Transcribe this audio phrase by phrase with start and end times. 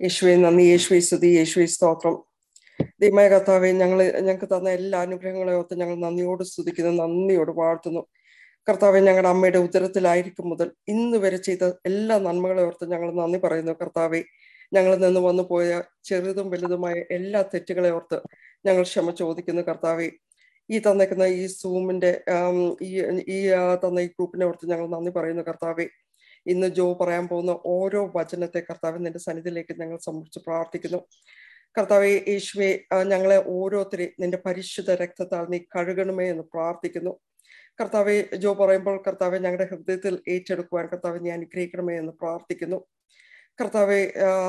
[0.00, 2.16] യേശുവെ നന്ദി യേശുവെ സ്തുതി യേശുവെ സ്തോത്രം.
[3.02, 8.02] ദൈവമായ കർത്താവെ ഞങ്ങൾ ഞങ്ങൾക്ക് തന്ന എല്ലാ അനുഗ്രഹങ്ങളെ ഓർത്ത് ഞങ്ങൾ നന്ദിയോട് സ്തുതിക്കുന്നു നന്ദിയോട് വാഴ്ത്തുന്നു.
[8.68, 13.72] കർത്താവെ ഞങ്ങളുടെ അമ്മയുടെ ഉദരത്തിലായിരിക്കും മുതൽ ഇന്ന് വരെ ചെയ്ത എല്ലാ നന്മകളെ ഓർത്ത് ഞങ്ങൾ നന്ദി പറയുന്നു.
[13.82, 14.20] കർത്താവെ
[14.74, 15.68] ഞങ്ങളിൽ നിന്ന് വന്നു പോയ
[16.04, 18.18] ചെറുതും വലുതുമായ എല്ലാ തെറ്റുകളെ ഓർത്ത്
[18.66, 19.62] ഞങ്ങൾ ക്ഷമ ചോദിക്കുന്നു.
[19.62, 20.08] കർത്താവെ
[20.70, 22.12] ഈ തന്നേക്കുന്ന ഈ സൂമിന്റെ
[23.36, 23.38] ഈ
[23.84, 25.42] തന്ന ഈ ഗ്രൂപ്പിനെ ഓർത്ത് ഞങ്ങൾ നന്ദി പറയുന്നു.
[25.42, 25.86] കർത്താവെ
[26.48, 31.00] ഇന്ന് ജോ പറയാൻ പോകുന്ന ഓരോ വചനത്തെ കർത്താവ് നിന്റെ സന്നിധിയിലേക്ക് ഞങ്ങൾ സമർപ്പിച്ച് പ്രാർത്ഥിക്കുന്നു.
[31.78, 32.70] കർത്താവെ യേശുവെ
[33.12, 37.12] ഞങ്ങളെ ഓരോരുത്തരെ നിന്റെ പരിശുദ്ധ രക്തത്താൽ നീ കഴുകണമേ എന്ന് പ്രാർത്ഥിക്കുന്നു.
[37.80, 38.14] കർത്താവെ
[38.44, 42.78] ജോ പറയുമ്പോൾ കർത്താവെ ഞങ്ങളുടെ ഹൃദയത്തിൽ ഏറ്റെടുക്കുവാൻ കർത്താവ് നീ അനുഗ്രഹിക്കണമേ എന്ന് പ്രാർത്ഥിക്കുന്നു.
[43.58, 44.00] കർത്താവെ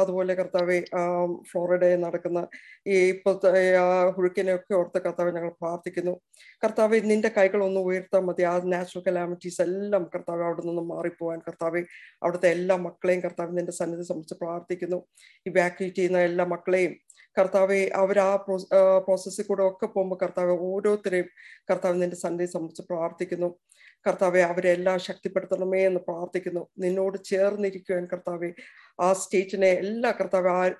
[0.02, 0.78] അതുപോലെ കർത്താവെ
[1.50, 2.40] ഫ്ലോറിഡയിൽ നടക്കുന്ന
[2.94, 3.62] ഈ ഇപ്പോഴത്തെ
[4.18, 6.14] ഹുഴുക്കിനെയൊക്കെ ഓർത്ത് കർത്താവ് ഞങ്ങൾ പ്രാർത്ഥിക്കുന്നു.
[6.64, 8.44] കർത്താവെ നിന്റെ കൈകൾ ഒന്ന് ഉയർത്താൽ മതി.
[8.52, 11.82] ആ നാച്ചുറൽ കലാമിറ്റീസ് എല്ലാം കർത്താവ് അവിടെ നിന്ന് മാറിപ്പോവാൻ കർത്താവെ.
[12.24, 15.00] അവിടുത്തെ എല്ലാ മക്കളെയും കർത്താവ് നിന്റെ സന്നിധി സംബന്ധിച്ച് പ്രാർത്ഥിക്കുന്നു.
[15.52, 16.94] ഇവാക്യുവേറ്റ് ചെയ്യുന്ന എല്ലാ മക്കളെയും
[17.38, 18.32] കർത്താവെ അവർ ആ
[19.06, 21.28] പ്രോസസ്സിൽ കൂടെ ഒക്കെ പോകുമ്പോൾ കർത്താവ് ഓരോരുത്തരെയും
[21.70, 23.50] കർത്താവ് നിന്റെ സന്നിധി സംബന്ധിച്ച് പ്രാർത്ഥിക്കുന്നു.
[24.08, 26.68] കർത്താവെ അവരെ എല്ലാം ശക്തിപ്പെടുത്തണമേ എന്ന് പ്രാർത്ഥിക്കുന്നു.
[26.78, 28.54] നിന്നോട് ചേർന്നിരിക്കുവാൻ കർത്താവെ
[29.02, 30.74] ആ സ്റ്റേറ്റിനെ എല്ലാ കർത്താവ്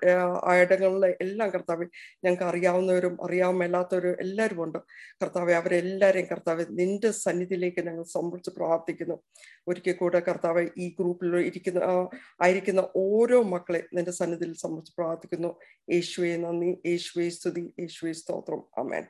[0.44, 1.86] ആ ഇടങ്ങളിലെ എല്ലാം കർത്താവ്
[2.24, 4.78] ഞങ്ങൾക്ക് അറിയാവുന്നവരും അറിയാൻ മേലാത്തവരും എല്ലാവരും ഉണ്ട്.
[5.22, 9.22] കർത്താവെ അവരെല്ലാവരെയും കർത്താവ് നിന്റെ സന്നിധിയിലേക്ക് ഞങ്ങൾ സംബന്ധിച്ച് പ്രാർത്ഥിക്കുന്നു.
[9.68, 12.08] ഒരിക്കൽ കൂടെ കർത്താവ് ഈ ഗ്രൂപ്പിൽ ഇരിക്കുന്ന
[12.42, 15.58] ആയിരിക്കുന്ന ഓരോ മക്കളെ നിന്റെ സന്നിധിയിൽ സംബന്ധിച്ച് പ്രാർത്ഥിക്കുന്നു.
[15.90, 16.82] യേശുവെ നന്ദി.
[16.86, 17.74] യേശുവെ സ്തുതി.
[17.80, 18.64] യേശുവെ സ്തോത്രം.
[18.78, 19.06] അമേൻ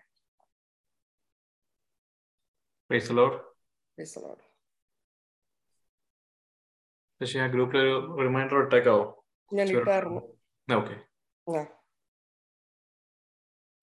[7.21, 9.05] പക്ഷേ ആ ഗ്രൂപ്പിൽ ഒരു റിമൈൻഡർ ഇട്ടേക്കാവോ?
[9.53, 10.21] ഞാൻ ഇട്ടായിരുന്നു
[10.69, 10.95] ഓക്കെ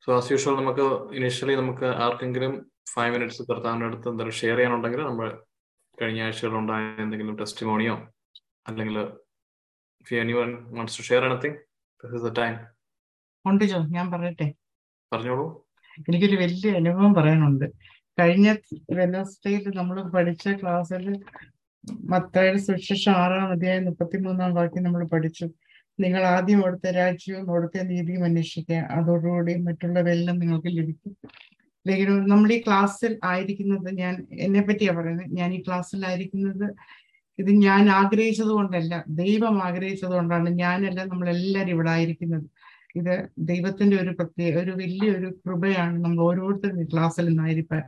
[0.04, 2.54] സോ ആസ് യൂഷ്വൽ നമുക്ക് ഇനിഷ്യലി നമുക്ക് ആർക്കെങ്കിലും
[2.90, 5.28] ഫൈവ് മിനിറ്റ്സ് കർത്താവിന്റെ അടുത്ത് എന്തെങ്കിലും ഷെയർ ചെയ്യാനുണ്ടെങ്കിൽ നമ്മൾ
[5.98, 7.96] കഴിഞ്ഞ ആഴ്ചകളിലുണ്ടായ എന്തെങ്കിലും ടെസ്റ്റിമോണിയോ
[8.68, 8.98] അല്ലെങ്കിൽ
[10.20, 11.58] anyone wants to share anything
[12.04, 12.56] this is the time
[13.46, 14.48] ഉണ്ട് ജോ ഞാൻ പറയട്ടെ
[15.12, 15.46] പറഞ്ഞോളൂ.
[16.08, 17.66] എനിക്കൊരു വലിയ അനുഭവം പറയാനുണ്ട്.
[18.18, 18.48] കഴിഞ്ഞ
[18.98, 21.04] വെനസ്ഡേയിൽ നമ്മൾ പഠിച്ച ക്ലാസ്സിൽ
[22.12, 25.46] മത്തയുടെ സുശേഷം ആറാം അധ്യായം മുപ്പത്തി മൂന്നാം വാക്യം നമ്മൾ പഠിച്ചു.
[26.00, 28.80] നിങ്ങൾ ആദ്യം അവിടുത്തെ രാജ്യവും അവിടുത്തെ നീതിയും അന്വേഷിക്കുക.
[28.98, 31.14] അതോടുകൂടി മറ്റുള്ളവരെല്ലാം നിങ്ങൾക്ക് ലഭിക്കും.
[31.86, 36.68] അല്ലെങ്കിൽ നമ്മൾ ഈ ക്ലാസ്സിൽ ആയിരിക്കുന്നത് ഞാൻ എന്നെ പറ്റിയാ പറയുന്നത് ഞാൻ ഈ ക്ലാസ്സിൽ ആയിരിക്കുന്നത്
[37.40, 42.48] ഇത് ഞാൻ ആഗ്രഹിച്ചത് കൊണ്ടല്ല ദൈവം ആഗ്രഹിച്ചത് കൊണ്ടാണ് ഞാനല്ല നമ്മളെല്ലാവരും ഇവിടെ ആയിരിക്കുന്നത്.
[43.00, 43.16] ഇത്
[43.50, 47.84] ദൈവത്തിന്റെ ഒരു പ്രത്യേക ഒരു വലിയൊരു കൃപയാണ് നമ്മൾ ഓരോരുത്തരും ഈ ക്ലാസ്സിൽ നിന്നായിരിക്കാൻ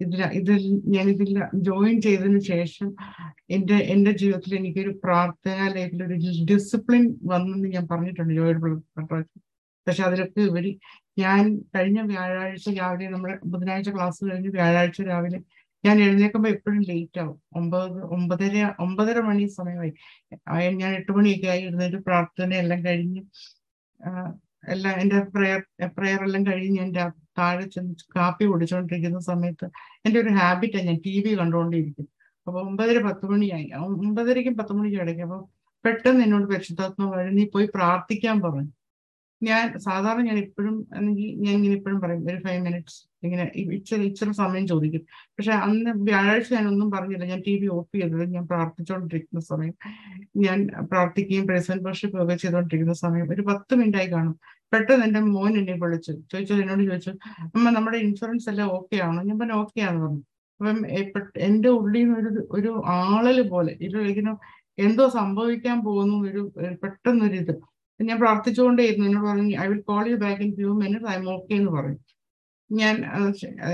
[0.00, 0.62] ഇതിൽ ഇതിൽ
[0.94, 1.30] ഞാൻ ഇതിൽ
[1.68, 2.88] ജോയിൻ ചെയ്തതിനു ശേഷം
[3.50, 6.16] എന്റെ എന്റെ ജീവിതത്തിൽ എനിക്കൊരു പ്രാർത്ഥന അല്ലെങ്കിൽ ഒരു
[6.50, 8.60] ഡിസിപ്ലിൻ വന്നെന്ന് ഞാൻ പറഞ്ഞിട്ടുണ്ട് ജോയിഡ്
[9.86, 10.72] പക്ഷെ അതിലൊക്കെ ഉപരി
[11.18, 11.42] ഞാൻ
[11.74, 15.38] കഴിഞ്ഞ വ്യാഴാഴ്ച രാവിലെ നമ്മുടെ ബുധനാഴ്ച ക്ലാസ് കഴിഞ്ഞ് വ്യാഴാഴ്ച രാവിലെ
[15.84, 17.36] ഞാൻ എഴുന്നേക്കുമ്പോൾ എപ്പോഴും ലേറ്റ് ആവും.
[17.56, 18.54] ഒമ്പത് ഒമ്പതര
[18.84, 19.92] ഒമ്പതര മണി സമയമായി.
[20.82, 23.22] ഞാൻ എട്ട് മണിയൊക്കെ ആയി എഴുന്നേറ്റ് പ്രാർത്ഥന എല്ലാം കഴിഞ്ഞ്
[24.72, 25.60] എല്ലാം എന്റെ പ്രെയർ
[25.96, 27.04] പ്രെയർ എല്ലാം കഴിഞ്ഞ് എന്റെ
[27.38, 29.66] താഴെ ചെന്ന് കാപ്പി കുടിച്ചുകൊണ്ടിരിക്കുന്ന സമയത്ത്
[30.06, 32.06] എന്റെ ഒരു ഹാബിറ്റാണ് ഞാൻ ടി വി കണ്ടുകൊണ്ടിരിക്കും
[32.46, 33.66] അപ്പൊ ഒമ്പതര പത്ത് മണിയായി.
[33.98, 35.38] ഒമ്പതരയ്ക്കും പത്ത് മണിക്കും ഇടയ്ക്ക് അപ്പൊ
[35.84, 38.70] പെട്ടെന്ന് എന്നോട് പരിശുദ്ധാത്മ വഴി നീ പോയി പ്രാർത്ഥിക്കാൻ പറഞ്ഞു.
[39.44, 44.32] ഞാൻ സാധാരണ ഞാൻ ഇപ്പോഴും അല്ലെങ്കിൽ ഞാൻ ഇങ്ങനെ ഇപ്പോഴും പറയും ഒരു ഫൈവ് മിനിറ്റ്സ് ഇങ്ങനെ ഇച്ചിരി ഇച്ചിരി
[44.32, 45.02] സമയം ചോദിക്കും.
[45.38, 47.24] പക്ഷെ അന്ന് വ്യാഴാഴ്ച ഞാൻ ഒന്നും പറഞ്ഞില്ല.
[47.24, 49.74] ഞാൻ ടി വി ഓഫ് ചെയ്തത് ഞാൻ പ്രാർത്ഥിച്ചുകൊണ്ടിരിക്കുന്ന സമയം.
[50.36, 53.32] ഞാൻ പ്രാർത്ഥിക്കുകയും പ്രസന്റ് വർഷിപ്പ് ഒക്കെ ചെയ്തുകൊണ്ടിരിക്കുന്ന സമയം.
[53.32, 54.36] ഒരു പത്ത് മിനിറ്റ് ആയി കാണും.
[54.72, 56.12] പെട്ടെന്ന് എന്റെ മോൻ എന്നെ വിളിച്ചു.
[56.32, 59.22] ചോദിച്ചത് എന്നോട് ചോദിച്ചു അമ്മ നമ്മുടെ ഇൻഷുറൻസ് എല്ലാം ഓക്കെ ആണോ?
[59.22, 60.22] ഞാൻ പറഞ്ഞു ഓക്കെ ആണെന്ന് പറഞ്ഞു.
[60.60, 64.32] അപ്പം എന്റെ ഉള്ളിൽ നിന്ന് ഒരു ഒരു ആളൽ പോലെ ഇതിലിങ്ങനെ
[64.78, 67.54] എന്തോ സംഭവിക്കാൻ പോകുന്നു ഒരു പെട്ടെന്നൊരു ഇത്
[68.00, 69.06] ഞാൻ പ്രാർത്ഥിച്ചുകൊണ്ടേയിരുന്നു.
[69.08, 71.98] എന്നോട് പറഞ്ഞു I will call you back in few minutes I am okay എന്ന് പറഞ്ഞു.
[72.70, 72.94] ഞാൻ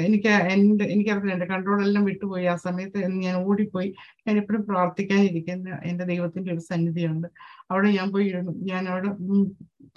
[0.07, 1.45] എനിക്ക് എന്റെ എനിക്കറിയില്ല.
[1.45, 2.45] കൺട്രോൾ എല്ലാം വിട്ടുപോയി.
[2.45, 3.95] ആ സമയത്ത് ഞാൻ ഓടിപ്പോയി.
[4.27, 7.29] ഞാൻ എപ്പോഴും പ്രാർത്ഥിക്കാനിരിക്കുന്ന എന്റെ ദൈവത്തിന്റെ ഒരു സന്നിധിയുണ്ട്.
[7.71, 9.11] അവിടെ ഞാൻ പോയി ഇരുന്നു ഞാൻ അവിടെ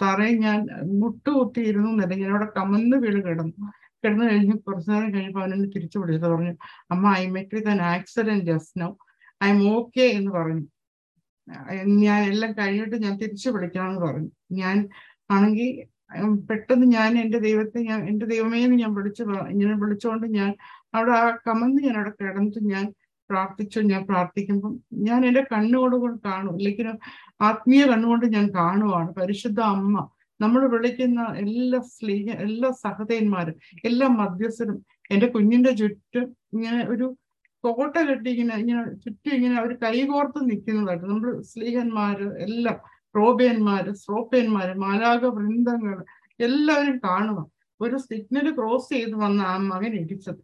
[0.02, 0.60] തറയിൽ ഞാൻ
[1.00, 3.54] മുട്ടുകുത്തി ഇരുന്നു എന്നല്ല ഞാൻ അവിടെ കമന്ന് വീട് കിടന്നു.
[4.04, 6.54] കിടന്നു കഴിഞ്ഞ് കുറച്ചു നേരം കഴിഞ്ഞപ്പോൾ അവനെന്നെ തിരിച്ചു വിളിച്ചത് പറഞ്ഞു
[6.90, 8.90] അമ്മ I met with an accident just now
[9.44, 10.64] I am okay എന്ന് പറഞ്ഞു.
[12.02, 14.30] ഞാൻ എല്ലാം കഴിഞ്ഞിട്ട് ഞാൻ തിരിച്ചു വിളിക്കണമെന്ന് പറഞ്ഞു.
[14.52, 14.88] ഞാൻ
[15.30, 15.70] ആണെങ്കിൽ
[16.48, 20.50] പെട്ടെന്ന് ഞാൻ എന്റെ ദൈവത്തെ ഞാൻ എന്റെ ദൈവമേന്ന് ഞാൻ വിളിച്ചു ഇങ്ങനെ വിളിച്ചുകൊണ്ട് ഞാൻ
[20.94, 22.84] അവിടെ ആ കമന്ന് ഞാൻ അവിടെ കിടന്നിട്ട് ഞാൻ
[23.30, 23.80] പ്രാർത്ഥിച്ചു.
[23.80, 26.54] ഞാൻ പ്രാർത്ഥിക്കുമ്പം ഞാൻ എന്റെ കണ്ണുകൊണ്ട് കൊണ്ട് കാണും.
[26.54, 26.88] അല്ലെങ്കിൽ
[27.40, 29.10] ആത്മീയ കണ്ണുകൊണ്ട് ഞാൻ കാണുവാണ്.
[29.12, 30.08] പരിശുദ്ധ അമ്മ
[30.40, 34.78] നമ്മൾ വിളിക്കുന്ന എല്ലാ സ്ലീഹ എല്ലാ സഹതന്മാരും എല്ലാ മധ്യസ്ഥരും
[35.10, 37.06] എന്റെ കുഞ്ഞിന്റെ ചുറ്റും ഇങ്ങനെ ഒരു
[37.64, 42.78] കോട്ട കെട്ടി ഇങ്ങനെ ഇങ്ങനെ ചുറ്റും ഇങ്ങനെ അവർ കൈകോർത്ത് നിൽക്കുന്നതായിട്ട് നമ്മൾ സ്ലീഹന്മാര് എല്ലാം
[43.14, 45.96] റോബേന്മാര് സ്രോപ്പേന്മാര് മാലാക വൃന്ദങ്ങൾ
[46.40, 47.40] എല്ലാവരും കാണുക.
[47.80, 50.40] ഒരു സിഗ്നൽ ക്രോസ് ചെയ്ത് വന്ന ആ മകൻ ഇടിച്ചത്.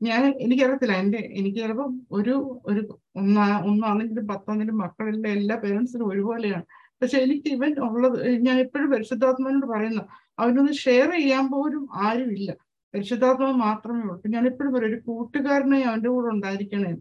[0.00, 2.34] ഞാൻ എനിക്കറിയത്തില്ല എന്റെ എനിക്ക് ചിലപ്പോൾ ഒരു
[2.70, 2.80] ഒരു
[3.16, 6.66] ഒന്നാ ഒന്നാണെങ്കിലും പത്താണെങ്കിലും മക്കളുടെ എല്ലാ പേരൻസിനും ഒരുപോലെയാണ്.
[7.02, 10.02] പക്ഷെ എനിക്ക് ഇവൻ ഉള്ളത് ഞാൻ എപ്പോഴും പരിശുദ്ധാത്മാനോട് പറയുന്ന
[10.38, 12.50] അവനൊന്ന് ഷെയർ ചെയ്യാൻ പോലും ആരുമില്ല.
[12.94, 14.22] പരിശുദ്ധാത്മാവ് മാത്രമേ ഉള്ളൂ.
[14.26, 16.92] ഞാൻ എപ്പോഴും പറയും ഒരു കൂട്ടുകാരനെ അവന്റെ കൂടെ ഉണ്ടായിരിക്കണേ.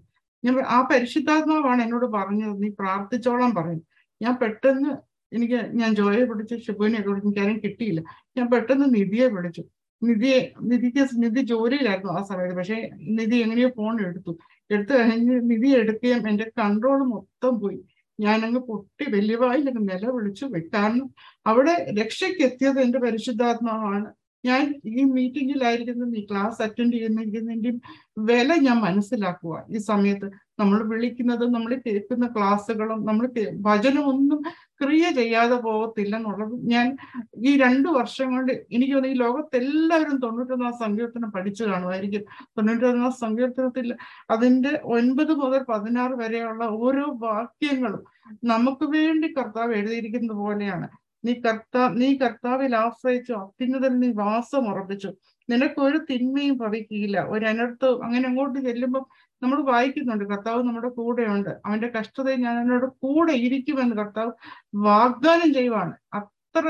[0.45, 3.81] ഞാൻ ആ പരിശുദ്ധാത്മാവാണ് എന്നോട് പറഞ്ഞത് നീ പ്രാർത്ഥിച്ചോളാൻ പറയും.
[4.21, 4.91] ഞാൻ പെട്ടെന്ന്
[5.31, 8.01] എനിക്ക് ഞാൻ ജോയെ വിളിച്ചു ഷിബുവിനെ വിളിച്ചു എനിക്കാരും കിട്ടിയില്ല.
[8.37, 9.63] ഞാൻ പെട്ടെന്ന് നിധിയെ വിളിച്ചു.
[10.03, 12.55] നിധിയെ നിധിക്ക് നിധി ജോലിയിലായിരുന്നു ആ സമയത്ത്.
[12.55, 12.77] പക്ഷെ
[13.19, 14.31] നിധി എങ്ങനെയോ ഫോൺ എടുത്തു.
[14.69, 17.79] എടുത്തു കഴിഞ്ഞ് നിധി എടുക്കുകയും എന്റെ കൺട്രോൾ മൊത്തം പോയി.
[18.19, 21.07] ഞാനങ്ങ് പൊട്ടി വലിയവായിലങ്ങ് നില വിളിച്ചു കാരണം
[21.47, 24.09] അവിടെ രക്ഷയ്ക്ക് എത്തിയത് എന്റെ പരിശുദ്ധാത്മാവാണ്.
[24.43, 27.75] ഞാൻ ഈ മീറ്റിംഗിലായിരിക്കുന്ന ഈ ക്ലാസ് അറ്റൻഡ് ചെയ്യുന്നതിന്റെയും
[28.29, 30.27] വില ഞാൻ മനസ്സിലാക്കുക ഈ സമയത്ത്
[30.61, 33.25] നമ്മൾ വിളിക്കുന്നത് നമ്മൾ കേൾക്കുന്ന ക്ലാസ്സുകളും നമ്മൾ
[33.67, 34.39] ഭജനമൊന്നും
[34.81, 36.87] ക്രിയ ചെയ്യാതെ പോകത്തില്ല എന്നുള്ളത് ഞാൻ
[37.49, 42.23] ഈ രണ്ട് വർഷം കൊണ്ട് എനിക്ക് തോന്നുന്നു ഈ ലോകത്തെല്ലാവരും തൊണ്ണൂറ്റൊന്നാം സങ്കീർത്തനം പഠിച്ചു കാണുമായിരിക്കും.
[42.57, 43.87] തൊണ്ണൂറ്റൊന്നാം സങ്കീർത്തനത്തിൽ
[44.35, 48.03] അതിന്റെ ഒൻപത് മുതൽ പതിനാറ് വരെയുള്ള ഓരോ വാക്യങ്ങളും
[48.53, 50.87] നമുക്ക് വേണ്ടി കർത്താവ് എഴുതിയിരിക്കുന്നത് പോലെയാണ്.
[51.23, 53.33] നീ കർത്താ നീ കർത്താവിൽ ആശ്രയിച്ചു.
[53.43, 55.09] അത്യുന്നതിൽ നീ വാസം ഉറപ്പിച്ചു.
[55.49, 59.03] നിനക്കൊരു തിന്മയും ഭവിക്കില്ല ഒരു അനർത്ഥവും അങ്ങനെ അങ്ങോട്ട് ചെല്ലുമ്പോൾ
[59.41, 60.25] നമ്മൾ വായിക്കുന്നുണ്ട്.
[60.31, 61.49] കർത്താവ് നമ്മുടെ കൂടെയുണ്ട്.
[61.65, 64.31] അവന്റെ കഷ്ടതയിൽ ഞാൻ എന്നോട് കൂടെ ഇരിക്കുമെന്ന് കർത്താവ്
[64.89, 65.93] വാഗ്ദാനം ചെയ്യുവാണ്.
[66.19, 66.63] അത്ര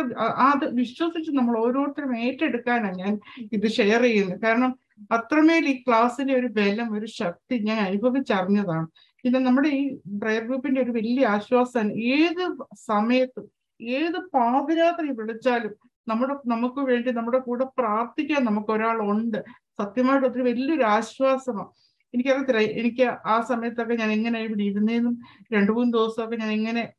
[0.49, 3.13] അത് വിശ്വസിച്ച് നമ്മൾ ഓരോരുത്തരും ഏറ്റെടുക്കാനാണ് ഞാൻ
[3.57, 4.39] ഇത് ഷെയർ ചെയ്യുന്നത്.
[4.45, 4.71] കാരണം
[5.11, 8.87] അത്രമേൽ ഈ ക്ലാസ്സിന്റെ ഒരു ബലം ഒരു ശക്തി ഞാൻ അനുഭവിച്ചറിഞ്ഞതാണ്.
[9.23, 9.83] പിന്നെ നമ്മുടെ ഈ
[10.21, 11.93] പ്രയർ ഗ്രൂപ്പിന്റെ ഒരു വലിയ ആശ്വാസമാണ്.
[12.17, 12.43] ഏത്
[12.91, 13.47] സമയത്തും
[13.81, 15.73] ഏത് പാതിരാത്രി വിളിച്ചാലും
[16.07, 19.43] നമ്മുടെ നമുക്ക് വേണ്ടി നമ്മുടെ കൂടെ പ്രാർത്ഥിക്കാൻ നമുക്ക് ഒരാൾ ഉണ്ട്
[19.81, 21.69] സത്യമായിട്ട് ഒത്തിരി വലിയൊരു ആശ്വാസമാണ്
[22.13, 25.17] എനിക്കറിയത്തില്ല എനിക്ക് ആ സമയത്തൊക്കെ ഞാൻ എങ്ങനെ ഇവിടെ ഇരുന്നേന്നും
[25.53, 26.93] രണ്ടു മൂന്ന് ദിവസമൊക്കെ ഞാൻ എങ്ങനെ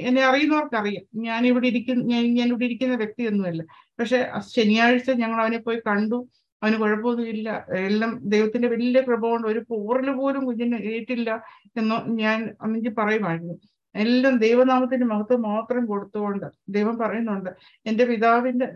[0.00, 1.04] എന്നെ അറിയുന്നവർക്കറിയാം.
[1.14, 3.62] ഞാൻ ഇവിടെ ഇരിക്കുന്ന ഞാൻ ഇവിടെ ഇരിക്കുന്ന വ്യക്തിയൊന്നുമല്ല.
[3.98, 6.28] പക്ഷെ ശനിയാഴ്ച ഞങ്ങൾ അവനെ പോയി കണ്ടു.
[6.62, 11.42] അവന് കുഴപ്പമൊന്നുമില്ല എല്ലാം ദൈവത്തിന്റെ വലിയ കൃപ കൊണ്ട് ഒരു പോറൽ പോലും കുഞ്ഞിന് ഏറ്റില്ല
[11.76, 13.75] എന്ന് ഞാൻ അന്നെങ്കിൽ പറയുമായിരുന്നു.
[13.96, 17.50] എല്ലാം ദൈവനാമത്തിന്റെ മഹത്വം മാത്രം കൊടുത്തുകൊണ്ട് ദൈവം പറയുന്നുണ്ട്
[17.86, 18.66] എന്റെ പിതാവിന്റെ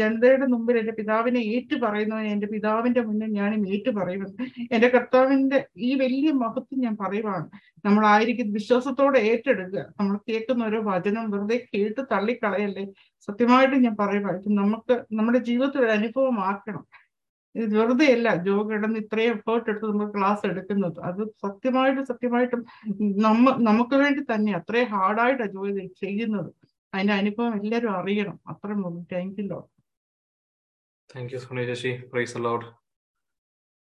[0.00, 4.44] ജനതയുടെ മുമ്പിൽ എന്റെ പിതാവിനെ ഏറ്റു പറയുന്നവൻ എന്റെ പിതാവിന്റെ മുന്നിൽ ഞാനും ഏറ്റു പറയുമെന്ന്.
[4.72, 7.46] എന്റെ കർത്താവിന്റെ ഈ വലിയ മഹത്വം ഞാൻ പറയുവാണ്.
[7.84, 9.84] നമ്മളായിരിക്കും വിശ്വാസത്തോടെ ഏറ്റെടുക്കുക.
[10.00, 12.84] നമ്മൾ കേൾക്കുന്ന ഓരോ വചനം വെറുതെ കേട്ട് തള്ളിക്കളയല്ലേ?
[13.28, 16.84] സത്യമായിട്ട് ഞാൻ പറയുവാണ് നമുക്ക് നമ്മുടെ ജീവിതത്തിൽ അനുഭവമാക്കണം.
[17.54, 20.98] ഇത് വെറുതെ അല്ല ജോ കിടന്ന് ഇത്രയും എഫേർട്ട് എടുത്ത് നമ്മൾ ക്ലാസ് എടുക്കുന്നത്.
[21.08, 22.60] അത് സത്യമായിട്ടും സത്യമായിട്ടും
[23.26, 25.62] നമ്മ നമുക്ക് വേണ്ടി തന്നെ അത്രയും ഹാർഡായിട്ടാണ് ജോ
[26.02, 26.50] ചെയ്യുന്നത്.
[26.94, 28.36] അതിന്റെ അനുഭവം എല്ലാവരും അറിയണം.
[28.52, 29.68] അത്രയും മതി thank you Lord
[31.10, 32.66] thank you Soni Sasi praise the Lord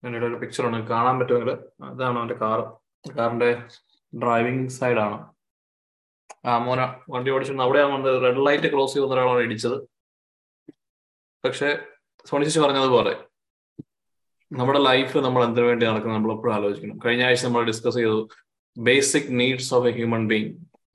[0.02, 1.50] എന്റെ ഒരു പിക്ചർ ഉണ്ട് കാണാൻ പറ്റുമെങ്കിൽ
[1.90, 2.58] അതാണ് അവന്റെ കാർ
[3.16, 3.50] കാറിന്റെ
[4.12, 5.18] ഡ്രൈവിംഗ് സൈഡാണ്
[6.50, 6.80] ആ മോന
[7.12, 8.16] വണ്ടി ഓടിച്ചിരുന്നു അവിടെയാണ് വന്നത്.
[8.24, 9.76] റെഡ് ലൈറ്റ് ക്രോസ് ചെയ്യുന്ന ഒരാളാണ് ഇടിച്ചത്.
[11.44, 11.68] പക്ഷേ
[12.30, 13.14] സോണി ശശി പറഞ്ഞതുപോലെ
[14.50, 16.98] നമ്മുടെ ലൈഫ് നമ്മൾ എന്തിനു വേണ്ടി നടക്കുന്നത് നമ്മൾ എപ്പോഴും ആലോചിക്കണം.
[17.04, 18.18] കഴിഞ്ഞ ആഴ്ച നമ്മൾ ഡിസ്കസ് ചെയ്തു
[18.76, 20.50] basic needs of a human being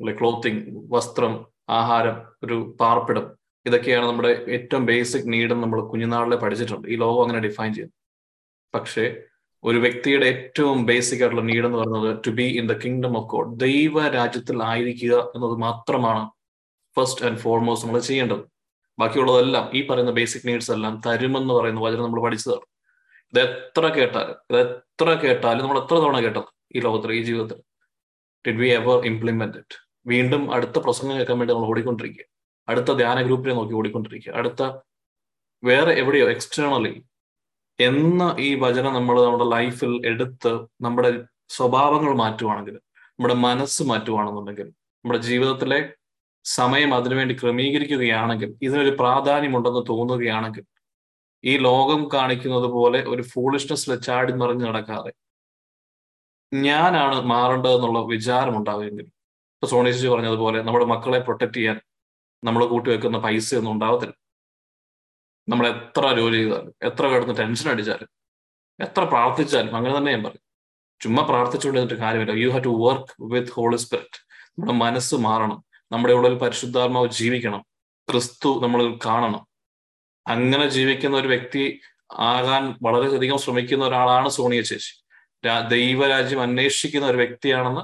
[0.08, 0.62] like clothing
[0.94, 1.34] വസ്ത്രം
[1.80, 3.26] ആഹാരം ഒരു പാർപ്പിടം.
[3.66, 6.88] ഇതൊക്കെയാണ് നമ്മുടെ ഏറ്റവും ബേസിക് നീഡ് നമ്മൾ കുഞ്ഞുനാളിലെ പഠിച്ചിട്ടുണ്ട്.
[6.94, 7.96] ഈ ലോകം അങ്ങനെ ഡിഫൈൻ ചെയ്യുന്നു.
[8.76, 9.06] പക്ഷേ
[9.64, 13.52] ഒരു വ്യക്തിയുടെ ഏറ്റവും ബേസിക് ആയിട്ടുള്ള നീഡ് എന്ന് പറയുന്നത് to be in the kingdom of God
[13.66, 16.24] ദൈവ രാജ്യത്തിൽ ആയിരിക്കുക എന്നത് മാത്രമാണ്
[16.98, 18.44] ഫസ്റ്റ് ആൻഡ് ഫോർമോസ്റ്റ് നമ്മൾ ചെയ്യേണ്ടത്.
[19.00, 22.66] ബാക്കിയുള്ളതെല്ലാം ഈ പറയുന്ന ബേസിക് നീഡ്സ് എല്ലാം തരുമെന്ന് പറയുന്ന വചനം നമ്മൾ പഠിച്ചതാണ്.
[23.34, 27.60] ഇത് എത്ര കേട്ടാലും ഇത് എത്ര കേട്ടാലും നമ്മൾ എത്ര തവണ കേട്ടത് ഈ ലോകത്തിൽ ഈ ജീവിതത്തിൽ?
[28.46, 32.26] Did we ever implement it വീണ്ടും അടുത്ത പ്രസംഗം കേൾക്കാൻ വേണ്ടി നമ്മൾ ഓടിക്കൊണ്ടിരിക്കുക.
[32.68, 34.34] അടുത്ത ധ്യാന ഗ്രൂപ്പിനെ നോക്കി ഓടിക്കൊണ്ടിരിക്കുക.
[34.34, 34.62] അടുത്ത
[35.64, 36.94] വേറെ എവിടെയോ എക്സ്റ്റേണലി
[37.80, 40.52] എന്ന ഈ വചനം നമ്മൾ നമ്മുടെ ലൈഫിൽ എടുത്ത്
[40.82, 41.12] നമ്മുടെ
[41.50, 42.76] സ്വഭാവങ്ങൾ മാറ്റുവാണെങ്കിൽ
[43.12, 44.68] നമ്മുടെ മനസ്സ് മാറ്റുവാണെന്നുണ്ടെങ്കിൽ
[45.06, 45.80] നമ്മുടെ ജീവിതത്തിലെ
[46.46, 50.66] സമയം അതിനുവേണ്ടി ക്രമീകരിക്കുകയാണെങ്കിൽ ഇതിനൊരു പ്രാധാന്യമുണ്ടെന്ന് തോന്നുകയാണെങ്കിൽ
[51.46, 55.12] ഈ ലോകം കാണിക്കുന്നത് പോലെ ഒരു ഫൂളിഷ്നെസ്സിൽ ചാടി മറിഞ്ഞ് നടക്കാതെ.
[56.54, 59.06] ഞാനാണ് മാറേണ്ടതെന്നുള്ള വിചാരം ഉണ്ടാവുമെങ്കിൽ
[59.56, 61.82] ഇപ്പൊ സോണീജി പറഞ്ഞതുപോലെ നമ്മുടെ മക്കളെ പ്രൊട്ടക്ട് ചെയ്യാൻ
[62.44, 64.14] നമ്മൾ കൂട്ടിവെക്കുന്ന പൈസ ഒന്നും ഉണ്ടാവത്തില്ല.
[65.50, 68.10] നമ്മൾ എത്ര ജോലി ചെയ്താലും എത്ര കിടന്ന് ടെൻഷൻ അടിച്ചാലും
[68.80, 70.44] എത്ര പ്രാർത്ഥിച്ചാലും അങ്ങനെ തന്നെ ഞാൻ പറയും.
[71.02, 72.32] ചുമ്മാ പ്രാർത്ഥിച്ചുകൊണ്ടിരുന്നിട്ട് കാര്യമില്ല.
[72.32, 74.20] You have to work with Holy Spirit
[74.50, 75.64] നമ്മുടെ മനസ്സ് മാറണം.
[75.92, 77.66] നമ്മുടെ ഉള്ളിൽ പരിശുദ്ധാത്മാവ് ജീവിക്കണം.
[78.10, 79.51] ക്രിസ്തു നമ്മളിൽ കാണണം.
[80.26, 81.80] അങ്ങനെ ജീവിക്കുന്ന ഒരു വ്യക്തി
[82.12, 84.94] ആകാൻ വളരെയധികം ശ്രമിക്കുന്ന ഒരാളാണ് സോണിയ ചേച്ചി.
[85.70, 87.82] ദൈവരാജ്യം അന്വേഷിക്കുന്ന ഒരു വ്യക്തിയാണെന്ന്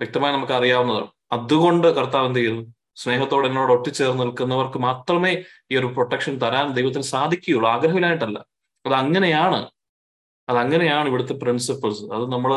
[0.00, 2.62] വ്യക്തമായി നമുക്ക് അറിയാവുന്നതാണ് അതുകൊണ്ട് കർത്താവ് എന്ത് ചെയ്തു
[2.96, 7.68] സ്നേഹത്തോടെ എന്നോട് ഒട്ടിച്ചേർന്ന് നിൽക്കുന്നവർക്ക് മാത്രമേ ഈ ഒരു പ്രൊട്ടക്ഷൻ തരാൻ ദൈവത്തിന് സാധിക്കുകയുള്ളൂ.
[7.70, 8.38] ആഗ്രഹമില്ലായിട്ടല്ല.
[8.86, 9.60] അത് അങ്ങനെയാണ്.
[10.48, 12.52] അത് അങ്ങനെയാണ് ഇവിടുത്തെ പ്രിൻസിപ്പിൾസ് അത് നമ്മൾ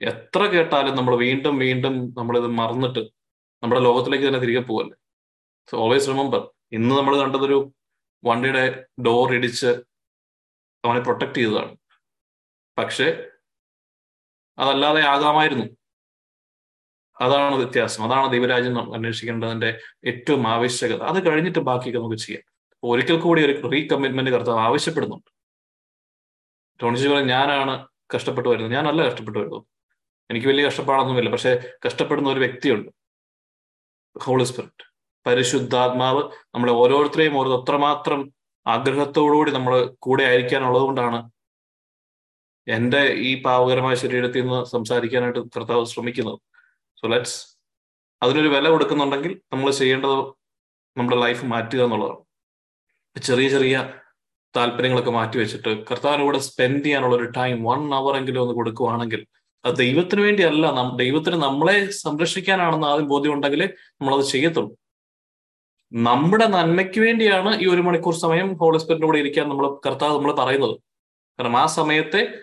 [0.00, 3.02] എത്ര കേട്ടാലും നമ്മൾ വീണ്ടും വീണ്ടും നമ്മളിത് മറന്നിട്ട്
[3.62, 4.96] നമ്മുടെ ലോകത്തിലേക്ക് തന്നെ തിരികെ പോവല്ലേ?
[5.70, 6.42] സോ ഓൾവേസ് റിമെമ്പർ
[6.72, 7.58] ഇന്ന് നമ്മൾ കണ്ടതൊരു
[8.24, 9.66] വണ്ടിയുടെ ഡോർ ഇടിച്ച്
[10.84, 11.76] അവനെ പ്രൊട്ടക്ട് ചെയ്തതാണ്.
[12.78, 13.30] പക്ഷെ
[14.58, 15.64] അതല്ലാതെ ആകാമായിരുന്നു.
[17.20, 18.04] അതാണ് വ്യത്യാസം.
[18.04, 21.02] അതാണ് ദൈവരാജ്യം അന്വേഷിക്കേണ്ടതിന്റെ ഏറ്റവും ആവശ്യകത.
[21.02, 22.72] അത് കഴിഞ്ഞിട്ട് ബാക്കിയൊക്കെ നമുക്ക് ചെയ്യാം.
[22.82, 25.30] ഒരിക്കൽ കൂടി ഒരു റീകമ്മിറ്റ്മെന്റ് കർത്താവ് ആവശ്യപ്പെടുന്നുണ്ട്.
[26.82, 28.72] ടോണിജി പറഞ്ഞു ഞാനാണ് കഷ്ടപ്പെട്ടു വരുന്നത്.
[28.72, 29.62] ഞാനല്ല കഷ്ടപ്പെട്ടു വരുന്നത്.
[30.30, 31.30] എനിക്ക് വലിയ കഷ്ടപ്പാടൊന്നുമില്ല.
[31.30, 32.88] പക്ഷെ കഷ്ടപ്പെടുന്ന ഒരു വ്യക്തിയുണ്ട്.
[34.18, 34.95] Holy Spirit.
[35.26, 36.22] പരിശുദ്ധാത്മാവ്
[36.54, 38.20] നമ്മളെ ഓരോരുത്തരെയും ഓരോ അത്രമാത്രം
[38.66, 41.18] ആഗ്രഹത്തോടുകൂടി നമ്മൾ കൂടെ ആയിരിക്കാനുള്ളത് കൊണ്ടാണ്
[42.66, 46.38] എന്റെ ഈ പാവകരമായ ശരീരത്തിൽ നിന്ന് സംസാരിക്കാനായിട്ട് കർത്താവ് ശ്രമിക്കുന്നത്.
[47.00, 47.38] സോ ലെറ്റ്സ്
[48.22, 50.18] അതിനൊരു വില കൊടുക്കുന്നുണ്ടെങ്കിൽ നമ്മൾ ചെയ്യേണ്ടത്
[50.96, 52.20] നമ്മുടെ ലൈഫ് മാറ്റുക എന്നുള്ളതാണ്.
[53.16, 53.76] ചെറിയ ചെറിയ
[54.54, 59.22] താല്പര്യങ്ങളൊക്കെ മാറ്റി വെച്ചിട്ട് കർത്താവിന് കൂടെ സ്പെൻഡ് ചെയ്യാനുള്ള ഒരു ടൈം വൺ അവർ എങ്കിലും ഒന്ന് കൊടുക്കുവാണെങ്കിൽ
[59.64, 60.66] അത് ദൈവത്തിന് വേണ്ടിയല്ല
[61.02, 63.62] ദൈവത്തിന് നമ്മളെ സംരക്ഷിക്കാനാണെന്ന് ആദ്യം ബോധ്യം ഉണ്ടെങ്കിൽ
[63.98, 64.72] നമ്മളത് ചെയ്യത്തുള്ളൂ.
[65.92, 70.76] നമ്മുടെ നന്മയ്ക്ക് വേണ്ടിയാണ് ഈ ഒരു മണിക്കൂർ സമയം ഹോളി സ്പിരിറ്റിന്റെ കൂടെ ഇരിക്കാൻ നമ്മൾ കർത്താവ് നമ്മൾ പറയുന്നത്.
[71.38, 72.38] കാരണം ആ സമയത്തെ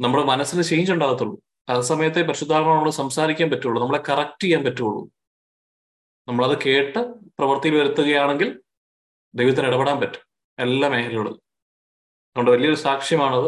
[0.00, 1.42] നമ്മുടെ മനസ്സിന് ചേഞ്ച് ഉണ്ടാകത്തുള്ളൂ.
[1.68, 3.82] ആ സമയത്തെ പരിശുദ്ധാത്മാവ് നമ്മൾ സംസാരിക്കാൻ പറ്റുള്ളൂ.
[3.82, 5.10] നമ്മളെ കറക്റ്റ് ചെയ്യാൻ പറ്റുള്ളൂ.
[6.28, 6.98] നമ്മളത് കേട്ട്
[7.38, 8.62] പ്രവൃത്തിയിൽ വരുത്തുകയാണെങ്കിൽ
[9.34, 10.20] ദൈവത്തിന് ഇടപെടാൻ പറ്റും.
[10.58, 11.40] എല്ലാ മേഖലകളിലും
[12.30, 13.46] അതുകൊണ്ട് വലിയൊരു സാക്ഷ്യമാണത്.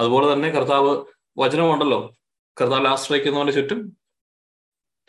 [0.00, 1.04] അതുപോലെ തന്നെ കർത്താവ്
[1.38, 2.14] വചനമുണ്ടല്ലോ.
[2.60, 3.96] കർത്താവ് ആശ്രയിക്കുന്നവന് ചുറ്റും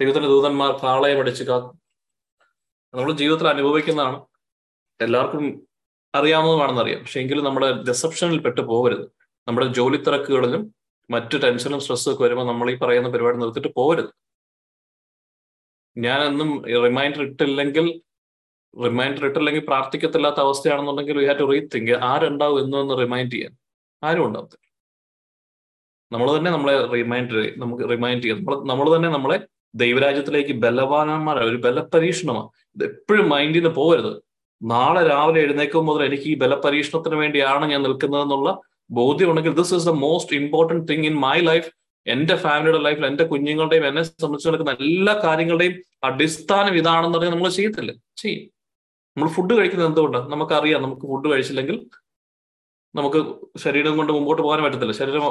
[0.01, 1.71] ദൈവത്തിന്റെ ദൂതന്മാർ പാളയം അടിച്ച് കാ
[2.93, 4.25] നമ്മൾ ജീവിതത്തിൽ അനുഭവിക്കുന്നതാണ്.
[5.01, 5.45] എല്ലാവർക്കും
[6.15, 9.05] അറിയാവുന്നതാണെന്നറിയാം പക്ഷെ എങ്കിലും നമ്മുടെ ഡിസപ്ഷനിൽ പെട്ടു പോകരുത്.
[9.47, 10.73] നമ്മുടെ ജോലി തിരക്കുകളിലും
[11.12, 14.12] മറ്റു ടെൻഷനും സ്ട്രെസ്സും ഒക്കെ വരുമ്പോൾ നമ്മൾ ഈ പറയുന്ന പരിപാടി നിർത്തിട്ട് പോകരുത്.
[15.97, 17.88] ഞാൻ എന്നും റിമൈൻഡർ ഇട്ടില്ലെങ്കിൽ
[18.85, 23.53] റിമൈൻഡർ ഇട്ടില്ലെങ്കിൽ പ്രാർത്ഥിക്കത്തില്ലാത്ത അവസ്ഥയാണെന്നുണ്ടെങ്കിൽ വി ഹാവ് ടു റീതിങ്ക് ആരുണ്ടാവും എന്നൊന്ന് റിമൈൻഡ് ചെയ്യാൻ.
[24.03, 24.65] ആരും ഉണ്ടാവത്തില്ല.
[26.12, 28.39] നമ്മൾ തന്നെ നമ്മളെ റിമൈൻഡർ നമുക്ക് റിമൈൻഡ് ചെയ്യാം.
[28.39, 29.38] നമ്മൾ നമ്മൾ തന്നെ നമ്മളെ
[29.75, 32.50] ദൈവരാജ്യത്തിലേക്ക് ബലവാനന്മാരാണ് ഒരു ബലപരീക്ഷണമാണ്
[32.82, 34.24] എപ്പോഴും മൈൻഡിൽ നിന്ന് പോകരുത്
[34.63, 38.62] നാളെ രാവിലെ എഴുന്നേക്കും മുതൽ എനിക്ക് ഈ ബലപരീക്ഷണത്തിന് വേണ്ടിയാണ് ഞാൻ നിൽക്കുന്നതെന്നുള്ള
[38.92, 41.72] ബോധ്യമുണ്ടെങ്കിൽ this is the most important thing in my life
[42.08, 47.94] എന്റെ ഫാമിലിയുടെ ലൈഫിൽ എന്റെ കുഞ്ഞുങ്ങളുടെയും എന്നെ സംബന്ധിച്ച് നടക്കുന്ന എല്ലാ കാര്യങ്ങളുടെയും അടിസ്ഥാനം ഇതാണെന്ന് പറഞ്ഞാൽ നമ്മൾ ചെയ്യത്തില്ല.
[48.18, 48.50] ചെയ്യും.
[49.18, 50.32] നമ്മൾ ഫുഡ് കഴിക്കുന്നത് എന്തുകൊണ്ടാണ്?
[50.32, 50.82] നമുക്കറിയാം.
[50.82, 51.89] നമുക്ക് ഫുഡ് കഴിച്ചില്ലെങ്കിൽ
[52.96, 53.25] നമുക്ക്
[53.58, 54.92] ശരീരം കൊണ്ട് മുമ്പോട്ട് പോകാൻ പറ്റത്തില്ല.
[54.92, 55.24] ശരീരം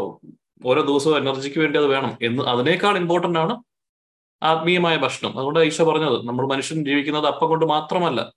[0.66, 2.18] ഓരോ ദിവസവും എനർജിക്ക് വേണ്ടി അത് വേണം.
[2.22, 3.62] എന്ന് അതിനേക്കാൾ ഇമ്പോർട്ടന്റ് ആണ്
[4.42, 5.32] ആത്മീയമായ ഭക്ഷണം.
[5.36, 8.32] അതുകൊണ്ട് ഈശോ പറഞ്ഞത് നമ്മൾ മനുഷ്യൻ ജീവിക്കുന്നത് അപ്പം കൊണ്ട് മാത്രമല്ല.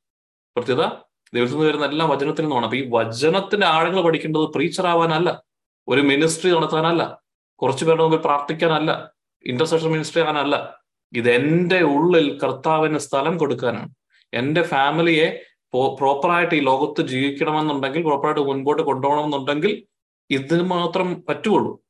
[0.56, 0.86] പ്രത്യേകത
[1.34, 5.44] ദൈവത്തിൽ നിന്ന് വരുന്ന എല്ലാ വചനത്തിൽ നിന്നുമാണ് അപ്പൊ ഈ വചനത്തിന്റെ ആഴങ്ങൾ പഠിക്കേണ്ടത് പ്രീച്ചർ ആവാനല്ല
[5.88, 7.22] ഒരു മിനിസ്ട്രി നടത്താനല്ല
[7.56, 9.12] കുറച്ചു പേരുടെ മുമ്പിൽ പ്രാർത്ഥിക്കാനല്ല
[9.46, 10.80] ഇന്റർസെഷൻ മിനിസ്ട്രി ആകാനല്ല.
[11.14, 13.90] ഇത് എന്റെ ഉള്ളിൽ കർത്താവിന് സ്ഥലം കൊടുക്കാനാണ്.
[14.34, 15.40] എന്റെ ഫാമിലിയെ
[15.74, 19.84] പ്രോപ്പറായിട്ട് ഈ ലോകത്ത് ജീവിക്കണമെന്നുണ്ടെങ്കിൽ പ്രോപ്പറായിട്ട് മുൻപോട്ട് കൊണ്ടുപോകണമെന്നുണ്ടെങ്കിൽ
[20.30, 21.82] ഇതിന് മാത്രം പറ്റുള്ളൂ.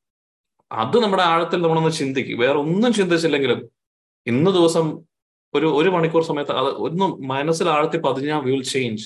[0.71, 2.39] അത് നമ്മുടെ ആഴത്തിൽ നമ്മളൊന്ന് ചിന്തിക്കും.
[2.39, 3.74] വേറെ ഒന്നും ചിന്തിച്ചില്ലെങ്കിലും
[4.27, 4.85] ഇന്ന് ദിവസം
[5.53, 9.05] ഒരു ഒരു മണിക്കൂർ സമയത്ത് അത് ഒന്ന് മനസ്സിൽ ആഴത്തി പതിഞ്ഞാൽ വിൽ ചേഞ്ച്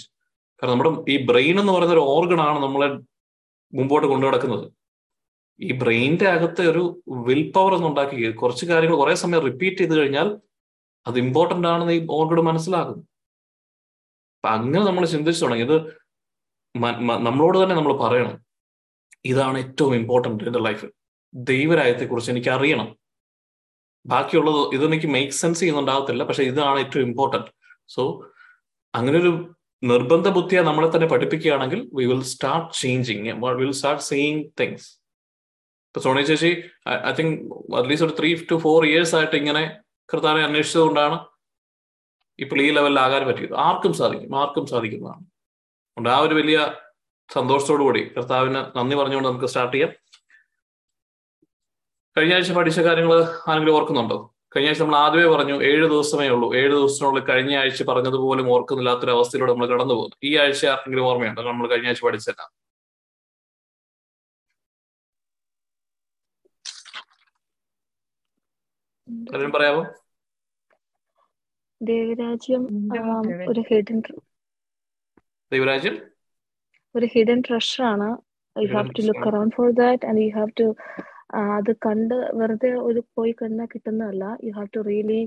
[0.61, 2.87] കാരണം നമ്മുടെ ഈ ബ്രെയിൻ എന്ന് പറയുന്ന ഒരു ഓർഗൺ ആണ് നമ്മളെ
[3.73, 4.65] മുമ്പോട്ട് കൊണ്ടു നടക്കുന്നത്.
[5.59, 6.83] ഈ ബ്രെയിനിന്റെ അകത്ത് ഒരു
[7.27, 10.27] വിൽ പവർ ഒന്ന് ഉണ്ടാക്കി കുറച്ച് കാര്യങ്ങൾ കുറെ സമയം റിപ്പീറ്റ് ചെയ്ത് കഴിഞ്ഞാൽ
[11.05, 12.99] അത് ഇമ്പോർട്ടന്റ് ആണെന്ന് ഈ ഓർഗൺ മനസ്സിലാകും
[14.35, 15.63] അപ്പൊ അങ്ങനെ നമ്മൾ ചിന്തിച്ചു തുടങ്ങി.
[15.67, 15.75] ഇത്
[17.27, 18.35] നമ്മളോട് തന്നെ നമ്മൾ പറയണം.
[19.31, 20.89] ഇതാണ് ഏറ്റവും ഇമ്പോർട്ടന്റ് എന്റെ ലൈഫിൽ
[21.33, 22.89] ദൈവരായത്തെ കുറിച്ച് എനിക്ക് അറിയണം
[24.05, 27.49] ബാക്കിയുള്ളത് ഇതെനിക്ക് മേക്ക് സെൻസ് ചെയ്യുന്നുണ്ടാകത്തില്ല പക്ഷെ ഇതാണ് ഏറ്റവും ഇമ്പോർട്ടന്റ്
[27.95, 28.03] സോ
[28.93, 29.31] അങ്ങനെ ഒരു
[29.83, 34.87] നിർബന്ധ ബുദ്ധിയെ നമ്മളെ തന്നെ പഠിപ്പിക്കുകയാണെങ്കിൽ we will start changing will start seeing things
[35.89, 36.51] ഇപ്പൊ സോണി ചേച്ചി
[37.09, 37.35] ഐ തിങ്ക്
[37.77, 39.63] അറ്റ്ലീസ്റ്റ് ഒരു ത്രീ ടു ഫോർ ഇയേഴ്സ് ആയിട്ട് ഇങ്ങനെ
[40.09, 41.17] കൃത്യമായി അന്വേഷിച്ചതുകൊണ്ടാണ്
[42.39, 43.55] ഇപ്പോൾ ഈ ലെവലിൽ ആകാൻ പറ്റിയത്.
[43.67, 45.23] ആർക്കും സാധിക്കും ആർക്കും സാധിക്കുന്നതാണ്.
[45.97, 46.57] അതുകൊണ്ട് ആ ഒരു വലിയ
[47.29, 49.91] സന്തോഷത്തോടു കൂടി കർത്താവിന് നന്ദി പറഞ്ഞുകൊണ്ട് നമുക്ക് സ്റ്റാർട്ട് ചെയ്യാം.
[52.19, 54.35] കഴിഞ്ഞ ആഴ്ച പഠിച്ച കാര്യങ്ങൾ ആരെങ്കിലും ഓർക്കുന്നുണ്ടോ?
[54.55, 56.55] കഴിഞ്ഞ ആഴ്ച നമ്മൾ ആദ്യമേ പറഞ്ഞു ഏഴ് ദിവസമേ ഉള്ളൂ.
[56.55, 60.15] ഏഴ് ദിവസത്തിനുള്ളിൽ കഴിഞ്ഞ ആഴ്ച പറഞ്ഞതുപോലും ഓർക്കുന്നില്ലാത്തൊരു അവസ്ഥയിലൂടെ നമ്മൾ കടന്നു പോകുന്നു.
[60.23, 61.43] ഈ ആഴ്ച ആർക്കെങ്കിലും ഓർമ്മയുണ്ടോ?
[61.43, 62.41] നമ്മൾ കഴിഞ്ഞ ആഴ്ച പഠിച്ചല്ല
[69.33, 69.85] അതിനും പറയാമോ
[71.81, 72.63] ദേവരാജ്യം
[73.49, 74.01] ഒരു ഹിഡൻ
[75.51, 75.95] ദൈവരാജ്യം?
[76.95, 78.09] ഒരു ഹിഡൻ ട്രഷർ ആണ്.
[78.61, 80.75] You have to look around for that and you have to
[81.29, 84.23] അത് കണ്ട് വെറുതെ ഒരു പോയി കണ്ടാൽ കിട്ടുന്നതല്ല.
[84.45, 85.21] You have to really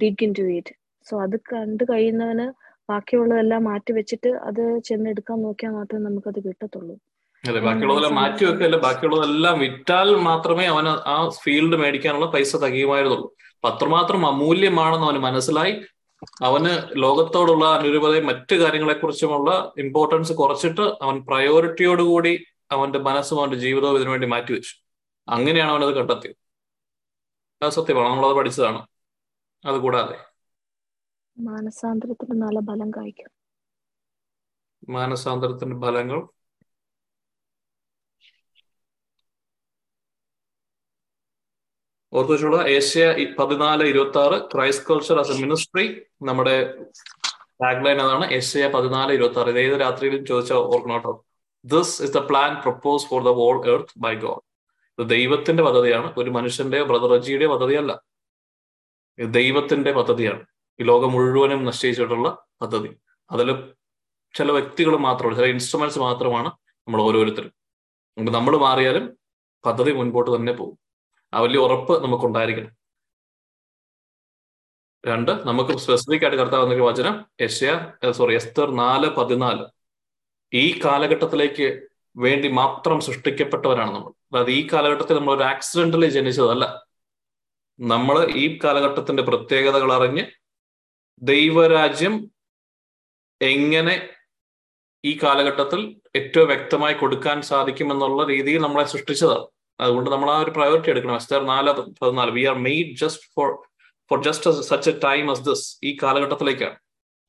[0.00, 0.74] dig into it
[1.06, 2.46] so അത് കണ്ടു കഴിയുന്നവന്
[2.88, 6.94] ബാക്കിയുള്ളതെല്ലാം മാറ്റി വെച്ചിട്ട് അത് ചെന്നെടുക്കാൻ നോക്കിയാൽ മാത്രമേ നമുക്കത് കിട്ടത്തുള്ളൂ.
[7.44, 8.76] അതെ ബാക്കിയുള്ളതെല്ലാം മാറ്റി വെക്കല്ല.
[8.86, 13.28] ബാക്കിയുള്ളതെല്ലാം വിറ്റാൽ മാത്രമേ അവന് ആ ഫീൽഡ് മേടിക്കാനുള്ള പൈസ തികയുമായിരുന്നുള്ളൂ.
[13.64, 15.74] അത്രമാത്രം അമൂല്യമാണെന്ന് അവന് മനസ്സിലായി.
[16.48, 16.72] അവന്
[17.04, 19.50] ലോകത്തോടുള്ള അനുരൂപതയും മറ്റു കാര്യങ്ങളെക്കുറിച്ചുമുള്ള
[19.84, 22.34] ഇമ്പോർട്ടൻസ് കുറച്ചിട്ട് അവൻ പ്രയോറിറ്റിയോടുകൂടി
[22.70, 24.72] അവന്റെ മനസ്സും അവന്റെ ജീവിതവും ഇതിനുവേണ്ടി മാറ്റിവെച്ചു.
[25.28, 26.38] അങ്ങനെയാണ് അവനത് കണ്ടെത്തിയത്.
[27.60, 28.08] അത് സത്യമാണ്.
[28.08, 28.80] നമ്മളത് പഠിച്ചതാണ്.
[29.64, 30.16] അത് കൂടാതെ.
[31.36, 33.30] മാനസാന്തരത്തിന് നല്ല ബലം കായ്ക്കും.
[34.88, 36.20] മാനസാന്തരത്തിന്റെ ഫലങ്ങൾ
[42.12, 42.66] ഓർത്തു വെച്ചോളൂ.
[42.68, 43.04] ഏഷ്യ
[43.38, 45.84] പതിനാല് ഇരുപത്തി ആറ് Christ culture as a ministry
[46.22, 46.56] നമ്മുടെ
[47.62, 51.14] ടാഗ്ലൈൻ അതാണ് ഏഷ്യ പതിനാല് ഇരുപത്തി ആറ് ഇത് ഏത് രാത്രിയിലും ചോദിച്ചാൽ ഓർക്കണം കേട്ടോ
[51.64, 54.42] this is the plan propose for the whole earth by God
[55.02, 56.14] ദൈവത്തിന്റെ പദ്ധതിയാണ്.
[56.18, 58.02] ഒരു മനുഷ്യന്റെയോ ബ്രദർ റജിയുടെയോ പദ്ധതിയല്ല.
[59.30, 60.46] ദൈവത്തിന്റെ പദ്ധതിയാണ്.
[60.80, 62.96] ഈ ലോകം മുഴുവനും നിശ്ചയിച്ചിട്ടുള്ള പദ്ധതി.
[63.30, 63.74] അതിൽ
[64.34, 67.52] ചില വ്യക്തികൾ മാത്രമാണ് ചില ഇൻസ്ട്രുമെന്റ്സ് മാത്രമാണ് നമ്മൾ ഓരോരുത്തരും.
[68.18, 69.18] നമുക്ക് നമ്മൾ മാറിയാലും
[69.64, 70.78] പദ്ധതി മുൻപോട്ട് തന്നെ പോകും.
[71.34, 72.70] ആ വലിയ ഉറപ്പ് നമുക്കുണ്ടായിരിക്കണം.
[75.06, 79.66] രണ്ട് നമുക്ക് സ്പെസിഫിക് ആയിട്ട് കർത്താവ് ഒരു വചനം യശ്യ സോറി എസ്തർ നാല് പതിനാല്.
[80.54, 84.10] ഈ കാലഘട്ടത്തിലേക്ക് വേണ്ടി മാത്രം സൃഷ്ടിക്കപ്പെട്ടവരാണ് നമ്മൾ.
[84.10, 86.82] അതായത് ഈ കാലഘട്ടത്തിൽ നമ്മൾ ഒരു ആക്സിഡന്റലി ജനിച്ചതല്ല.
[87.80, 90.24] നമ്മൾ ഈ കാലഘട്ടത്തിന്റെ പ്രത്യേകതകൾ അറിഞ്ഞ്
[91.22, 92.30] ദൈവരാജ്യം
[93.42, 94.08] എങ്ങനെ
[95.04, 99.46] ഈ കാലഘട്ടത്തിൽ ഏറ്റവും വ്യക്തമായി കൊടുക്കാൻ സാധിക്കുമെന്നുള്ള രീതിയിൽ നമ്മളെ സൃഷ്ടിച്ചതാണ്.
[99.80, 101.16] അതുകൊണ്ട് നമ്മൾ ആ ഒരു പ്രയോറിറ്റി എടുക്കണം.
[101.16, 102.30] എസ്തർ നാല് പതിനാല്.
[102.30, 103.62] We are made just for
[104.10, 106.76] for just such a time as this ഈ കാലഘട്ടത്തിലേക്കാണ്.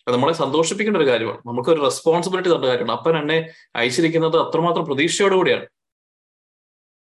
[0.07, 1.41] അത് നമ്മളെ സന്തോഷിപ്പിക്കേണ്ട ഒരു കാര്യമാണ്.
[1.45, 2.97] നമുക്ക് ഒരു റെസ്പോൺസിബിലിറ്റി തന്ന കാര്യമാണ്.
[2.97, 5.65] അപ്പൻ എന്നെ അയച്ചിരിക്കുന്നത് അത്രമാത്രം പ്രതീക്ഷയോടുകൂടിയാണ്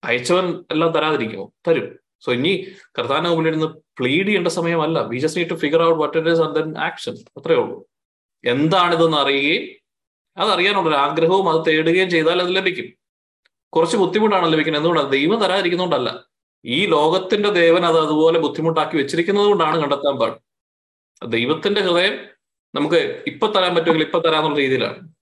[0.05, 1.53] അയച്ചവൻ എല്ലാം തരാതിരിക്കുമോ?
[1.69, 1.99] തരും.
[2.21, 2.67] സോ ഇനി
[2.99, 4.99] കർത്താന മുമ്പിൽ ഇരുന്ന് പ്ലീഡ് ചെയ്യേണ്ട സമയമല്ല.
[5.03, 7.89] We just need to figure out what it is and then action അത്രേ ഉള്ളൂ.
[8.45, 9.83] എന്താണിതെന്ന് അറിയുകയും
[10.37, 12.87] അത് അറിയാനുള്ള ഒരു ആഗ്രഹവും അത് തേടുകയും ചെയ്താൽ അത് ലഭിക്കും.
[13.73, 14.81] കുറച്ച് ബുദ്ധിമുട്ടാണ് ലഭിക്കുന്നത്.
[14.81, 16.25] എന്തുകൊണ്ടാണ് ദൈവം തരാതിരിക്കുന്നതുകൊണ്ടല്ല.
[16.65, 20.37] ഈ ലോകത്തിന്റെ ദേവൻ അത് അതുപോലെ ബുദ്ധിമുട്ടാക്കി വെച്ചിരിക്കുന്നത് കൊണ്ടാണ് കണ്ടെത്താൻ പാട്.
[21.27, 22.32] ദൈവത്തിന്റെ ഹൃദയം
[22.75, 25.13] നമുക്ക് ഇപ്പൊ തരാൻ പറ്റുമെങ്കിൽ ഇപ്പൊ തരാന്നുള്ള രീതിയിലാണ്.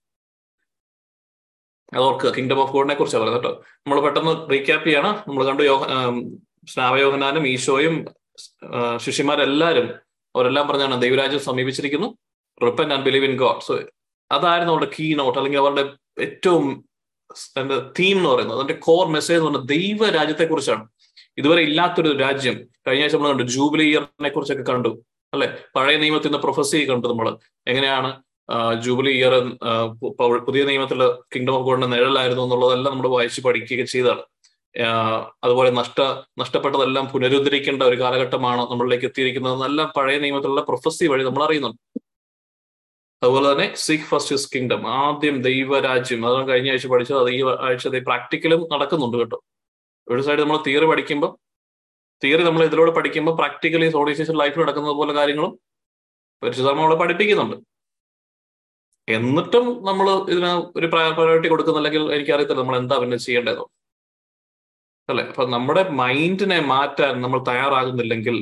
[1.93, 2.29] അത് ഓർക്കുക.
[2.29, 3.63] കിങ്ഡം ഓഫ് ഗോഡിനെ കുറിച്ചാണ് പറയുന്നത് കേട്ടോ.
[3.77, 5.23] നമ്മൾ പെട്ടെന്ന് റീക്യാപ്പ് ചെയ്യണം.
[5.27, 5.85] നമ്മൾ കണ്ടു യോഹ
[6.67, 8.05] സ്നാവയോഹനാനും ഈശോയും
[8.97, 9.93] ശിഷ്യന്മാരെല്ലാരും
[10.35, 12.17] അവരെല്ലാം പറഞ്ഞാണ് ദൈവരാജ്യം സമീപിച്ചിരിക്കുന്നു.
[12.65, 13.79] Repent and believe in God so
[14.31, 16.85] അതായിരുന്നു അവരുടെ കീ നോട്ട് അല്ലെങ്കിൽ അവരുടെ ഏറ്റവും
[17.57, 18.57] എന്താ തീം എന്ന് പറയുന്നത്.
[18.57, 20.89] അതിന്റെ കോർ മെസ്സേജ് എന്ന് പറഞ്ഞാൽ ദൈവരാജ്യത്തെ കുറിച്ചാണ്
[21.37, 23.43] ഇതുവരെ ഇല്ലാത്തൊരു രാജ്യം കഴിഞ്ഞ ആഴ്ച നമ്മൾ കണ്ടു.
[23.43, 25.03] ജൂബിലി ഇയറിനെ കുറിച്ചൊക്കെ കണ്ടു.
[25.33, 25.47] അല്ലെ?
[25.75, 27.37] പഴയ നിയമത്തിൽ നിന്ന് പ്രൊഫസി കണ്ടു നമ്മൾ.
[27.67, 28.09] എങ്ങനെയാണ്
[28.83, 29.33] ജൂബിലി ഇയർ
[30.47, 34.23] പുതിയ നിയമത്തിലെ കിങ്ഡം ഓഫ് ഗോഡിന്റെ നിഴലായിരുന്നു എന്നുള്ളതെല്ലാം നമ്മൾ വായിച്ച് പഠിക്കുകയൊക്കെ ചെയ്താണ്
[35.43, 36.01] അതുപോലെ നഷ്ട
[36.39, 39.65] നഷ്ടപ്പെട്ടതെല്ലാം പുനരുദ്ധരിക്കേണ്ട ഒരു കാലഘട്ടമാണ് നമ്മളിലേക്ക് എത്തിയിരിക്കുന്നത്.
[39.65, 41.79] എല്ലാം പഴയ നിയമത്തിലുള്ള പ്രൊഫസി വഴി നമ്മൾ അറിയുന്നുണ്ട്.
[43.23, 46.27] അതുപോലെ തന്നെ സീക്ക് ഫസ്റ്റ് ഹിസ് കിങ്ഡം ആദ്യം ദൈവരാജ്യം.
[46.27, 47.19] അതാണ് കഴിഞ്ഞ ആഴ്ച പഠിച്ചത്.
[47.19, 49.39] അത് ഈ ആഴ്ച പ്രാക്ടിക്കലും നടക്കുന്നുണ്ട് കേട്ടോ.
[50.07, 51.31] ഒരു സൈഡ് നമ്മൾ തിയറി പഠിക്കുമ്പോൾ
[52.23, 55.53] തിയറി നമ്മൾ ഇതിലൂടെ പഠിക്കുമ്പോൾ പ്രാക്ടിക്കലി സോഡിയസേഷൻ ലൈഫിൽ നടക്കുന്നത് പോലെ കാര്യങ്ങളും
[56.43, 57.57] പരിശുദ്ധർമ്മ നമ്മളെ പഠിപ്പിക്കുന്നുണ്ട്.
[59.07, 63.63] എന്നിട്ടും നമ്മൾ ഇതിന് ഒരു പ്രയോറിറ്റി കൊടുക്കുന്നില്ലെങ്കിൽ എനിക്കറിയത്തില്ല നമ്മൾ എന്താ പിന്നെ ചെയ്യേണ്ടതോ
[65.09, 65.23] അല്ലെ?
[65.31, 68.37] അപ്പൊ നമ്മുടെ മൈൻഡിനെ മാറ്റാൻ നമ്മൾ തയ്യാറാകുന്നില്ലെങ്കിൽ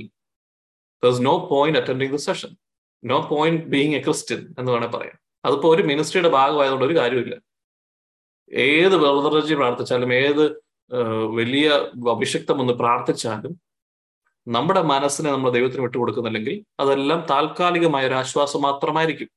[1.27, 2.51] no point attending the session
[3.03, 5.17] no point being a Christian എന്ന് വേണേൽ പറയാം.
[5.47, 7.35] അതിപ്പോ ഒരു മിനിസ്ട്രിയുടെ ഭാഗമായതുകൊണ്ട് ഒരു കാര്യമില്ല
[8.51, 10.43] ഏത് വെറുതെ പ്രാർത്ഥിച്ചാലും ഏത്
[11.39, 11.67] വലിയ
[12.15, 13.53] അഭിഷക്തം ഒന്ന് പ്രാർത്ഥിച്ചാലും
[14.47, 19.29] നമ്മുടെ മനസ്സിനെ നമ്മൾ ദൈവത്തിന് വിട്ടുകൊടുക്കുന്നില്ലെങ്കിൽ അതെല്ലാം താൽക്കാലികമായ ഒരു ആശ്വാസം മാത്രമായിരിക്കും.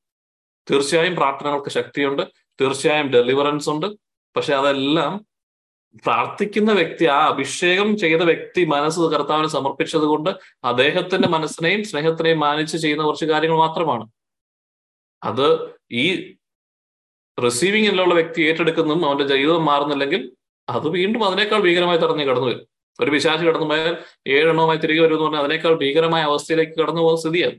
[0.70, 2.22] തീർച്ചയായും പ്രാർത്ഥനകൾക്ക് ശക്തിയുണ്ട്.
[2.60, 3.86] തീർച്ചയായും ഡെലിവറൻസ് ഉണ്ട്.
[4.36, 5.26] പക്ഷെ അതെല്ലാം
[6.04, 10.30] പ്രാർത്ഥിക്കുന്ന വ്യക്തി ആ അഭിഷേകം ചെയ്ത വ്യക്തി മനസ്സ് കർത്താവിന് സമർപ്പിച്ചത് കൊണ്ട്
[10.64, 14.10] അദ്ദേഹത്തിന്റെ മനസ്സിനെയും സ്നേഹത്തിനെയും മാനിച്ച് ചെയ്യുന്ന കുറച്ച് കാര്യങ്ങൾ മാത്രമാണ്.
[15.24, 16.36] അത് ഈ
[17.44, 20.32] റിസീവിങ്ങിലുള്ള വ്യക്തി ഏറ്റെടുക്കുന്നതും അവന്റെ ജീവിതം മാറുന്നില്ലെങ്കിൽ
[20.68, 23.96] അത് വീണ്ടും അതിനേക്കാൾ ഭീകരമായി തടഞ്ഞു കടന്നു വരും ഒരു പിശാച് കടന്നു പോയാൽ
[24.28, 27.54] ഏഴെണ്ണവുമായി തിരികെ വരും എന്ന് പറഞ്ഞാൽ അതിനേക്കാൾ ഭീകരമായ അവസ്ഥയിലേക്ക് കടന്നു പോകുന്ന സ്ഥിതിയാണ്.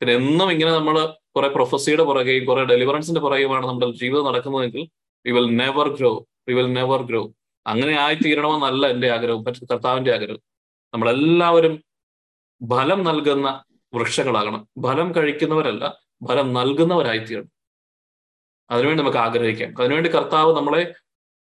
[0.00, 4.88] പിന്നെ എന്നും ഇങ്ങനെ നമ്മൾ കുറെ പ്രൊഫസിയുടെ പുറകെയും കുറെ ഡെലിവറൻസിന്റെ പുറകെയുമാണ് നമ്മുടെ ജീവിതം നടക്കുന്നതെങ്കിൽ
[5.26, 7.32] we will never grow we will never grow
[7.66, 10.40] അങ്ങനെ ആയി തീരണമെന്നല്ല എന്റെ ആഗ്രഹം പക്ഷെ കർത്താവിന്റെ ആഗ്രഹം.
[10.94, 11.84] നമ്മളെല്ലാവരും
[12.70, 14.68] ഫലം നൽകുന്ന വൃക്ഷങ്ങളാകണം.
[14.82, 15.98] ഫലം കഴിക്കുന്നവരല്ല
[16.28, 17.50] ഫലം നൽകുന്നവരായി തീരണം
[18.70, 19.74] അതിനുവേണ്ടി നമുക്ക് ആഗ്രഹിക്കാം.
[19.78, 20.94] അതിനുവേണ്ടി കർത്താവ് നമ്മളെ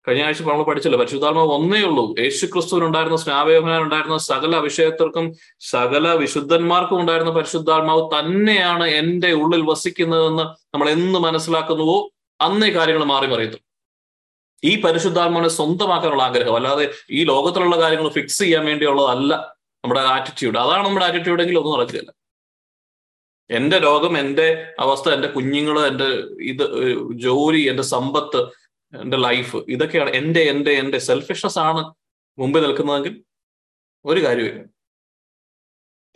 [0.09, 2.15] കഴിഞ്ഞ ആഴ്ച നമ്മൾ പഠിച്ചല്ലോ പരിശുദ്ധാത്മാവ് ഒന്നേ ഉള്ളൂ.
[2.19, 5.25] യേശു ക്രിസ്തുവിനുണ്ടായിരുന്ന സ്നാപയോഹനാനുണ്ടായിരുന്ന സകല അഭിഷേകത്തിർക്കും
[5.61, 11.99] സകല വിശുദ്ധന്മാർക്കും ഉണ്ടായിരുന്ന പരിശുദ്ധാത്മാവ് തന്നെയാണ് എന്റെ ഉള്ളിൽ വസിക്കുന്നതെന്ന് നമ്മൾ എന്ന് മനസ്സിലാക്കുന്നുവോ?
[12.41, 13.59] അന്നേ കാര്യങ്ങൾ മാറി മറിയത്തു.
[14.65, 19.35] ഈ പരിശുദ്ധാത്മാവിനെ സ്വന്തമാക്കാനുള്ള ആഗ്രഹം അല്ലാതെ ഈ ലോകത്തിലുള്ള കാര്യങ്ങൾ ഫിക്സ് ചെയ്യാൻ വേണ്ടിയുള്ളതല്ല
[19.85, 22.13] നമ്മുടെ ആറ്റിറ്റ്യൂഡ് അതാണ് നമ്മുടെ ആറ്റിറ്റ്യൂഡ് എങ്കിൽ ഒന്നും നടക്കില്ല
[23.51, 26.09] എന്റെ രോഗം എന്റെ അവസ്ഥ എന്റെ കുഞ്ഞുങ്ങൾ എന്റെ
[26.41, 26.65] ഇത്
[27.15, 28.41] ജോലി എന്റെ സമ്പത്ത്
[29.01, 31.95] എന്റെ ലൈഫ് ഇതൊക്കെയാണ് എന്റെ എന്റെ എന്റെ സെൽഫിഷ്നസ് ആണ്
[32.39, 33.25] മുമ്പിൽ നിൽക്കുന്നതെങ്കിൽ
[34.05, 34.65] ഒരു കാര്യമില്ല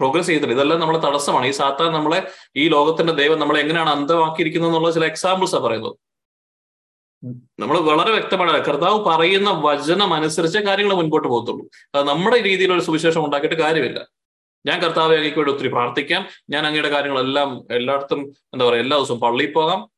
[0.01, 1.47] പ്രോഗ്രസ് ചെയ്തില്ല ഇതെല്ലാം നമ്മളെ തടസ്സമാണ്.
[1.47, 5.97] ഈ സാത്താൻ നമ്മളെ ഈ ലോകത്തിന്റെ ദൈവം നമ്മളെ എങ്ങനെയാണ് അന്തമാക്കിയിരിക്കുന്നത് എന്നുള്ള ചില എക്സാമ്പിൾസ് ആണ് പറയുന്നത്.
[7.61, 11.71] നമ്മൾ വളരെ വ്യക്തമാണ് കർത്താവ് പറയുന്ന വചനം അനുസരിച്ച് കാര്യങ്ങൾ മുൻപോട്ട് പോകത്തുള്ളൂ.
[11.95, 14.07] അത് നമ്മുടെ രീതിയിലൊരു സുവിശേഷം ഉണ്ടാക്കിയിട്ട് കാര്യമില്ല.
[14.67, 16.27] ഞാൻ കർത്താവ് അങ്ങേക്ക് വേണ്ടി ഒത്തിരി പ്രാർത്ഥിക്കാം.
[16.51, 19.91] ഞാൻ അങ്ങയുടെ കാര്യങ്ങളെല്ലാം എല്ലായിടത്തും എന്താ പറയുക എല്ലാ ദിവസവും പള്ളിയിൽ പോകാം.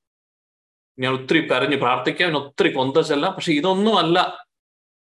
[0.99, 3.33] ഞാൻ ഒത്തിരി കരഞ്ഞു പ്രാർത്ഥിക്കാം ഞാൻ ഒത്തിരി കൊന്ത ചെല്ലാം.
[3.33, 4.47] പക്ഷെ ഇതൊന്നും അല്ല.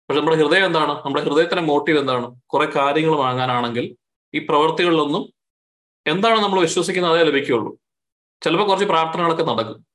[0.10, 0.91] പക്ഷെ നമ്മുടെ ഹൃദയം എന്താണ്?
[0.91, 2.39] നമ്മുടെ ഹൃദയത്തിന്റെ മോട്ടീവ് എന്താണ്?
[2.45, 3.95] കുറെ കാര്യങ്ങൾ വാങ്ങാനാണെങ്കിൽ
[4.34, 5.34] ഈ പ്രവൃത്തികളിലൊന്നും
[6.08, 7.13] എന്താണ് നമ്മൾ വിശ്വസിക്കുന്നത്?
[7.13, 7.78] അതേ ലഭിക്കുകയുള്ളൂ.
[8.43, 9.86] ചിലപ്പോൾ കുറച്ച് പ്രാർത്ഥനകളൊക്കെ നടക്കും.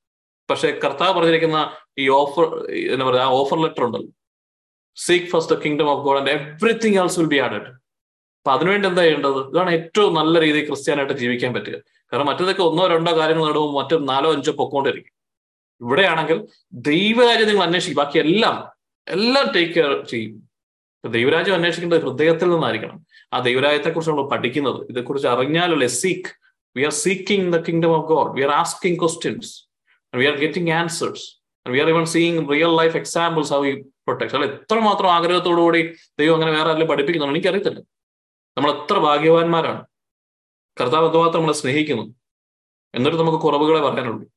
[0.50, 4.08] പക്ഷെ കർത്താവ് പറഞ്ഞിരിക്കുന്ന ഈ ഓഫർ എന്താ പറയുക ആ ഓഫർ ലെറ്റർ ഉണ്ടല്ലോ.
[4.96, 7.82] Seek first kingdom of God and everything else will be added
[8.42, 9.50] അപ്പൊ അതിനുവേണ്ടി എന്താ ചെയ്യേണ്ടത്?
[9.50, 11.74] ഇതാണ് ഏറ്റവും നല്ല രീതിയിൽ ക്രിസ്ത്യാനായിട്ട് ജീവിക്കാൻ പറ്റുക.
[12.12, 15.21] കാരണം മറ്റേതൊക്കെ ഒന്നോ രണ്ടോ കാര്യങ്ങൾ നേടുമ്പോൾ മറ്റൊരു നാലോ അഞ്ചോ പൊക്കോണ്ടിരിക്കും.
[15.82, 18.04] ഇവിടെയാണെങ്കിൽ ദൈവരാജ്യം നിങ്ങൾ അന്വേഷിക്കും.
[18.04, 20.48] ബാക്കി എല്ലാം ടേക്ക് കെയർ ചെയ്യും.
[21.10, 23.06] ദൈവരാജ്യം അന്വേഷിക്കേണ്ടത് ഹൃദയത്തിൽ നിന്നായിരിക്കണം.
[23.32, 26.42] ആ ദൈവരാജ്യത്തെ കുറിച്ച് നമ്മൾ പഠിക്കുന്നത് ഇതേക്കുറിച്ച് അറിഞ്ഞാലല്ലേ seek
[26.76, 29.66] we are seeking the kingdom of God we are asking questions
[30.14, 34.46] we are getting answers we are even seeing real life examples how we protect അല്ല
[34.46, 37.80] എത്രമാത്രം ആഗ്രഹത്തോടുകൂടി ദൈവം അങ്ങനെ വേറെ ആരെങ്കിലും പഠിപ്പിക്കുന്നുണ്ട് എനിക്കറിയത്തില്ല.
[38.58, 39.84] നമ്മൾ എത്ര ഭാഗ്യവാന്മാരാണ്.
[40.80, 42.14] കർത്താവ് എത്രമാത്രം നമ്മളെ സ്നേഹിക്കുന്നു.
[42.94, 44.32] എന്നിട്ട് നമുക്ക് കുറവുകളെ പറയാനുള്ളൂ.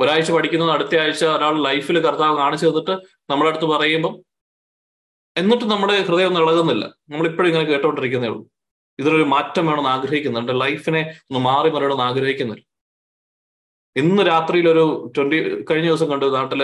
[0.00, 2.94] ഒരാഴ്ച പഠിക്കുന്നത് അടുത്ത ആഴ്ച ഒരാൾ ലൈഫിൽ കർത്താവ് കാണിച്ചു തന്നിട്ട്
[3.30, 4.14] നമ്മുടെ അടുത്ത് പറയുമ്പം
[5.36, 8.50] എന്നിട്ട് നമ്മുടെ ഹൃദയം ഒന്നും ഇളകുന്നില്ല നമ്മൾ ഇപ്പോഴും ഇങ്ങനെ കേട്ടോണ്ടിരിക്കുന്നേ ഉള്ളൂ.
[8.98, 10.60] ഇതിലൊരു മാറ്റം വേണമെന്ന് ആഗ്രഹിക്കുന്നുണ്ട്.
[10.60, 12.64] ലൈഫിനെ ഒന്ന് മാറി മറിയണമെന്ന് ആഗ്രഹിക്കുന്നില്ല.
[13.96, 15.38] ഇന്ന് രാത്രിയിൽ ഒരു ട്വന്റി
[15.70, 16.62] കഴിഞ്ഞ ദിവസം കണ്ടു നാട്ടിൽ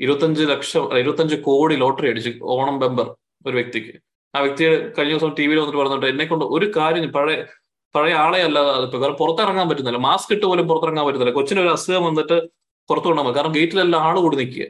[0.00, 3.06] ഇരുപത്തഞ്ച് ലക്ഷം ഇരുപത്തഞ്ച് കോടി ലോട്ടറി അടിച്ച് ഓണം ബെമ്പർ
[3.46, 3.92] ഒരു വ്യക്തിക്ക്.
[4.34, 7.44] ആ വ്യക്തി കഴിഞ്ഞ ദിവസം ടി വിയിൽ വന്നിട്ട് പറഞ്ഞിട്ട് എന്നെ കൊണ്ട് ഒരു കാര്യം പഴയ
[7.94, 8.58] പഴയ ആളെ അല്ല
[9.20, 9.98] പുറത്തിറങ്ങാൻ പറ്റുന്നില്ല.
[9.98, 11.34] മാസ്ക് ഇട്ട് പോലും പുറത്തിറങ്ങാൻ പറ്റുന്നില്ല.
[11.34, 14.66] കൊച്ചിന് ഒരു അസുഖം വന്നിട്ട് പുറത്തു കൊണ്ടാൽ കാരണം ഗേറ്റിലെല്ലാം ആൾ കൂടി നിൽക്കുക.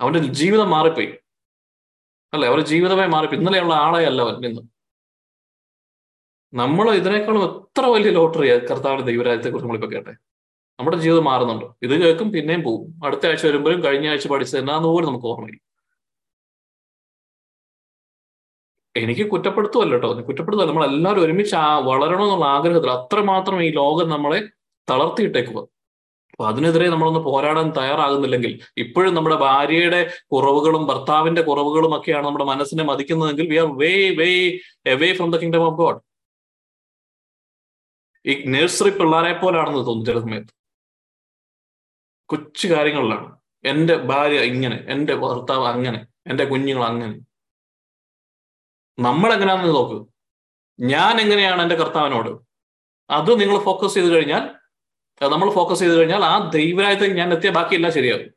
[0.00, 1.14] അവന്റെ ജീവിതം മാറിപ്പോയി.
[2.32, 2.48] അല്ലെ?
[2.48, 3.38] അവരുടെ ജീവിതമേ മാറിപ്പോയി.
[3.38, 4.62] ഇന്നലെയുള്ള ആളെ അല്ല അവൻ ഇന്ന്
[6.54, 10.10] നമ്മൾ ഇതിനേക്കാളും എത്ര വലിയ ലോട്ടറി കർത്താവിന്റെ ദൈവരാജ്യത്തെ കുറിച്ച് നമ്മളിപ്പോ കേട്ടെ.
[10.80, 11.64] നമ്മുടെ ജീവിതം മാറുന്നുണ്ട്.
[11.82, 15.60] ഇത് കേൾക്കും പിന്നെയും പോകും അടുത്ത ആഴ്ച വരുമ്പോഴും കഴിഞ്ഞ ആഴ്ച പഠിച്ചത് എന്നാന്ന് പോലും നമുക്ക് ഓർമ്മയില്ല.
[18.96, 20.14] എനിക്ക് കുറ്റപ്പെടുത്തുമല്ല കേട്ടോ.
[20.14, 24.48] കുറ്റപ്പെടുത്തുമല്ല നമ്മൾ എല്ലാവരും ഒരുമിച്ച് വളരണമെന്നുള്ള ആഗ്രഹത്തിൽ അത്രമാത്രം ഈ ലോകം നമ്മളെ
[24.90, 25.77] തളർത്തിയിട്ടേക്കുക
[26.38, 33.48] അപ്പൊ അതിനെതിരെ നമ്മളൊന്ന് പോരാടാൻ തയ്യാറാകുന്നില്ലെങ്കിൽ ഇപ്പോഴും നമ്മുടെ ഭാര്യയുടെ കുറവുകളും ഭർത്താവിന്റെ കുറവുകളും ഒക്കെയാണ് നമ്മുടെ മനസ്സിനെ മതിക്കുന്നതെങ്കിൽ
[33.48, 36.00] we are way way away from the kingdom of God
[38.26, 40.52] ഈ നഴ്സറി പിള്ളേരെ പോലാണെന്ന് തോന്നുന്നു ചില സമയത്ത്.
[42.28, 43.28] കൊച്ചു കാര്യങ്ങളിലാണ്.
[43.64, 47.14] എന്റെ ഭാര്യ ഇങ്ങനെ എന്റെ ഭർത്താവ് അങ്ങനെ എന്റെ കുഞ്ഞുങ്ങൾ അങ്ങനെ.
[48.98, 49.98] നമ്മൾ എങ്ങനെയാണെന്ന് നോക്ക്.
[50.80, 52.30] ഞാൻ എങ്ങനെയാണ് എന്റെ കർത്താവിനോട്?
[53.10, 54.44] അത് നിങ്ങൾ ഫോക്കസ് ചെയ്ത് കഴിഞ്ഞാൽ
[55.22, 58.34] നമ്മൾ ഫോക്കസ് ചെയ്ത് കഴിഞ്ഞാൽ ആ ദൈവരായത്തിൽ ഞാൻ എത്തിയ ബാക്കിയെല്ലാം ശരിയാകും.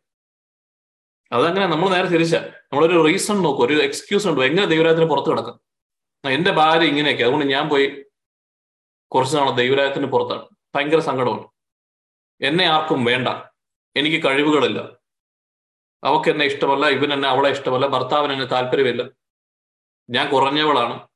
[1.32, 2.36] അതങ്ങനെ നമ്മൾ നേരെ തിരിച്ച.
[2.36, 5.60] നമ്മളൊരു റീസൺ നോക്കും ഒരു എക്സ്ക്യൂസ് ഉണ്ടോ എങ്ങനെ ദൈവരായത്തിന് പുറത്ത് കിടക്കാം?
[6.32, 8.06] എന്റെ ഭാര്യ ഇങ്ങനെയൊക്കെ അതുകൊണ്ട് ഞാൻ പോയി
[9.12, 10.48] കുറച്ച് നാളെ ദൈവരായത്തിന് പുറത്താണ്.
[10.76, 11.48] ഭയങ്കര സങ്കടമാണ്.
[12.42, 13.28] എന്നെ ആർക്കും വേണ്ട.
[13.96, 15.02] എനിക്ക് കഴിവുകളില്ല.
[16.04, 19.10] അവക്ക് എന്നെ ഇഷ്ടമല്ല ഇവൻ എന്നെ അവളെ ഇഷ്ടമല്ല ഭർത്താവിന് എന്നെ താല്പര്യമില്ല.
[20.10, 21.08] ഞാൻ കുറഞ്ഞവളാണ്.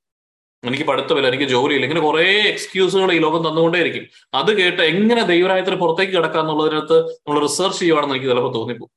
[0.67, 4.05] എനിക്ക് പഠിത്തമില്ല എനിക്ക് ജോലിയില്ല ഇങ്ങനെ കുറെ എക്സ്ക്യൂസുകൾ ഈ ലോകം തന്നുകൊണ്ടേയിരിക്കും.
[4.33, 8.91] അത് കേട്ട് എങ്ങനെ ദൈവരായത്തിന് പുറത്തേക്ക് കിടക്കുക എന്നുള്ളതിനകത്ത് നമ്മൾ റിസർച്ച് ചെയ്യുവാണെന്ന് എനിക്ക് ചിലപ്പോൾ തോന്നിപ്പോ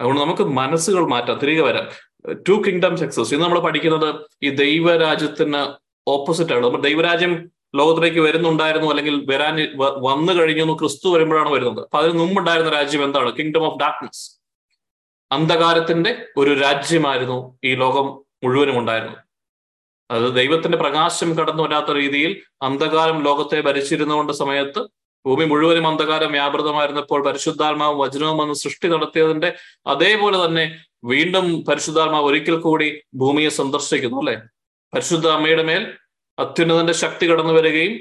[0.00, 1.88] അതുകൊണ്ട് നമുക്ക് മനസ്സുകൾ മാറ്റാം തിരികെ വരാം.
[2.48, 5.74] ടു കിങ്ഡം സക്സസ് ഇന്ന് നമ്മൾ പഠിക്കുന്നത് ഈ ദൈവരാജ്യത്തിന്
[6.08, 6.66] ഓപ്പോസിറ്റ് ആണ്.
[6.66, 11.84] നമ്മൾ ദൈവരാജ്യം ലോകത്തിലേക്ക് വരുന്നുണ്ടായിരുന്നു അല്ലെങ്കിൽ വരാൻ വന്നു കഴിഞ്ഞു ക്രിസ്തു വരുമ്പോഴാണ് വരുന്നത്.
[11.84, 13.36] അപ്പൊ അതിന് മുമ്പുണ്ടായിരുന്ന രാജ്യം എന്താണ്?
[13.36, 14.42] കിങ്ഡം ഓഫ് ഡാർക്ക്നെസ്
[15.32, 18.06] അന്ധകാരത്തിന്റെ ഒരു രാജ്യമായിരുന്നു ഈ ലോകം
[18.44, 19.31] മുഴുവനും ഉണ്ടായിരുന്നത്.
[20.12, 22.32] അത് ദൈവത്തിന്റെ പ്രകാശം കടന്നു വരാത്ത രീതിയിൽ
[22.66, 24.80] അന്ധകാരം ലോകത്തെ ഭരിച്ചിരുന്നുകൊണ്ട് സമയത്ത്
[25.24, 29.50] ഭൂമി മുഴുവനും അന്ധകാരം വ്യാപൃതമായിരുന്നപ്പോൾ പരിശുദ്ധാത്മാവും വചനവും വന്ന് സൃഷ്ടി നടത്തിയതിന്റെ
[29.86, 30.64] അതേപോലെ തന്നെ
[31.04, 34.34] വീണ്ടും പരിശുദ്ധാത്മാവ് ഒരിക്കൽ കൂടി ഭൂമിയെ സന്ദർശിക്കുന്നു അല്ലെ?
[34.92, 35.82] പരിശുദ്ധ അമ്മയുടെ മേൽ
[36.38, 37.94] അത്യുന്നതന്റെ ശക്തി കടന്നു വരികയും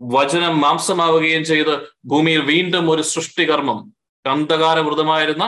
[0.00, 1.74] വചനം മാംസമാവുകയും ചെയ്ത്
[2.06, 3.80] ഭൂമിയിൽ വീണ്ടും ഒരു സൃഷ്ടികർമ്മം
[4.24, 5.44] അന്ധകാരമൃതമായിരുന്ന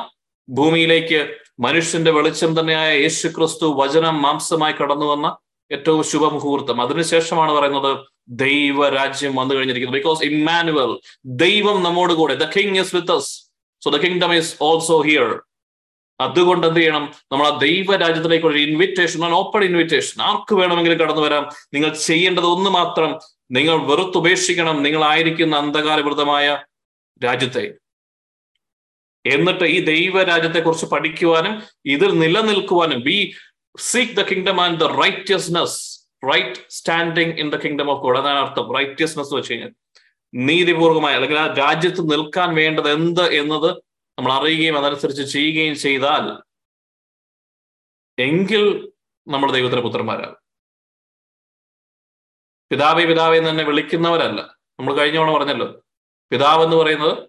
[0.49, 1.21] ഭൂമിയിലേക്ക്
[1.61, 5.27] മനുഷ്യന്റെ വെളിച്ചം തന്നെയായ യേശു ക്രിസ്തു വചനം മാംസമായി കടന്നു വന്ന
[5.73, 6.83] ഏറ്റവും ശുഭമുഹൂർത്തം.
[6.83, 10.01] അതിനുശേഷമാണ് പറയുന്നത് ദൈവരാജ്യം വന്നു കഴിഞ്ഞിരിക്കുന്നത്.
[10.01, 13.45] ബിക്കോസ് ഇമ്മാനുവൽ ദൈവം നമ്മോട് കൂടെ the king is with us
[13.85, 15.43] so the kingdom is also here
[16.21, 17.13] അതുകൊണ്ട് എന്ത് ചെയ്യണം?
[17.33, 21.49] നമ്മൾ ആ ദൈവരാജ്യത്തിലേക്ക് ഒരു ഇൻവിറ്റേഷൻ ഓപ്പൺ ഇൻവിറ്റേഷൻ ആർക്ക് വേണമെങ്കിലും കടന്നു വരാം.
[21.75, 23.19] നിങ്ങൾ ചെയ്യേണ്ടത് ഒന്ന് മാത്രം
[23.51, 26.63] നിങ്ങൾ വെറുത്തുപേക്ഷിക്കണം നിങ്ങളായിരിക്കുന്ന അന്ധകാരവൃതമായ
[27.25, 27.75] രാജ്യത്തെ.
[29.27, 33.33] എന്നിട്ട് ഈ ദൈവരാജ്യത്തെ കുറിച്ച് പഠിക്കുവാനും ഇതിൽ നിലനിൽക്കുവാനും we
[33.77, 38.75] seek the kingdom and the righteousness right standing in the kingdom of God അതാണ് അർത്ഥം.
[38.77, 39.73] റൈറ്റ്യസ്നെസ് വെച്ച് കഴിഞ്ഞാൽ
[40.35, 43.71] നീതിപൂർവമായ അല്ലെങ്കിൽ ആ രാജ്യത്ത് നിൽക്കാൻ വേണ്ടത് എന്ത് എന്നത്
[44.19, 46.43] നമ്മൾ അറിയുകയും അതനുസരിച്ച് ചെയ്യുകയും ചെയ്താൽ
[48.19, 48.93] എങ്കിൽ
[49.29, 50.39] നമ്മൾ ദൈവത്തിന്റെ പുത്രന്മാരാകും.
[52.71, 54.59] പിതാവേ പിതാവേ എന്ന് തന്നെ വിളിക്കുന്നവരല്ല.
[54.79, 55.83] നമ്മൾ കഴിഞ്ഞ തവണ പറഞ്ഞല്ലോ
[56.31, 57.29] പിതാവ് എന്ന് പറയുന്നത്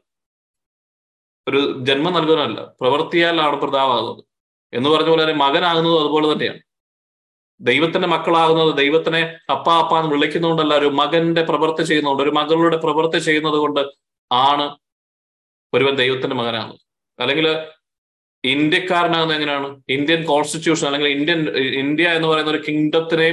[1.47, 4.32] ഒരു ജന്മം നൽകുന്നതല്ല പ്രവൃത്തിയാലാണ് പിതാവാകുന്നത്.
[4.73, 6.59] എന്ന് പറഞ്ഞ പോലെ മകനാകുന്നത് അതുപോലെ തന്നെയാണ്.
[7.61, 13.53] ദൈവത്തിന്റെ മക്കളാകുന്നത് ദൈവത്തിനെ അപ്പ അപ്പ എന്ന് വിളിക്കുന്നതുകൊണ്ടല്ല ഒരു മകന്റെ പ്രവൃത്തി ചെയ്യുന്നതുകൊണ്ട് ഒരു മകളുടെ പ്രവൃത്തി ചെയ്യുന്നത്
[13.53, 13.79] കൊണ്ട്
[14.31, 14.77] ആണ്
[15.73, 16.79] ഒരുവൻ ദൈവത്തിന്റെ മകനാകുന്നത്.
[17.21, 17.47] അല്ലെങ്കിൽ
[18.43, 19.81] ഇന്ത്യക്കാരനാകുന്നത് എങ്ങനെയാണ്?
[19.89, 23.29] ഇന്ത്യൻ കോൺസ്റ്റിറ്റ്യൂഷൻ അല്ലെങ്കിൽ ഇന്ത്യൻ ഇന്ത്യ എന്ന് പറയുന്ന ഒരു കിങ്ഡത്തിനെ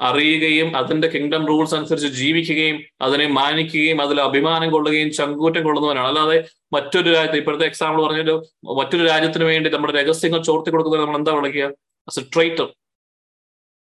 [0.00, 6.06] അറിയുകയും അതിന്റെ കിങ്ഡം റൂൾസ് അനുസരിച്ച് ജീവിക്കുകയും അതിനെ മാനിക്കുകയും അതിൽ അഭിമാനം കൊള്ളുകയും ചങ്കൂറ്റം കൊള്ളുന്നവനാണ്.
[6.06, 11.32] അല്ലാതെ മറ്റൊരു രാജ്യത്ത് ഇപ്പോഴത്തെ എക്സാമ്പിൾ പറഞ്ഞൊരു മറ്റൊരു രാജ്യത്തിന് വേണ്ടി നമ്മുടെ രഹസ്യങ്ങൾ ചോർത്തി കൊടുക്കുന്നത് നമ്മൾ എന്താ
[11.32, 11.64] വിളിക്കുക?
[12.08, 12.68] ആസ് എ ട്രൈറ്റർ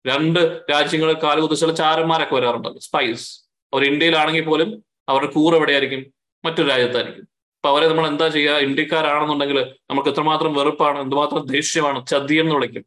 [0.07, 2.79] രണ്ട് രാജ്യങ്ങളിൽ കാലുകുതിച്ചുള്ള ചാരന്മാരൊക്കെ വരാറുണ്ട്.
[2.79, 3.39] സ്പൈസ്
[3.73, 6.13] അവർ ഇന്ത്യയിലാണെങ്കിൽ പോലും അവരുടെ കൂറ് എവിടെയായിരിക്കും?
[6.45, 7.27] മറ്റൊരു രാജ്യത്തായിരിക്കും.
[7.57, 8.57] അപ്പൊ അവരെ നമ്മൾ എന്താ ചെയ്യുക?
[8.57, 12.85] ഇന്ത്യക്കാരാണെന്നുണ്ടെങ്കിൽ നമുക്ക് എത്രമാത്രം വെറുപ്പാണ് എന്തുമാത്രം ദേഷ്യമാണ് ചതിയെന്ന് വിളിക്കും.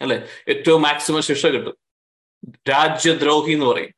[0.00, 0.22] അല്ലെ?
[0.48, 1.85] ഏറ്റവും മാക്സിമം ശിക്ഷ കിട്ടും.
[2.70, 3.92] രാജ്യദ്രോഹി എന്ന് പറയും.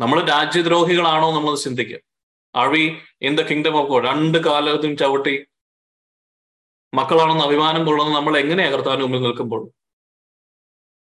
[0.00, 2.00] നമ്മൾ രാജ്യദ്രോഹികളാണോ നമ്മൾ ചിന്തിക്കുക
[2.54, 2.84] are we
[3.28, 5.34] in the kingdom of God രണ്ട് കാലത്തും ചവിട്ടി
[6.92, 9.62] മക്കളാണെന്ന് അഭിമാനം കൊള്ളുന്നത് നമ്മൾ എങ്ങനെയാണ് കർത്താവിന് മുമ്പിൽ നിൽക്കുമ്പോൾ?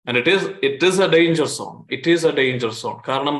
[0.06, 3.36] And it is it is a danger zone it is a danger zone കാരണം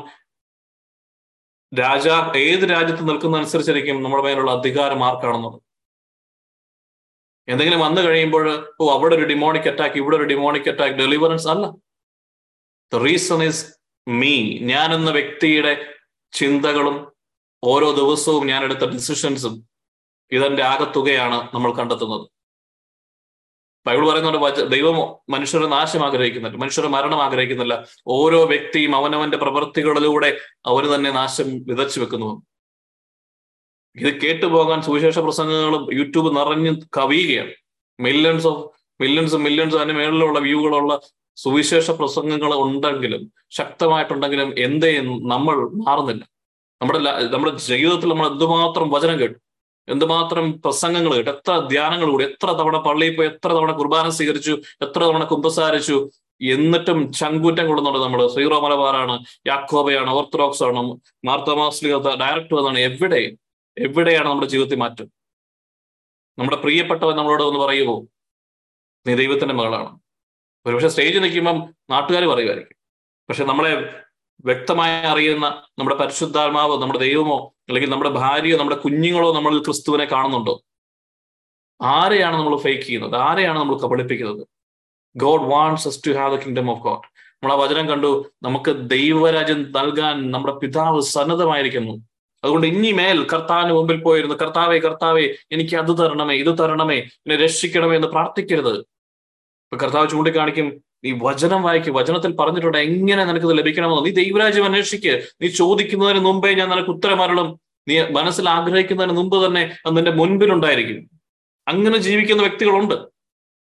[1.72, 2.08] രാജ
[2.44, 5.58] ഏത് രാജ്യത്ത് നിൽക്കുന്ന അനുസരിച്ചിരിക്കും നമ്മുടെ മേലുള്ള അധികാരം ആർക്കാണെന്നത്?
[7.48, 8.44] എന്തെങ്കിലും വന്നു കഴിയുമ്പോൾ
[8.80, 11.66] ഓ അവിടെ ഒരു ഡിമോണിക് അറ്റാക്ക് ഇവിടെ ഒരു ഡിമോണിക് അറ്റാക്ക് ഡെലിവറൻസ് അല്ല.
[12.92, 13.72] ദ റീസൺ ഇസ്
[14.08, 15.86] മീ ഞാൻ എന്ന വ്യക്തിയുടെ
[16.32, 17.12] ചിന്തകളും
[17.64, 19.68] ഓരോ ദിവസവും ഞാൻ എടുത്ത ഡിസിഷൻസും
[20.32, 22.28] ഇതെന്റെ ആകത്തുകയാണ് നമ്മൾ കണ്ടെത്തുന്നത്.
[23.86, 27.86] ബൈബിൾ പറയുന്നുണ്ട് ദൈവം മനുഷ്യരെ നാശം ആഗ്രഹിക്കുന്നില്ല മനുഷ്യരെ മരണം ആഗ്രഹിക്കുന്നില്ല.
[28.06, 32.42] ഓരോ വ്യക്തിയും അവനവന്റെ പ്രവൃത്തികളിലൂടെ അവന് തന്നെ നാശം വിതച്ചു വെക്കുന്നു.
[33.96, 37.52] ഇത് കേട്ടുപോകാൻ സുവിശേഷ പ്രസംഗങ്ങളും യൂട്യൂബ് നിറഞ്ഞ് കവിയുകയാണ്.
[38.00, 38.70] മില്യൺസ് ഓഫ്
[39.00, 41.00] മില്യൺസ് മില്യൺസ് അതിന് മേളിലുള്ള വ്യൂകളുള്ള
[41.42, 43.22] സുവിശേഷ പ്രസംഗങ്ങൾ ഉണ്ടെങ്കിലും
[43.58, 44.92] ശക്തമായിട്ടുണ്ടെങ്കിലും എന്തേ
[45.34, 46.22] നമ്മൾ മാറുന്നില്ല.
[46.80, 47.00] നമ്മുടെ
[47.34, 49.38] നമ്മുടെ ജീവിതത്തിൽ നമ്മൾ എന്തുമാത്രം വചനം കേട്ടു
[49.88, 54.54] എന്തുമാത്രം പ്രസംഗങ്ങൾ കേട്ടു എത്ര ധ്യാനങ്ങൾ കൂടി എത്ര തവണ പള്ളിയിൽ പോയി എത്ര തവണ കുർബാന സ്വീകരിച്ചു
[54.86, 55.96] എത്ര തവണ കുമ്പസാരിച്ചു
[56.54, 58.20] എന്നിട്ടും ചങ്കൂറ്റം കൊള്ളുന്നുണ്ട് നമ്മൾ.
[58.34, 59.14] സീറോ മലബാറാണ്
[59.50, 60.82] യാക്കോബയാണ് ഓർത്തഡോക്സ് ആണ്
[61.28, 63.22] മാർത്തോമാസ്ലിക ഡയറക്ടർ വന്നാണ് എവിടെ
[63.76, 65.08] എവിടെയാണ് നമ്മുടെ ജീവിതത്തിൽ മാറ്റം?
[66.38, 67.96] നമ്മുടെ പ്രിയപ്പെട്ടവൻ നമ്മളോട് ഒന്ന് പറയുമോ
[69.06, 69.90] നീ ദൈവത്തിന്റെ മകളാണ്.
[70.66, 72.76] ഒരുപക്ഷെ സ്റ്റേജിൽ നിൽക്കുമ്പം നാട്ടുകാർ പറയുമായിരിക്കും.
[73.28, 74.00] പക്ഷെ നമ്മളെ
[74.44, 80.64] വ്യക്തമായി അറിയുന്ന നമ്മുടെ പരിശുദ്ധാത്മാവോ നമ്മുടെ ദൈവമോ അല്ലെങ്കിൽ നമ്മുടെ ഭാര്യയോ നമ്മുടെ കുഞ്ഞുങ്ങളോ നമ്മൾ ക്രിസ്തുവിനെ കാണുന്നുണ്ടോ?
[81.82, 83.16] ആരെയാണ് നമ്മൾ ഫേക്ക് ചെയ്യുന്നത്?
[83.16, 84.46] ആരെയാണ് നമ്മൾ കബളിപ്പിക്കുന്നത്?
[85.16, 89.72] God wants us to have the kingdom of God നമ്മൾ ആ വചനം കണ്ടു നമുക്ക് ദൈവരാജ്യം
[89.72, 91.92] നൽകാൻ നമ്മുടെ പിതാവ് സന്നദ്ധമായിരിക്കുന്നു.
[92.44, 97.96] അതുകൊണ്ട് ഇനി മേൽ കർത്താവിന് മുമ്പിൽ പോയിരുന്നു കർത്താവേ കർത്താവേ എനിക്ക് അത് തരണമേ ഇത് തരണമേ എന്നെ രക്ഷിക്കണമേ
[97.96, 98.84] എന്ന് പ്രാർത്ഥിക്കരുത്.
[99.68, 104.04] ഇപ്പൊ കർത്താവ് ചൂണ്ടിക്കാണിക്കും നീ വചനം വായിക്കും വചനത്തിൽ പറഞ്ഞിട്ടുണ്ട് എങ്ങനെ നിനക്ക് ഇത് ലഭിക്കണമെന്ന്?
[104.04, 109.96] നീ ദൈവരാജ്യം അന്വേഷിക്ക് നീ ചോദിക്കുന്നതിന് മുമ്പേ ഞാൻ നിനക്ക് ഉത്തരമരളും നീ മനസ്സിൽ ആഗ്രഹിക്കുന്നതിന് മുമ്പ് തന്നെ അത്
[109.96, 111.10] നിന്റെ മുൻപിലുണ്ടായിരിക്കും.
[111.68, 112.94] അങ്ങനെ ജീവിക്കുന്ന വ്യക്തികളുണ്ട്.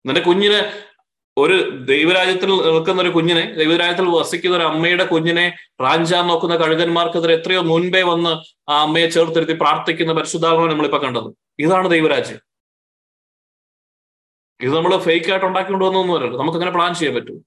[0.08, 0.88] നിന്റെ കുഞ്ഞിന്
[1.38, 8.02] ഒരു ദൈവരാജ്യത്തിൽ നിൽക്കുന്ന ഒരു കുഞ്ഞിനെ ദൈവരാജ്യത്തിൽ വസിക്കുന്ന ഒരു അമ്മയുടെ കുഞ്ഞിനെ റാഞ്ചാൻ നോക്കുന്ന കഴുകന്മാർക്കെതിരെ എത്രയോ മുൻപേ
[8.02, 8.30] വന്ന്
[8.72, 11.34] ആ അമ്മയെ ചേർത്തിരുത്തി പ്രാർത്ഥിക്കുന്ന പരിശുദ്ധാത്മാവ് നമ്മളിപ്പോ കണ്ടത്.
[11.60, 12.47] ഇതാണ് ദൈവരാജ്യം.
[14.62, 17.46] ഇത് നമ്മൾ ഫേക്ക് ആയിട്ട് ഉണ്ടാക്കിക്കൊണ്ടുവന്നൊന്നും പറയുന്നത് നമുക്ക് അങ്ങനെ പ്ലാൻ ചെയ്യാൻ പറ്റും.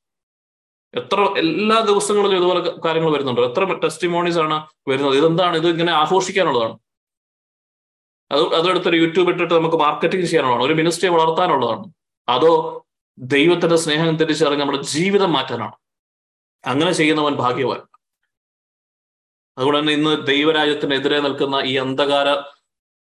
[0.94, 3.40] എത്ര എല്ലാ ദിവസങ്ങളിലും ഇതുപോലെ കാര്യങ്ങൾ വരുന്നുണ്ട്.
[3.40, 5.16] എത്ര ടെസ്റ്റിമോണീസ് ആണ് വരുന്നത്?
[5.16, 5.56] ഇതെന്താണ്?
[5.56, 6.78] ഇത് ഇങ്ങനെ ആഘോഷിക്കാനുള്ളതാണ്.
[8.32, 10.64] അത് അതെടുത്തൊരു യൂട്യൂബ് ഇട്ടിട്ട് നമുക്ക് മാർക്കറ്റിംഗ് ചെയ്യാനുള്ളതാണ്.
[10.64, 11.84] ഒരു മിനിസ്ട്രിയെ വളർത്താനുള്ളതാണ്.
[12.28, 12.86] അതോ
[13.18, 15.72] ദൈവത്തിന്റെ സ്നേഹം തിരിച്ചറിഞ്ഞ് നമ്മുടെ ജീവിതം മാറ്റാനാണ്.
[16.66, 17.80] അങ്ങനെ ചെയ്യുന്നവൻ ഭാഗ്യവാൻ.
[19.58, 22.28] അതുകൊണ്ട് തന്നെ ഇന്ന് ദൈവരാജ്യത്തിനെതിരെ നിൽക്കുന്ന ഈ അന്ധകാര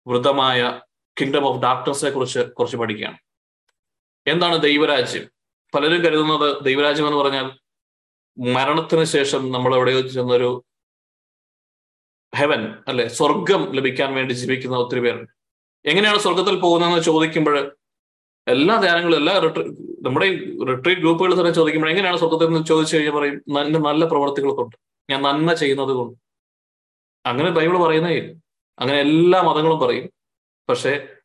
[0.07, 0.81] വൃതമായ
[1.21, 3.19] കിങ്ഡം ഓഫ് ഡാർക്ക്നെസ്സിനെ കുറിച്ച് കുറച്ച് പഠിക്കുകയാണ്.
[4.29, 5.25] എന്താണ് ദൈവരാജ്യം?
[5.75, 7.47] പലരും കരുതുന്നത് ദൈവരാജ്യം എന്ന് പറഞ്ഞാൽ
[8.39, 10.65] മരണത്തിന് ശേഷം നമ്മൾ എവിടെയോ ചെന്നൊരു
[12.35, 13.09] ഹെവൻ അല്ലെ?
[13.09, 15.31] സ്വർഗം ലഭിക്കാൻ വേണ്ടി ജീവിക്കുന്ന ഒത്തിരി പേരുണ്ട്.
[15.85, 17.77] എങ്ങനെയാണ് സ്വർഗത്തിൽ പോകുന്നതെന്ന് ചോദിക്കുമ്പോൾ
[18.49, 19.35] എല്ലാ ധ്യാനങ്ങളും എല്ലാ
[20.03, 20.29] നമ്മുടെ
[20.65, 24.77] റിട്രീറ്റ് ഗ്രൂപ്പുകൾ തന്നെ ചോദിക്കുമ്പോൾ എങ്ങനെയാണ് സ്വർഗത്തിൽ നിന്ന് ചോദിച്ചു കഴിഞ്ഞാൽ പറയും നല്ല നല്ല പ്രവർത്തികൾ കൊണ്ട്
[25.11, 26.19] ഞാൻ നന്മ ചെയ്യുന്നത് കൊണ്ട്.
[27.27, 28.19] അങ്ങനെ ബൈബിൾ പറയുന്നേ
[28.79, 30.11] അങ്ങനെ എല്ലാ മതങ്ങളും പറയും.
[30.69, 31.18] പക്ഷെ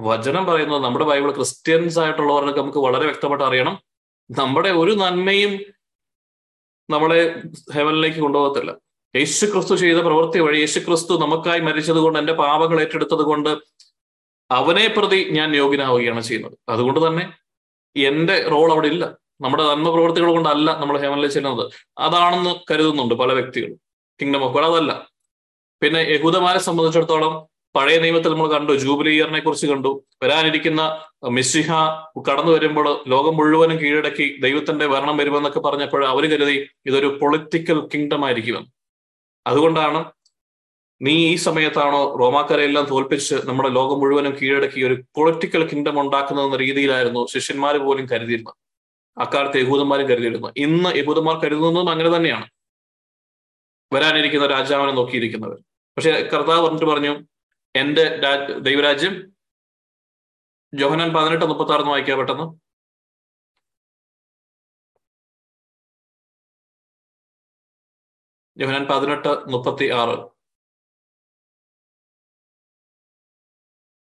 [0.00, 3.82] വചനം പറയുന്നത് നമ്മുടെ ബൈബിൾ ക്രിസ്ത്യൻസ് ആയിട്ടുള്ളവർക്ക് നമുക്ക് വളരെ വ്യക്തമായിട്ട് അറിയണം.
[4.30, 5.60] നമ്മുടെ ഒരു നന്മയും
[6.90, 7.42] നമ്മളെ
[7.74, 8.76] ഹെവനിലേക്ക് കൊണ്ടുപോകത്തില്ല.
[9.16, 13.58] യേശു ക്രിസ്തു ചെയ്ത പ്രവൃത്തി വഴി യേശു ക്രിസ്തു നമുക്കായി മരിച്ചത് കൊണ്ട് എന്റെ പാപങ്ങൾ ഏറ്റെടുത്തത് കൊണ്ട്
[14.50, 16.58] അവനെ പ്രതി ഞാൻ യോഗ്യനാവുകയാണ് ചെയ്യുന്നത്.
[16.68, 17.32] അതുകൊണ്ട് തന്നെ
[17.96, 19.16] എന്റെ റോൾ അവിടെ ഇല്ല.
[19.40, 21.72] നമ്മുടെ നന്മ പ്രവൃത്തികൾ കൊണ്ടല്ല നമ്മൾ ഹെവനിലേക്ക് ചെല്ലുന്നത്.
[21.98, 23.80] അതാണെന്ന് കരുതുന്നുണ്ട് പല വ്യക്തികളും.
[24.22, 25.10] കിങ്ഡം ഓഫ് അതല്ല.
[25.82, 30.04] പിന്നെ യഹൂദമാരെ സംബന്ധിച്ചിടത്തോളം പഴയ നിയമത്തിൽ നമ്മൾ കണ്ടു ജൂബിലി ഇയറിനെ കുറിച്ച് കണ്ടു.
[30.22, 31.72] വരാനിരിക്കുന്ന മിസ്സിഹ
[32.30, 38.68] കടന്നു വരുമ്പോൾ ലോകം മുഴുവനും കീഴടക്കി ദൈവത്തിന്റെ ഭരണം വരുമെന്നൊക്കെ പറഞ്ഞപ്പോൾ അവർ കരുതി ഇതൊരു പൊളിറ്റിക്കൽ കിങ്ഡം ആയിരിക്കുമെന്ന്
[39.46, 40.12] അതുകൊണ്ടാണ്
[41.02, 47.26] നീ ഈ സമയത്താണോ റോമാക്കാരെ എല്ലാം തോൽപ്പിച്ച് നമ്മുടെ ലോകം മുഴുവനും കീഴടക്കി ഒരു പൊളിറ്റിക്കൽ കിങ്ഡം ഉണ്ടാക്കുന്നതെന്ന രീതിയിലായിരുന്നു
[47.26, 48.54] ശിഷ്യന്മാർ പോലും കരുതിയിരുന്നത്.
[49.18, 50.52] അക്കാലത്ത് യഹൂദന്മാരും കരുതിയിരുന്നു.
[50.56, 52.46] ഇന്ന് യഹൂദന്മാർ കരുതുന്നതും അങ്ങനെ തന്നെയാണ്.
[53.92, 55.58] വരാനിരിക്കുന്ന രാജാവിനെ നോക്കിയിരിക്കുന്നവർ.
[55.96, 57.18] പക്ഷെ കർത്താവ് പറഞ്ഞിട്ട് പറഞ്ഞു
[57.74, 58.04] എന്റെ
[58.60, 59.14] ദൈവരാജ്യം
[60.72, 62.46] ജോഹനാൻ പതിനെട്ട് മുപ്പത്തി ആറ് വായിക്കുക പെട്ടെന്ന്?
[68.56, 70.16] ജോഹനാൻ പതിനെട്ട് മുപ്പത്തി ആറ്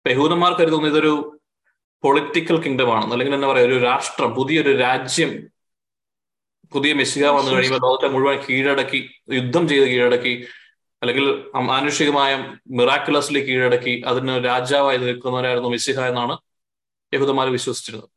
[0.06, 1.14] യഹൂദന്മാർ കരുതുന്നു ഇതൊരു
[2.04, 5.32] പൊളിറ്റിക്കൽ കിങ്ഡം ആണ് അല്ലെങ്കിൽ എന്താ പറയാ ഒരു രാഷ്ട്രം പുതിയൊരു രാജ്യം
[6.72, 9.00] പുതിയ മെസ്സിക വന്നു കഴിയുമ്പോൾ ലോകത്തെ മുഴുവൻ കീഴടക്കി
[9.32, 10.34] യുദ്ധം ചെയ്ത് കീഴടക്കി
[11.02, 12.36] അല്ലെങ്കിൽ മാനുഷികമായ
[12.72, 16.38] മിറാക്കുലസ്ലി കീഴടക്കി അതിന് രാജാവായി നിൽക്കുന്നവരായിരുന്നു മിസിഹ എന്നാണ്
[17.14, 18.10] യഹൂദന്മാർ വിശ്വസിച്ചിരുന്നത്.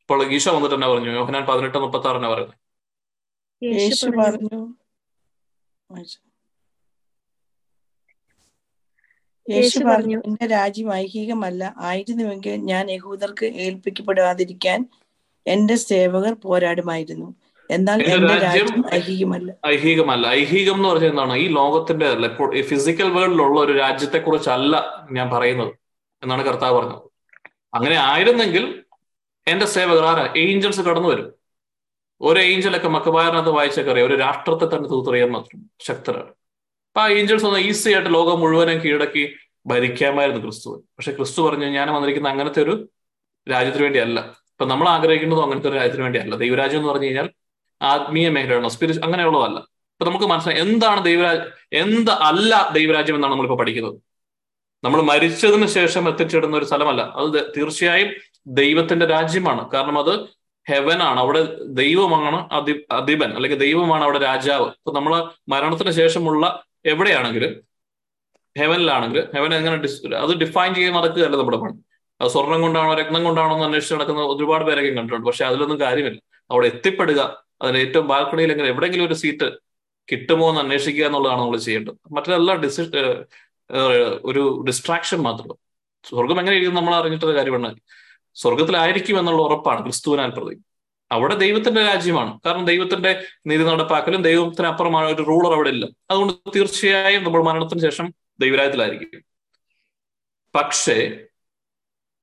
[0.00, 1.10] അപ്പോൾ ഈശോ വന്നിട്ട് തന്നെ പറഞ്ഞു?
[1.10, 2.58] യോഹനാൻ പതിനെട്ട് മുപ്പത്തി ആറിനെ പറയുന്നത്
[3.62, 4.60] യേശു പറഞ്ഞു.
[9.50, 10.18] യേശു പറഞ്ഞു.
[10.26, 11.74] എന്റെ രാജ്യം ഐഹികമല്ല.
[11.78, 14.80] ആയിരുന്നുവെങ്കിൽ ഞാൻ യഹൂദർക്ക് ഏൽപ്പിക്കപ്പെടാതിരിക്കാൻ
[15.46, 17.34] എന്റെ സേവകർ പോരാടുമായിരുന്നു.
[17.70, 19.52] എന്നാൽ എന്റെ രാജ്യം ഐഹികമല്ല.
[19.66, 20.26] ഐഹികമല്ല.
[20.28, 21.34] ഐഹികം എന്ന് പറഞ്ഞാൽ എന്താണ്?
[21.36, 25.72] ഈ ലോകത്തിന്റെ അല്ല ഇപ്പോൾ ഈ ഫിസിക്കൽ വേൾഡിലുള്ള ഒരു രാജ്യത്തെ കുറിച്ചല്ല ഞാൻ പറയുന്നത്
[26.22, 27.02] എന്നാണ് കർത്താവ് പറഞ്ഞത്.
[27.74, 28.84] അങ്ങനെ ആയിരുന്നെങ്കിൽ
[29.46, 30.34] എന്റെ സേവകർ ആരാ?
[30.36, 31.32] ഏഞ്ചൽസ് കടന്നു വരും.
[32.20, 34.08] ഒരു ഏഞ്ചലൊക്കെ മക്കബായറിനകത്ത് വായിച്ചൊക്കെ അറിയാം.
[34.08, 36.30] ഒരു രാഷ്ട്രത്തെ തന്നെ തൂത്തെറിയാൻ മാത്രം ശക്തരാണ്.
[36.90, 39.34] അപ്പൊ ആ ഏഞ്ചൽസ് ഒന്ന് ഈസി ആയിട്ട് ലോകം മുഴുവനും കീഴടക്കി
[39.66, 42.88] ഭരിക്കാമായിരുന്നു ക്രിസ്തുവൻ പക്ഷെ ക്രിസ്തു പറഞ്ഞു ഞാൻ വന്നിരിക്കുന്ന അങ്ങനത്തെ ഒരു
[43.50, 44.20] രാജ്യത്തിന് വേണ്ടിയല്ല.
[44.20, 46.36] ഇപ്പൊ നമ്മൾ ആഗ്രഹിക്കുന്നതും അങ്ങനത്തെ ഒരു രാജ്യത്തിന് വേണ്ടിയല്ല.
[46.36, 47.30] ദൈവരാജ്യം എന്ന് പറഞ്ഞു കഴിഞ്ഞാൽ
[47.82, 49.58] ആത്മീയ മേഖലകളോ സ്പിരിച്വൽ അങ്ങനെയുള്ളതല്ല.
[49.58, 51.40] അപ്പൊ നമുക്ക് മനസ്സിലായി എന്താണ് ദൈവരാജ്
[51.72, 54.00] എന്ത് അല്ല ദൈവരാജ്യം എന്നാണ് നമ്മളിപ്പോ പഠിക്കുന്നത്.
[54.84, 57.02] നമ്മൾ മരിച്ചതിന് ശേഷം എത്തിച്ചിടുന്ന ഒരു സ്ഥലമല്ല.
[57.02, 58.08] അത് തീർച്ചയായും
[58.46, 59.70] ദൈവത്തിന്റെ രാജ്യമാണ്.
[59.70, 60.20] കാരണം അത്
[60.68, 64.66] ഹെവൻ ആണ് അവിടെ ദൈവമാണ് അധി അധിപൻ അല്ലെങ്കിൽ ദൈവമാണ് അവിടെ രാജാവ്.
[64.66, 67.70] ഇപ്പൊ നമ്മൾ മരണത്തിന് ശേഷമുള്ള എവിടെയാണെങ്കിലും
[68.58, 71.72] ഹെവനിലാണെങ്കിൽ ഹെവൻ എങ്ങനെ അത് ഡിഫൈൻ ചെയ്യാൻ നടക്കുകയല്ല നമ്മുടെ പണി.
[72.20, 75.26] അത് സ്വർണം കൊണ്ടാണോ രക്തം കൊണ്ടാണോ എന്ന് അന്വേഷിച്ച് നടക്കുന്ന ഒരുപാട് പേരൊക്കെ കണ്ടിട്ടുണ്ട്.
[75.26, 76.20] പക്ഷെ അതിലൊന്നും കാര്യമില്ല.
[76.50, 79.50] അവിടെ എത്തിപ്പെടുക അതിന് ഏറ്റവും ബാൽക്കണിയിൽ എങ്ങനെ എവിടെയെങ്കിലും ഒരു സീറ്റ്
[80.12, 81.94] കിട്ടുമോ എന്ന് അന്വേഷിക്കുക എന്നുള്ളതാണ് നമ്മൾ ചെയ്യേണ്ടത്.
[82.12, 82.82] മറ്റെല്ലാം ഡിസി
[84.24, 85.54] ഒരു ഡിസ്ട്രാക്ഷൻ മാത്രം.
[86.08, 87.74] സ്വർഗം എങ്ങനെ ഇരിക്കും നമ്മൾ അറിഞ്ഞിട്ടൊരു കാര്യമാണ്.
[88.34, 90.58] സ്വർഗത്തിലായിരിക്കും എന്നുള്ള ഉറപ്പാണ് ക്രിസ്തുവിനാൽ പ്രതി.
[91.12, 92.40] അവിടെ ദൈവത്തിന്റെ രാജ്യമാണ്.
[92.46, 95.86] കാരണം ദൈവത്തിന്റെ നീതി നടപ്പാക്കലും ദൈവത്തിന് അപ്പുറമാണ് ഒരു റൂളർ അവിടെ ഇല്ല.
[96.10, 99.22] അതുകൊണ്ട് തീർച്ചയായും നമ്മൾ മരണത്തിന് ശേഷം ദൈവരാജ്യത്തിലായിരിക്കും.
[100.54, 101.24] പക്ഷേ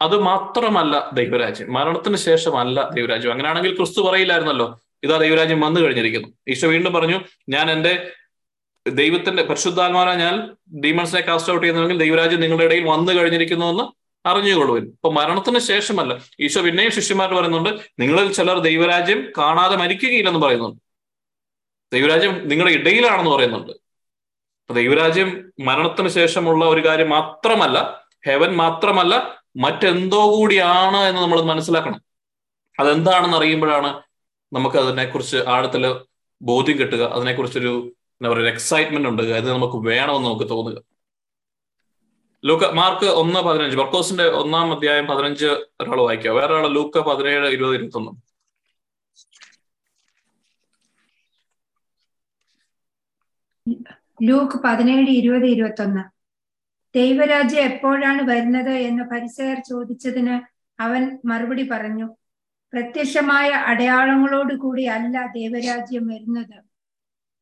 [0.01, 1.73] അത് മാത്രമല്ല ദൈവരാജ്യം.
[1.73, 3.31] മരണത്തിന് ശേഷമല്ല ദൈവരാജ്യം.
[3.31, 4.79] അങ്ങനെയാണെങ്കിൽ ക്രിസ്തു പറയില്ലായിരുന്നല്ലോ.
[5.03, 6.27] ഇതാ ദൈവരാജ്യം വന്നു കഴിഞ്ഞിരിക്കുന്നു.
[6.49, 8.11] ഈശോ വീണ്ടും പറഞ്ഞു ഞാൻ എന്റെ
[8.87, 13.83] ദൈവത്തിന്റെ പരിശുദ്ധാത്മാന ഞാൻ ഡീമൺസിനെ കാസ്റ്റ് ഔട്ട് ചെയ്യുന്നുവെങ്കിൽ ദൈവരാജ്യം നിങ്ങളുടെ ഇടയിൽ വന്നു കഴിഞ്ഞിരിക്കുന്നു എന്ന്
[14.27, 14.83] അറിഞ്ഞുകൊള്ളുവിൻ.
[14.83, 16.17] ഇപ്പൊ മരണത്തിന് ശേഷമല്ല.
[16.39, 20.81] ഈശോ പിന്നെയും ശിഷ്യന്മാർ പറയുന്നുണ്ട് നിങ്ങളിൽ ചിലർ ദൈവരാജ്യം കാണാതെ മരിക്കുകയില്ലെന്ന് പറയുന്നുണ്ട്.
[21.93, 23.71] ദൈവരാജ്യം നിങ്ങളുടെ ഇടയിലാണെന്ന് പറയുന്നുണ്ട്.
[24.73, 32.01] ദൈവരാജ്യം മരണത്തിന് ശേഷമുള്ള ഒരു കാര്യം മാത്രമല്ല ഹെവൻ മാത്രമല്ല മറ്റെന്തോ കൂടിയാണ് എന്ന് നമ്മൾ മനസ്സിലാക്കണം.
[32.79, 34.01] അതെന്താണെന്ന് അറിയുമ്പോഴാണ്
[34.53, 35.95] നമുക്ക് അതിനെക്കുറിച്ച് ആഴത്തിൽ
[36.41, 39.23] ബോധ്യം കിട്ടുക അതിനെക്കുറിച്ചൊരു എന്താ പറയുക എക്സൈറ്റ്മെന്റ് ഉണ്ട്.
[39.23, 40.83] അത് നമുക്ക് വേണമെന്ന് നമുക്ക് തോന്നുക.
[42.45, 43.77] ലൂക്ക മാർക്ക് ഒന്ന് പതിനഞ്ച്.
[43.77, 48.11] വർക്കോസിന്റെ ഒന്നാം അധ്യായം പതിനഞ്ച് ഒരാൾ വായിക്കുക വേറെ ആൾ ലൂക്ക പതിനേഴ് ഇരുപത് ഇരുപത്തൊന്ന്.
[54.23, 56.03] ലൂക്ക് പതിനേഴ് ഇരുപത് ഇരുപത്തൊന്ന്.
[56.95, 60.41] ദൈവരാജ്യം എപ്പോഴാണ് വരുന്നത് എന്ന് പരിസയർ ചോദിച്ചതിന്
[60.81, 62.15] അവൻ മറുപടി പറഞ്ഞു.
[62.77, 66.63] പ്രത്യക്ഷമായ അടയാളങ്ങളോട് കൂടി അല്ല ദേവരാജ്യം വരുന്നത്.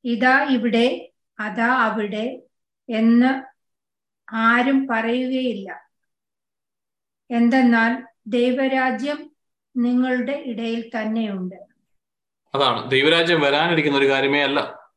[0.05, 2.41] ഇതാ ഇവിടെ അതാ അവിടെ
[2.89, 3.43] എന്ന്
[4.35, 5.89] ആരും പറയുകയില്ല.
[7.31, 9.31] എന്തെന്നാൽ ദൈവരാജ്യം
[9.77, 11.55] നിങ്ങളുടെ ഇടയിൽ തന്നെയുണ്ട്.
[12.55, 12.91] അതാണ്.
[12.91, 14.89] ദൈവരാജ്യം വരാനിരിക്കുന്ന ഒരു കാര്യമേ അല്ല.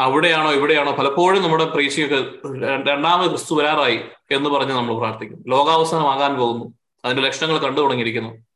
[0.00, 2.48] അവിടെയാണോ ഇവിടെയാണോ പലപ്പോഴും നമ്മുടെ പ്രീക്ഷയൊക്കെ
[2.90, 4.00] രണ്ടാമത് ക്രിസ്തു വരാറായി
[4.30, 6.74] എന്ന് പറഞ്ഞ് നമ്മൾ പ്രാർത്ഥിക്കും ലോകാവസാനമാകാൻ പോകുന്നു.
[7.04, 8.51] അതിന്റെ ലക്ഷണങ്ങൾ കണ്ടു തുടങ്ങിയിരിക്കുന്നു.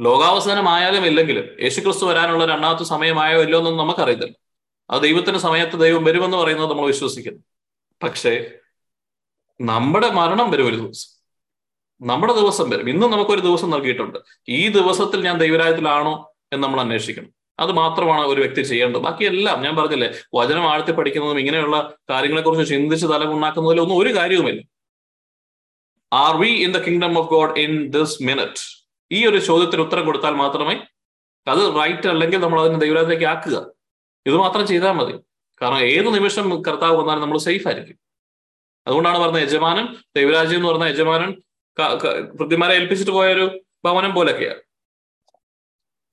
[0.00, 4.34] ലോകാവസാനമായാലും ഇല്ലെങ്കിലും യേശുക്രിസ്തു വരാനുള്ള രണ്ടാമത്തെ സമയമായോ ഇല്ലോ എന്നൊന്നും നമുക്കറിയത്തില്ല.
[4.90, 7.40] അത് ദൈവത്തിന്റെ സമയത്ത് ദൈവം വരുമെന്ന് പറയുന്നത് നമ്മൾ വിശ്വസിക്കുന്നു.
[8.02, 8.50] പക്ഷേ
[9.60, 11.22] നമ്മുടെ മരണം വരും ഒരു ദിവസം.
[12.06, 12.90] നമ്മുടെ ദിവസം വരും.
[12.90, 14.18] ഇന്നും നമുക്കൊരു ദിവസം നൽകിയിട്ടുണ്ട്.
[14.48, 17.28] ഈ ദിവസത്തിൽ ഞാൻ ദൈവരായത്തിലാണോ എന്ന് നമ്മൾ അന്വേഷിക്കണം.
[17.58, 19.00] അത് മാത്രമാണ് ഒരു വ്യക്തി ചെയ്യേണ്ടത്.
[19.00, 24.62] ബാക്കിയെല്ലാം ഞാൻ പറഞ്ഞില്ലേ വചനം ആഴ്ത്തി പഠിക്കുന്നതും ഇങ്ങനെയുള്ള കാര്യങ്ങളെക്കുറിച്ച് ചിന്തിച്ച് തലമുണ്ടാക്കുന്നതിലൊന്നും ഒരു കാര്യവുമില്ല.
[26.12, 28.81] Are we in the kingdom of God in this minute
[29.12, 30.74] ഈ ഒരു ചോദ്യത്തിന് ഉത്തരം കൊടുത്താൽ മാത്രമേ
[31.46, 33.56] അത് റൈറ്റ് അല്ലെങ്കിൽ നമ്മൾ അതിനെ ദൈവരാധനയ്ക്ക് ആക്കുക.
[34.26, 35.14] ഇത് മാത്രം ചെയ്താൽ മതി.
[35.62, 37.98] കാരണം ഏത് നിമിഷം കർത്താവ് വന്നാലും നമ്മൾ സേഫ് ആയിരിക്കും.
[38.86, 39.86] അതുകൊണ്ടാണ് പറഞ്ഞത് യജമാനൻ
[40.16, 41.30] ദൈവരാജ്യം എന്ന് പറഞ്ഞ യജമാനൻ
[42.38, 43.44] കൃത്യമാരെ ഏൽപ്പിച്ചിട്ട് പോയ ഒരു
[43.84, 44.60] ഭവനം പോലൊക്കെയാണ്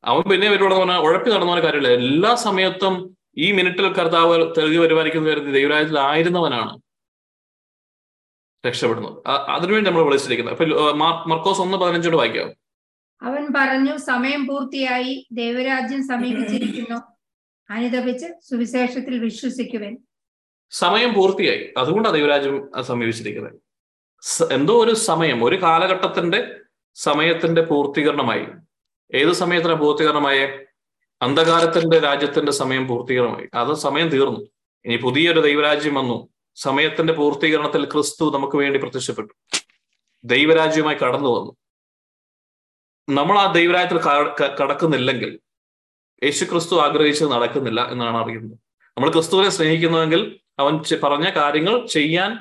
[0.04, 1.89] അവൻ പിന്നെ വരുവാണെന്ന് പറഞ്ഞാൽ ഉഴപ്പി നടന്ന കാര്യമില്ല.
[2.02, 6.74] എല്ലാ സമയത്തും ഈ മിനിറ്റിൽ കർത്താവ് തെളിവ് പരിപാലിക്കുന്ന കരുതി ദൈവരാജ്യത്തിലായിരുന്നവനാണ്
[8.68, 9.28] രക്ഷപ്പെടുന്നത്.
[9.28, 10.56] അതിനുവേണ്ടി നമ്മൾ വിളിച്ചിരിക്കുന്നത്.
[10.56, 10.91] അപ്പൊ
[11.34, 12.59] മർക്കോസ് ഒന്ന് പതിനഞ്ചോട് വായിക്കാം.
[13.22, 15.28] അവൻ പറഞ്ഞു സമയം പൂർത്തിയായി.
[15.32, 16.99] ദൈവരാജ്യം സമീപിച്ചിരിക്കുന്നു.
[17.70, 19.97] അനുദപിച്ച് സുവിശേഷത്തിൽ വിശ്വസിക്കുവൻ.
[20.70, 21.74] സമയം പൂർത്തിയായി.
[21.78, 23.59] അതുകൊണ്ടാണ് ദൈവരാജ്യം സമീപിച്ചിരിക്കുന്നത്.
[24.53, 26.55] എന്തോ ഒരു സമയം ഒരു കാലഘട്ടത്തിന്റെ
[26.95, 28.45] സമയത്തിന്റെ പൂർത്തീകരണമായി.
[29.13, 30.59] ഏത് സമയത്തിനാണ് പൂർത്തീകരണമായ?
[31.22, 33.47] അന്ധകാരത്തിന്റെ രാജ്യത്തിന്റെ സമയം പൂർത്തീകരണമായി.
[33.53, 34.39] അത് സമയം തീർന്നു.
[34.86, 36.30] ഇനി പുതിയൊരു ദൈവരാജ്യം വന്നു.
[36.55, 39.55] സമയത്തിന്റെ പൂർത്തീകരണത്തിൽ ക്രിസ്തു നമുക്ക് വേണ്ടി പ്രത്യക്ഷപ്പെട്ടു.
[40.24, 41.55] ദൈവരാജ്യവുമായി കടന്നു വന്നു.
[43.10, 43.97] നമ്മൾ ആ ദൈവരായത്തിൽ
[44.62, 45.39] കടക്കുന്നില്ലെങ്കിൽ
[46.24, 48.60] യേശു ക്രിസ്തു ആഗ്രഹിച്ചത് നടക്കുന്നില്ല എന്നാണ് അറിയുന്നത്.
[48.97, 52.32] നമ്മൾ ക്രിസ്തുവിനെ സ്നേഹിക്കുന്നുവെങ്കിൽ അവൻ പറഞ്ഞ കാര്യങ്ങൾ ചെയ്യാൻ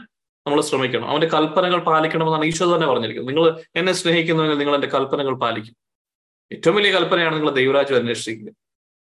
[0.47, 1.11] നമ്മൾ ശ്രമിക്കണം.
[1.11, 3.37] അവന്റെ കൽപ്പനകൾ പാലിക്കണമെന്നാണ് ഈശോ തന്നെ പറഞ്ഞിരിക്കുന്നത്.
[3.37, 5.77] നിങ്ങൾ എന്നെ സ്നേഹിക്കുന്നുവെങ്കിൽ നിങ്ങൾ എന്റെ കൽപ്പനകൾ പാലിക്കും.
[6.53, 8.53] ഏറ്റവും വലിയ കൽപ്പനയാണ് നിങ്ങൾ ദൈവരാജ്യം അന്വേഷിക്കുക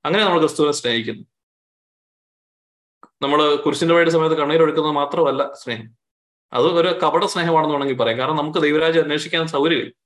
[0.04, 1.24] അങ്ങനെ നമ്മൾ ക്രിസ്തുവിനെ സ്നേഹിക്കുന്നു.
[3.22, 5.88] നമ്മൾ കുരിശിന്റെ വഴിയുടെ സമയത്ത് കണ്ണീരൊഴുക്കുന്നത് മാത്രമല്ല സ്നേഹം.
[6.52, 8.18] അത് ഒരു കപട സ്നേഹമാണെന്ന് വേണമെങ്കിൽ പറയാം.
[8.18, 10.01] കാരണം നമുക്ക് ദൈവരാജ്യം അന്വേഷിക്കാൻ സൗകര്യമില്ല.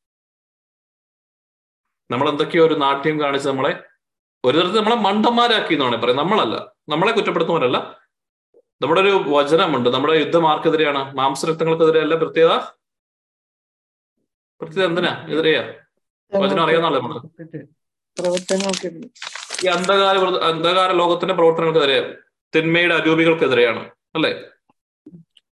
[2.11, 3.83] നമ്മൾ എന്തൊക്കെയോ ഒരു നാട്യം കാണിച്ച് നമ്മളെ
[4.45, 6.17] ഒരു തരത്തിൽ നമ്മളെ മണ്ടന്മാരാക്കി എന്ന് വേണേൽ പറയാം.
[6.17, 6.73] നമ്മളല്ല.
[6.89, 8.01] നമ്മളെ കുറ്റപ്പെടുത്തുന്നവരല്ല.
[8.83, 9.89] നമ്മുടെ ഒരു വചനമുണ്ട്.
[9.89, 12.53] നമ്മുടെ യുദ്ധം ആർക്കെതിരെയാണ് മാംസരക്തങ്ങൾക്കെതിരെ അല്ല പ്രത്യേകത?
[14.61, 15.27] പ്രത്യേകത എന്തിനാ?
[15.29, 15.75] എതിരെയാ?
[16.35, 17.17] വചനം അറിയാന്നല്ലേ നമ്മൾ?
[19.65, 22.19] ഈ അന്ധകാര അന്ധകാര ലോകത്തിന്റെ പ്രവർത്തനങ്ങൾക്കെതിരെ
[22.57, 23.91] തിന്മയുടെ അരൂപികൾക്കെതിരെയാണ്.
[24.15, 24.31] അല്ലേ?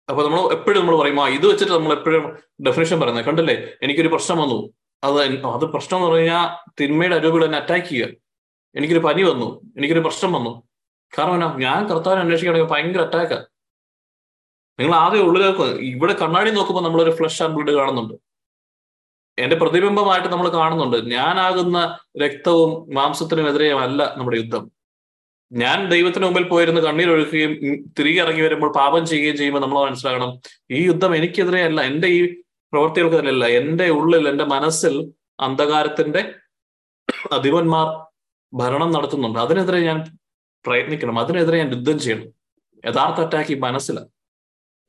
[0.10, 3.26] അപ്പൊ നമ്മൾ എപ്പോഴും നമ്മൾ പറയും ആ ഇത് വെച്ചിട്ട് നമ്മൾ എപ്പോഴും ഡെഫിനേഷൻ പറയുന്നത്.
[3.26, 3.74] കണ്ടില്ലേ?
[3.84, 4.74] എനിക്കൊരു പ്രശ്നം വന്നു.
[5.04, 8.10] അത് അത് പ്രശ്നം എന്ന് പറഞ്ഞാൽ തിന്മയുടെ അരൂപികൾ എന്നെ അറ്റാക്ക് ചെയ്യുക.
[8.76, 9.62] എനിക്കൊരു പനി വന്നു.
[9.78, 10.64] എനിക്കൊരു പ്രശ്നം വന്നു.
[11.20, 13.45] കാരണം ഞാൻ കർത്താവിനെ അന്വേഷിക്കുകയാണെങ്കിൽ ഭയങ്കര അറ്റാക്കാ
[14.80, 18.14] നിങ്ങൾ ആദ്യം ഉള്ളിലേക്ക് ഇവിടെ കണ്ണാടി നോക്കുമ്പോൾ നമ്മളൊരു ഫ്ലഷ് ആൻഡ് ബ്ലഡ് കാണുന്നുണ്ട്.
[19.39, 20.98] എന്റെ പ്രതിബിംബമായിട്ട് നമ്മൾ കാണുന്നുണ്ട്.
[21.12, 23.48] ഞാനാകുന്ന രക്തവും മാംസത്തിനും
[23.82, 24.72] അല്ല നമ്മുടെ യുദ്ധം.
[25.52, 27.52] ഞാൻ ദൈവത്തിന് മുമ്പിൽ പോയിരുന്ന് കണ്ണീരൊഴുക്കുകയും
[28.00, 30.39] തിരികെ ഇറങ്ങി വരുമ്പോൾ പാപം ചെയ്യുകയും ചെയ്യുമ്പോൾ നമ്മൾ മനസ്സിലാക്കണം
[30.72, 31.82] ഈ യുദ്ധം എനിക്കെതിരെയല്ല.
[31.82, 32.36] എന്റെ ഈ
[32.74, 36.34] പ്രവർത്തികൾക്കെതിരെയല്ല എന്റെ ഉള്ളിൽ എന്റെ മനസ്സിൽ അന്ധകാരത്തിന്റെ
[37.32, 38.05] അധിപന്മാർ
[38.53, 39.39] ഭരണം നടത്തുന്നുണ്ട്.
[39.39, 40.18] അതിനെതിരെ ഞാൻ
[40.65, 41.20] പ്രയത്നിക്കണം.
[41.20, 42.28] അതിനെതിരെ ഞാൻ യുദ്ധം ചെയ്യണം.
[42.86, 44.07] യഥാർത്ഥ അറ്റാക്ക് ഈ മനസ്സിലാണ്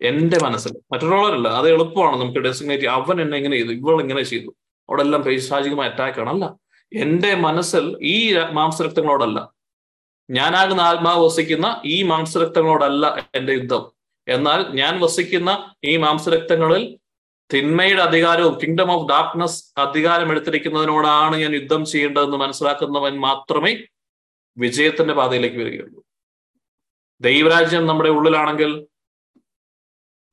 [0.00, 0.72] എന്റെ മനസ്സിൽ.
[0.92, 1.48] മറ്റുള്ളവരല്ല.
[1.48, 3.72] അത് എളുപ്പമാണ് നമുക്ക് ഡെസിഗ്നേറ്റ് അവൻ എന്നെ ഇങ്ങനെ ചെയ്തു.
[3.72, 4.56] ഇവൾ ഇങ്ങനെ ചെയ്തു.
[4.88, 6.56] അവിടെ എല്ലാം പൈശാചികമായ അറ്റാക്കാണ് അല്ല
[6.92, 9.52] എന്റെ മനസ്സിൽ ഈ മാംസരക്തങ്ങളോടല്ല.
[10.30, 13.90] ഞാനാകുന്ന ആത്മാവ് വസിക്കുന്ന ഈ മാംസരക്തങ്ങളോടല്ല എന്റെ യുദ്ധം.
[14.28, 16.98] എന്നാൽ ഞാൻ വസിക്കുന്ന ഈ മാംസരക്തങ്ങളിൽ
[17.52, 23.86] തിന്മയുടെ അധികാരവും കിങ്ഡം ഓഫ് ഡാർക്ക്നെസ് അധികാരം എടുത്തിരിക്കുന്നതിനോടാണ് ഞാൻ യുദ്ധം ചെയ്യേണ്ടതെന്ന് മനസ്സിലാക്കുന്നവൻ മാത്രമേ
[24.58, 26.04] വിജയത്തിന്റെ പാതയിലേക്ക് വരികയുള്ളൂ.
[27.20, 28.86] ദൈവരാജ്യം നമ്മുടെ ഉള്ളിലാണെങ്കിൽ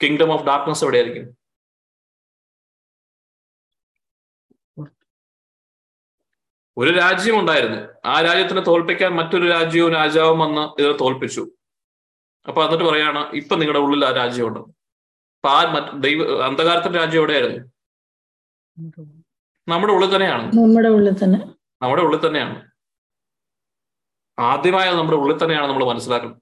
[0.03, 1.37] കിങ്ഡം ഓഫ് ഡാർക്ക്നെസ് എവിടെയായിരിക്കും?
[6.77, 7.77] ഒരു രാജ്യം ഉണ്ടായിരുന്നു.
[8.05, 11.51] ആ രാജ്യത്തിനെ തോൽപ്പിക്കാൻ മറ്റൊരു രാജ്യവും രാജാവും വന്ന് ഇതിനെ തോൽപ്പിച്ചു.
[12.47, 14.74] അപ്പൊ എന്നിട്ട് പറയാണ് ഇപ്പൊ നിങ്ങളുടെ ഉള്ളിൽ ആ രാജ്യമുണ്ട്.
[15.45, 17.71] അപ്പൊ ആ ദൈവ അന്ധകാരത്തിന്റെ രാജ്യം എവിടെയായിരുന്നു?
[19.67, 20.53] നമ്മുടെ ഉള്ളിൽ തന്നെയാണ്.
[20.53, 21.39] നമ്മുടെ ഉള്ളിൽ തന്നെ.
[21.81, 22.71] നമ്മുടെ ഉള്ളിൽ തന്നെയാണ്.
[24.39, 26.41] ആദ്യമായ നമ്മുടെ ഉള്ളിൽ തന്നെയാണ് നമ്മൾ മനസ്സിലാക്കുന്നത്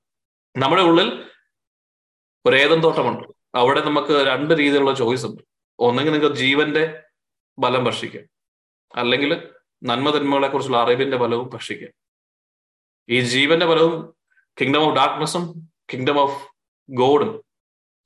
[0.58, 1.30] നമ്മുടെ ഉള്ളിൽ
[2.46, 3.28] ഒരു ഏതം തോട്ടമുണ്ട്.
[3.56, 5.44] അവിടെ നമുക്ക് രണ്ട് രീതിയിലുള്ള ചോയ്സ് ഉണ്ട്.
[5.80, 7.04] ഒന്നെങ്കിൽ നിങ്ങൾക്ക് ജീവന്റെ
[7.60, 8.24] ബലം ഭക്ഷിക്കാം.
[8.96, 9.50] അല്ലെങ്കിൽ
[9.84, 11.90] നന്മ തിന്മകളെ കുറിച്ചുള്ള അറിവിന്റെ ബലവും ഭക്ഷിക്കാം.
[13.10, 14.16] ഈ ജീവന്റെ ബലവും
[14.62, 16.48] കിങ്ഡം ഓഫ് ഡാർക്ക്നെസ്സും കിങ്ഡം ഓഫ്
[16.90, 17.53] ഗോഡും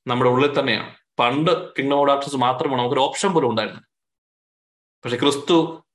[0.07, 0.95] നമ്മുടെ ഉള്ളിൽ തന്നെയാണ്.
[1.19, 3.83] പണ്ട് കിങ്ഡം ഓഫ് ഡാർക്ക്നെസ് മാത്രമാണ് നമുക്കൊരു ഓപ്ഷൻ പോലും ഉണ്ടായിരുന്നത്.
[5.03, 5.85] പക്ഷെ ക്രിസ്തു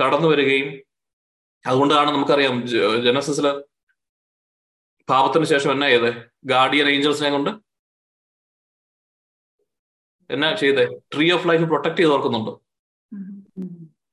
[0.00, 0.68] കടന്നു വരികയും
[1.66, 2.66] അതുകൊണ്ടാണ് നമുക്കറിയാം
[3.04, 3.46] ജനസിസിൽ
[5.08, 6.12] പാപത്തിന് ശേഷം എന്നാ ചെയ്തേ?
[6.44, 7.50] ഗാർഡിയൻ ഏഞ്ചൽസിനെ കൊണ്ട്
[10.30, 10.84] എന്നാ ചെയ്തേ?
[11.14, 12.52] ട്രീ ഓഫ് ലൈഫ് പ്രൊട്ടക്ട് ചെയ്ത് ഓർക്കുന്നുണ്ട്.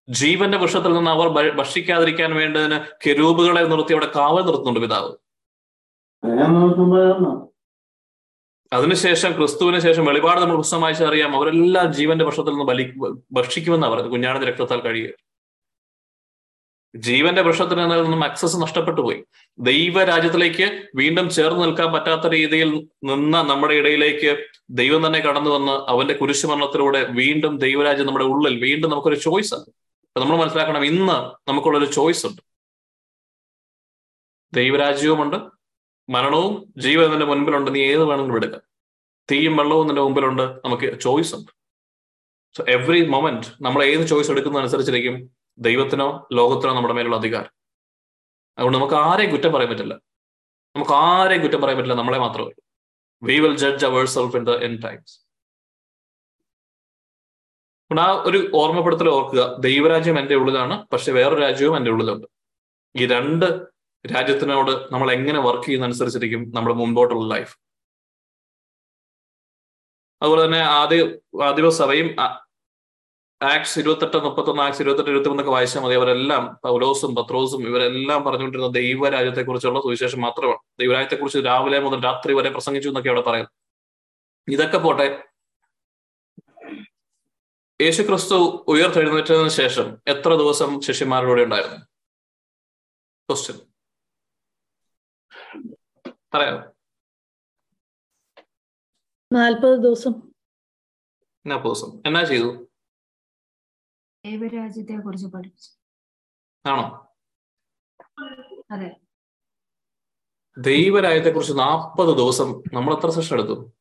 [0.10, 1.28] ജീവന്റെ വൃക്ഷത്തിൽ നിന്ന് അവർ
[1.58, 5.12] ഭക്ഷിക്കാതിരിക്കാൻ വേണ്ടതിന് കെരൂപുകളെ നിർത്തി അവിടെ കാവൽ നിർത്തുന്നുണ്ട് പിതാവ്.
[8.74, 11.36] അതിനുശേഷം ക്രിസ്തുവിന് ശേഷം വെളിപാട് നമ്മൾ പുസ്തകം വായിച്ചാൽ അറിയാം.
[11.36, 12.94] അവരെല്ലാം ജീവന്റെ പക്ഷത്തിൽ നിന്ന് ബലി
[13.32, 15.10] ഭക്ഷിക്കുമെന്നാണ് പറയുന്നത് കുഞ്ഞാണിന്റെ രക്തത്താൽ കഴിയുക
[16.96, 19.24] ജീവന്റെ വൃക്ഷത്തിന് നിന്നും അക്സസ് നഷ്ടപ്പെട്ടു പോയി.
[19.60, 27.04] ദൈവരാജ്യത്തിലേക്ക് വീണ്ടും ചേർന്ന് നിൽക്കാൻ പറ്റാത്ത രീതിയിൽ നിന്ന നമ്മുടെ ഇടയിലേക്ക് ദൈവം തന്നെ കടന്നു വന്ന് അവന്റെ കുരിശുമരണത്തിലൂടെ
[27.04, 29.70] വീണ്ടും ദൈവരാജ്യം നമ്മുടെ ഉള്ളിൽ വീണ്ടും നമുക്കൊരു ചോയ്സ് ഉണ്ട്.
[30.20, 32.42] നമ്മൾ മനസ്സിലാക്കണം ഇന്ന് നമുക്കുള്ളൊരു ചോയ്സ് ഉണ്ട്.
[34.54, 35.59] ദൈവരാജ്യവുമുണ്ട്
[36.10, 37.76] മരണവും ജീവൻ നിന്റെ മുൻപിലുണ്ട്.
[37.76, 38.62] നീ ഏത് വേണമെങ്കിലും എടുക്കാം.
[39.32, 41.52] തീയും വെള്ളവും നിന്റെ മുമ്പിലുണ്ട് നമുക്ക് ചോയ്സ് ഉണ്ട്.
[42.58, 45.32] സോ എവറി മൊമെന്റ് നമ്മൾ ഏത് ചോയ്സ് എടുക്കുന്നതനുസരിച്ചിരിക്കും.
[45.58, 47.52] ദൈവത്തിനോ ലോകത്തിനോ നമ്മുടെ മേലുള്ള അധികാരം.
[48.58, 49.94] അതുകൊണ്ട് നമുക്ക് ആരെയും കുറ്റം പറയാൻ പറ്റില്ല.
[50.76, 51.98] നമുക്ക് ആരെയും കുറ്റം പറയാൻ പറ്റില്ല.
[51.98, 52.52] നമ്മളെ മാത്രമേ
[53.24, 55.30] we will judge our self in the end times
[58.00, 59.58] ആ ഒരു ഓർമ്മപ്പെടുത്തൽ ഓർക്കുക.
[59.60, 62.28] ദൈവരാജ്യം എന്റെ ഉള്ളിലാണ് പക്ഷെ വേറൊരു രാജ്യവും എന്റെ ഉള്ളിലുണ്ട്.
[62.96, 67.58] ഈ രണ്ട് രാജ്യത്തിനോട് നമ്മൾ എങ്ങനെ വർക്ക് ചെയ്യുന്ന അനുസരിച്ചിരിക്കും നമ്മുടെ മുമ്പോട്ടുള്ള ലൈഫ്
[70.22, 72.16] അതുപോലെ തന്നെ ആദ്യ ആദിവ സഭയും
[73.42, 75.96] ആക്സ് ഇരുപത്തെട്ട് മുപ്പത്തൊന്ന് ആക്സ് ഇരുപത്തെട്ട് ഇരുപത്തി മൂന്നൊക്കെ വായിച്ചാൽ മതി.
[75.96, 80.60] അവരെല്ലാം പൗലോസും പത്രോസും ഇവരെല്ലാം പറഞ്ഞുകൊണ്ടിരുന്ന ദൈവരാജ്യത്തെ കുറിച്ചുള്ള സുവിശേഷം മാത്രമാണ്.
[80.80, 83.54] ദൈവരാജ്യത്തെ കുറിച്ച് രാവിലെ മുതൽ രാത്രി വരെ പ്രസംഗിച്ചു എന്നൊക്കെ അവിടെ പറയുന്നത്
[84.48, 85.24] ഇതൊക്കെ പോട്ടെ.
[87.82, 91.78] യേശു ക്രിസ്തു ഉയർത്തെഴുന്നേറ്റതിന് ശേഷം എത്ര ദിവസം ശിഷ്യന്മാരുടെ ഉണ്ടായിരുന്നു?
[93.30, 93.69] ക്വസ്റ്റ്യൻ
[96.34, 96.74] പറയാം.
[99.34, 100.32] നാൽപ്പത് ദിവസം.
[101.46, 102.02] നാൽപ്പത് ദിവസം.
[102.06, 102.70] എന്നാ ചെയ്തു?
[104.26, 105.72] ദൈവരാജ്യത്തെ കുറിച്ച് പഠിപ്പിച്ചു.
[106.70, 107.16] ആണോ?
[108.72, 109.02] അതെ.
[110.58, 113.72] ദൈവരാജ്യത്തെ കുറിച്ച് നാൽപ്പത് ദിവസം നമ്മൾ എത്ര സെഷൻ എടുത്തു?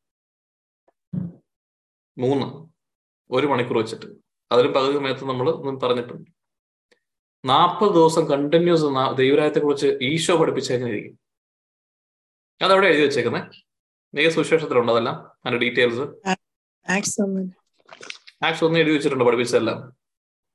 [2.19, 2.69] മൂന്ന്.
[3.31, 4.07] ഒരു മണിക്കൂർ വെച്ചിട്ട്.
[4.53, 6.31] അതിലും പകുതി സമയത്ത് നമ്മൾ പറഞ്ഞിട്ടുണ്ട്.
[7.45, 11.28] നാൽപ്പത് ദിവസം കണ്ടിന്യൂസ് ദൈവരാജ്യത്തെ കുറിച്ച് ഈശോ പഠിപ്പിച്ചേക്കായിരിക്കും
[12.63, 15.17] അതെവിടെ എഴുതി വെച്ചേക്കുന്നത് ഏത് സുവിശേഷത്തിലുണ്ടോ അതെല്ലാം?
[15.17, 16.31] അതിന്റെ ഡീറ്റെയിൽസ്.
[16.91, 17.51] ആക്സ് ഒന്ന്.
[18.45, 19.97] ആക്സ് ഒന്നും എഴുതി വെച്ചിട്ടുണ്ട് പഠിപ്പിച്ചതെല്ലാം.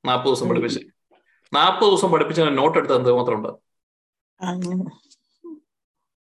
[0.06, 0.80] നാൽപ്പത് ദിവസം പഠിപ്പിച്ച്.
[1.54, 3.50] നാൽപ്പത് ദിവസം പഠിപ്പിച്ച നോട്ട് എടുത്ത് എന്ത് മാത്രം ഉണ്ട്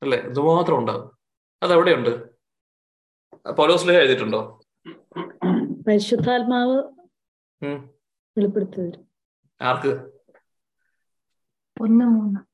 [0.03, 0.19] അല്ലേ?
[0.19, 1.19] എന്തുമാത്രം ഉണ്ടാകും
[1.63, 2.11] അതെവിടെയുണ്ട്?
[3.51, 4.61] പൗലോസ്ലേഹ എഴുതിയിട്ടുണ്ടോ?
[5.89, 6.83] പരിശുദ്ധാത്മാവ്.
[8.39, 8.93] വെളിപ്പെടുത്തി
[9.61, 9.93] ആർക്ക്?
[11.81, 12.48] ഒന്ന് മൂന്ന്.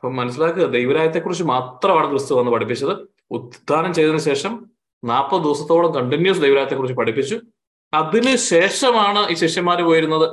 [0.00, 3.08] അപ്പൊ മനസ്സിലാക്കുക ദൈവരായത്തെ കുറിച്ച് മാത്രമാണ് ക്രിസ്തു വന്ന് പഠിപ്പിച്ചത്.
[3.30, 4.70] ഉത്ഥാനം ചെയ്തതിനു ശേഷം
[5.04, 7.40] നാൽപ്പത് ദിവസത്തോളം കണ്ടിന്യൂസ് ദൈവരായത്തെ കുറിച്ച് പഠിപ്പിച്ചു.
[7.94, 10.26] അതിന് ശേഷമാണ് ഈ ശിഷ്യന്മാർ പോയിരുന്നത്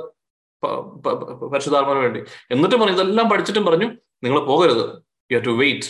[1.46, 2.20] പരിശുദ്ധാത്മാവിന് വേണ്ടി.
[2.50, 3.92] എന്നിട്ടും പറഞ്ഞു ഇതെല്ലാം പഠിച്ചിട്ടും പറഞ്ഞു
[4.24, 5.02] നിങ്ങൾ പോകരുത്.
[5.32, 5.88] യു ഹവ് ടു വെയിറ്റ്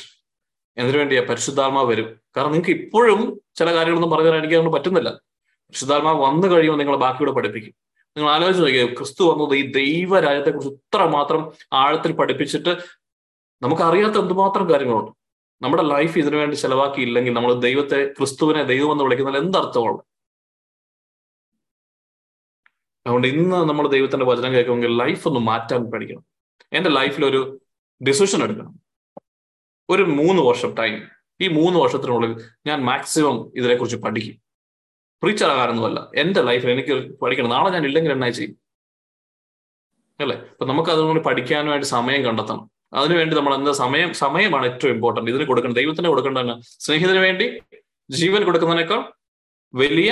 [0.78, 1.22] എന്തിനു വേണ്ടിയാ?
[1.22, 2.20] പരിശുദ്ധാത്മാവ് വരും.
[2.36, 5.10] കാരണം നിങ്ങൾക്ക് ഇപ്പോഴും ചില കാര്യങ്ങളൊന്നും പറഞ്ഞു തരാൻ എനിക്ക് അതുകൊണ്ട് പറ്റുന്നില്ല.
[5.10, 7.74] പരിശുദ്ധാത്മാവ് വന്നു കഴിയുമ്പോൾ നിങ്ങൾ ബാക്കിയോട് പഠിപ്പിക്കും.
[8.16, 12.76] നിങ്ങൾ ആലോചിച്ച് നോക്കിയത് ക്രിസ്തു വന്നത് ഈ ദൈവരാജ്യത്തെക്കുറിച്ച് ഇത്ര മാത്രം ആഴത്തിൽ പഠിപ്പിച്ചിട്ട്
[13.62, 15.12] നമുക്ക് അറിയാത്ത എന്തുമാത്രം കാര്യങ്ങളുണ്ട്.
[15.62, 20.06] നമ്മുടെ ലൈഫ് ഇതിനു വേണ്ടി ചെലവാക്കിയില്ലെങ്കിൽ നമ്മൾ ദൈവത്തെ ക്രിസ്തുവിനെ ദൈവം എന്ന് വിളിക്കുന്നതിൽ എന്തർത്ഥമുള്ളു
[23.06, 26.24] അതുകൊണ്ട് ഇന്ന് നമ്മൾ ദൈവത്തിന്റെ വചനം കേൾക്കുമെങ്കിൽ ലൈഫ് ഒന്ന് മാറ്റാൻ പഠിക്കണം.
[26.72, 27.60] എന്റെ ലൈഫിൽ ഒരു
[28.08, 28.80] ഡിസിഷൻ എടുക്കണം.
[29.90, 31.08] ഒരു മൂന്ന് വർഷം ടൈം
[31.40, 34.42] ഈ മൂന്ന് വർഷത്തിനുള്ളിൽ ഞാൻ മാക്സിമം ഇതിനെക്കുറിച്ച് പഠിക്കും.
[35.22, 36.10] പ്രീച്ചർ ആകാനൊന്നുമല്ല.
[36.16, 37.48] എന്റെ ലൈഫിൽ എനിക്ക് പഠിക്കണം.
[37.48, 38.56] നാളെ ഞാൻ ഇല്ലെങ്കിൽ എന്നാ ചെയ്യും?
[40.20, 40.36] അല്ലേ?
[40.36, 42.77] അപ്പൊ നമുക്ക് അതുകൊണ്ട് പഠിക്കാനുമായിട്ട് സമയം കണ്ടെത്തണം.
[42.92, 46.54] അതിനുവേണ്ടി നമ്മൾ എന്താ സമയം സമയമാണ് ഏറ്റവും ഇമ്പോർട്ടന്റ് ഇതിന് കൊടുക്കേണ്ട ദൈവത്തിന് കൊടുക്കേണ്ടതാണ്.
[46.84, 47.46] സ്നേഹിതന് വേണ്ടി
[48.10, 49.00] ജീവൻ കൊടുക്കുന്നതിനേക്കാൾ
[49.74, 50.10] വലിയ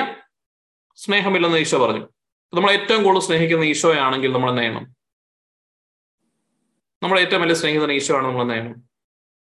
[1.05, 2.03] സ്നേഹമില്ലെന്ന് ഈശോ പറഞ്ഞു.
[2.57, 4.85] നമ്മൾ ഏറ്റവും കൂടുതൽ സ്നേഹിക്കുന്ന ഈശോയാണെങ്കിൽ നമ്മൾ ചെയ്യണം?
[7.03, 8.77] നമ്മുടെ ഏറ്റവും വലിയ സ്നേഹിതൻ ഈശോ ആണ് നമ്മൾ എന്ത് ചെയ്യണം?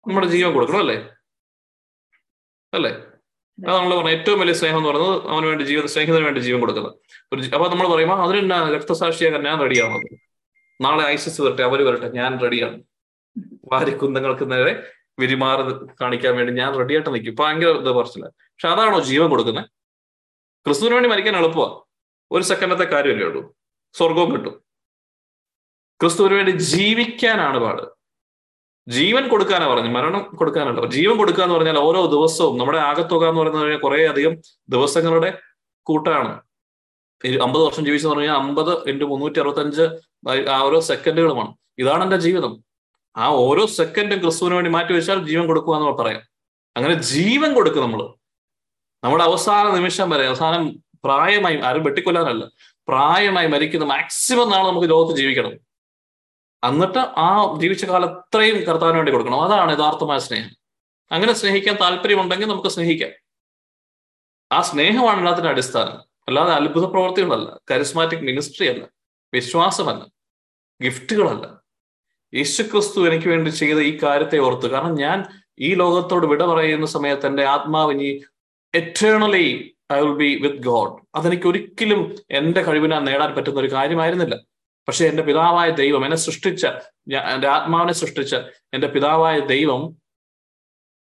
[0.07, 0.97] നമ്മുടെ ജീവൻ കൊടുക്കണം അല്ലേ?
[2.73, 2.91] അല്ലേ?
[3.57, 6.95] അത് നമ്മൾ പറഞ്ഞ ഏറ്റവും വലിയ സ്നേഹം എന്ന് പറയുന്നത് അവന് വേണ്ടി ജീവൻ സ്നേഹിതന് വേണ്ടി ജീവൻ കൊടുക്കുന്നത്.
[7.33, 10.07] ഒരു അപ്പൊ നമ്മൾ പറയുമ്പോൾ അതിന് രക്തസാക്ഷിയാകാൻ ഞാൻ റെഡിയാണത്
[10.85, 12.77] നാളെ ഐസിസ് വരട്ടെ അവർ വരട്ടെ ഞാൻ റെഡിയാണ്
[13.71, 14.83] വാരി കുന്തങ്ങൾക്ക് നേരെ
[15.19, 17.35] വിരിമാറി കാണിക്കാൻ വേണ്ടി ഞാൻ റെഡിയായിട്ട് നിൽക്കും.
[17.39, 19.65] ഭയങ്കര ഇത് പറച്ചില്ല പക്ഷെ അതാണോ ജീവൻ കൊടുക്കുന്നത്
[20.65, 21.79] ക്രിസ്തുവിന് വേണ്ടി മരിക്കാൻ എളുപ്പമാണ്
[22.31, 23.55] ഒരു സെക്കൻഡത്തെ കാര്യമല്ലേ ഉള്ളൂ.
[23.93, 24.63] സ്വർഗവും കിട്ടും.
[26.01, 27.81] ക്രിസ്തുവിന് വേണ്ടി ജീവിക്കാനാണ് പാട്.
[28.87, 30.85] ജീവൻ കൊടുക്കാനാ പറഞ്ഞു മരണം കൊടുക്കാനല്ല.
[30.85, 34.37] ജീവൻ കൊടുക്കുക എന്ന് പറഞ്ഞാൽ ഓരോ ദിവസവും നമ്മുടെ ആകത്തുക എന്ന് പറയുന്നത് കുറെ അധികം
[34.69, 35.39] ദിവസങ്ങളുടെ
[35.81, 36.41] കൂട്ടാണ്.
[37.41, 39.81] അമ്പത് വർഷം ജീവിച്ചെന്ന് പറഞ്ഞാൽ അമ്പത് ഇന്റു മുന്നൂറ്റി അറുപത്തഞ്ച്
[40.49, 41.55] ആ ഓരോ സെക്കൻഡുകളുമാണ്.
[41.77, 42.70] ഇതാണ് എന്റെ ജീവിതം.
[43.17, 46.21] ആ ഓരോ സെക്കൻഡും ക്രിസ്തുവിന് വേണ്ടി മാറ്റി വെച്ചാൽ ജീവൻ കൊടുക്കുക എന്ന് പറയാം.
[46.77, 48.13] അങ്ങനെ ജീവൻ കൊടുക്കും നമ്മൾ
[49.03, 52.45] നമ്മുടെ അവസാന നിമിഷം വരെ അവസാനം പ്രായമായി ആരും വെട്ടിക്കൊല്ലാനല്ല
[52.87, 55.51] പ്രായമായി മരിക്കുന്ന മാക്സിമം നാളെ നമുക്ക് ലോകത്ത് ജീവിക്കണം.
[56.63, 59.41] എന്നിട്ട് ആ ജീവിച്ച കാലം അത്രയും കർത്താവിന് വേണ്ടി കൊടുക്കണം.
[59.41, 60.49] അതാണ് യഥാർത്ഥമായ സ്നേഹം.
[61.11, 63.09] അങ്ങനെ സ്നേഹിക്കാൻ താല്പര്യമുണ്ടെങ്കിൽ നമുക്ക് സ്നേഹിക്കാം.
[64.51, 65.97] ആ സ്നേഹമാണ് എല്ലാത്തിന്റെ അടിസ്ഥാനം.
[66.27, 68.85] അല്ലാതെ അത്ഭുത പ്രവർത്തികളല്ല കരിസ്മാറ്റിക് മിനിസ്ട്രി അല്ല.
[69.33, 70.05] വിശ്വാസമല്ല.
[70.83, 71.60] ഗിഫ്റ്റുകളല്ല.
[72.33, 74.67] യേശുക്രിസ്തു എനിക്ക് വേണ്ടി ചെയ്ത ഈ കാര്യത്തെ ഓർത്ത്.
[74.73, 75.17] കാരണം ഞാൻ
[75.67, 78.09] ഈ ലോകത്തോട് വിട പറയുന്ന സമയത്ത് എന്റെ ആത്മാവ് ഇനി
[78.73, 79.47] eternally
[79.93, 82.01] I will be with God അതെനിക്ക് ഒരിക്കലും
[82.39, 84.35] എന്റെ കഴിവിനാൽ നേടാൻ പറ്റുന്ന ഒരു കാര്യമായിരുന്നില്ല.
[84.87, 86.65] പക്ഷെ എന്റെ പിതാവായ ദൈവം എന്നെ സൃഷ്ടിച്ച
[87.33, 88.35] എന്റെ ആത്മാവിനെ സൃഷ്ടിച്ച
[88.75, 89.81] എന്റെ പിതാവായ ദൈവം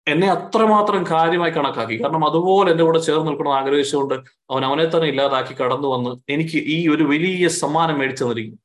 [0.08, 1.96] എന്നെ അത്രമാത്രം കാര്യമായി കണക്കാക്കി.
[2.02, 4.16] കാരണം അതുപോലെ എന്റെ കൂടെ ചേർന്ന് നിൽക്കണം ആഗ്രഹിച്ചുകൊണ്ട്
[4.52, 8.62] അവൻ അവനെ തന്നെ ഇല്ലാതാക്കി കടന്നു വന്ന് എനിക്ക് ഈ ഒരു വലിയ സമ്മാനം മേടിച്ചു തന്നിരിക്കുന്നു.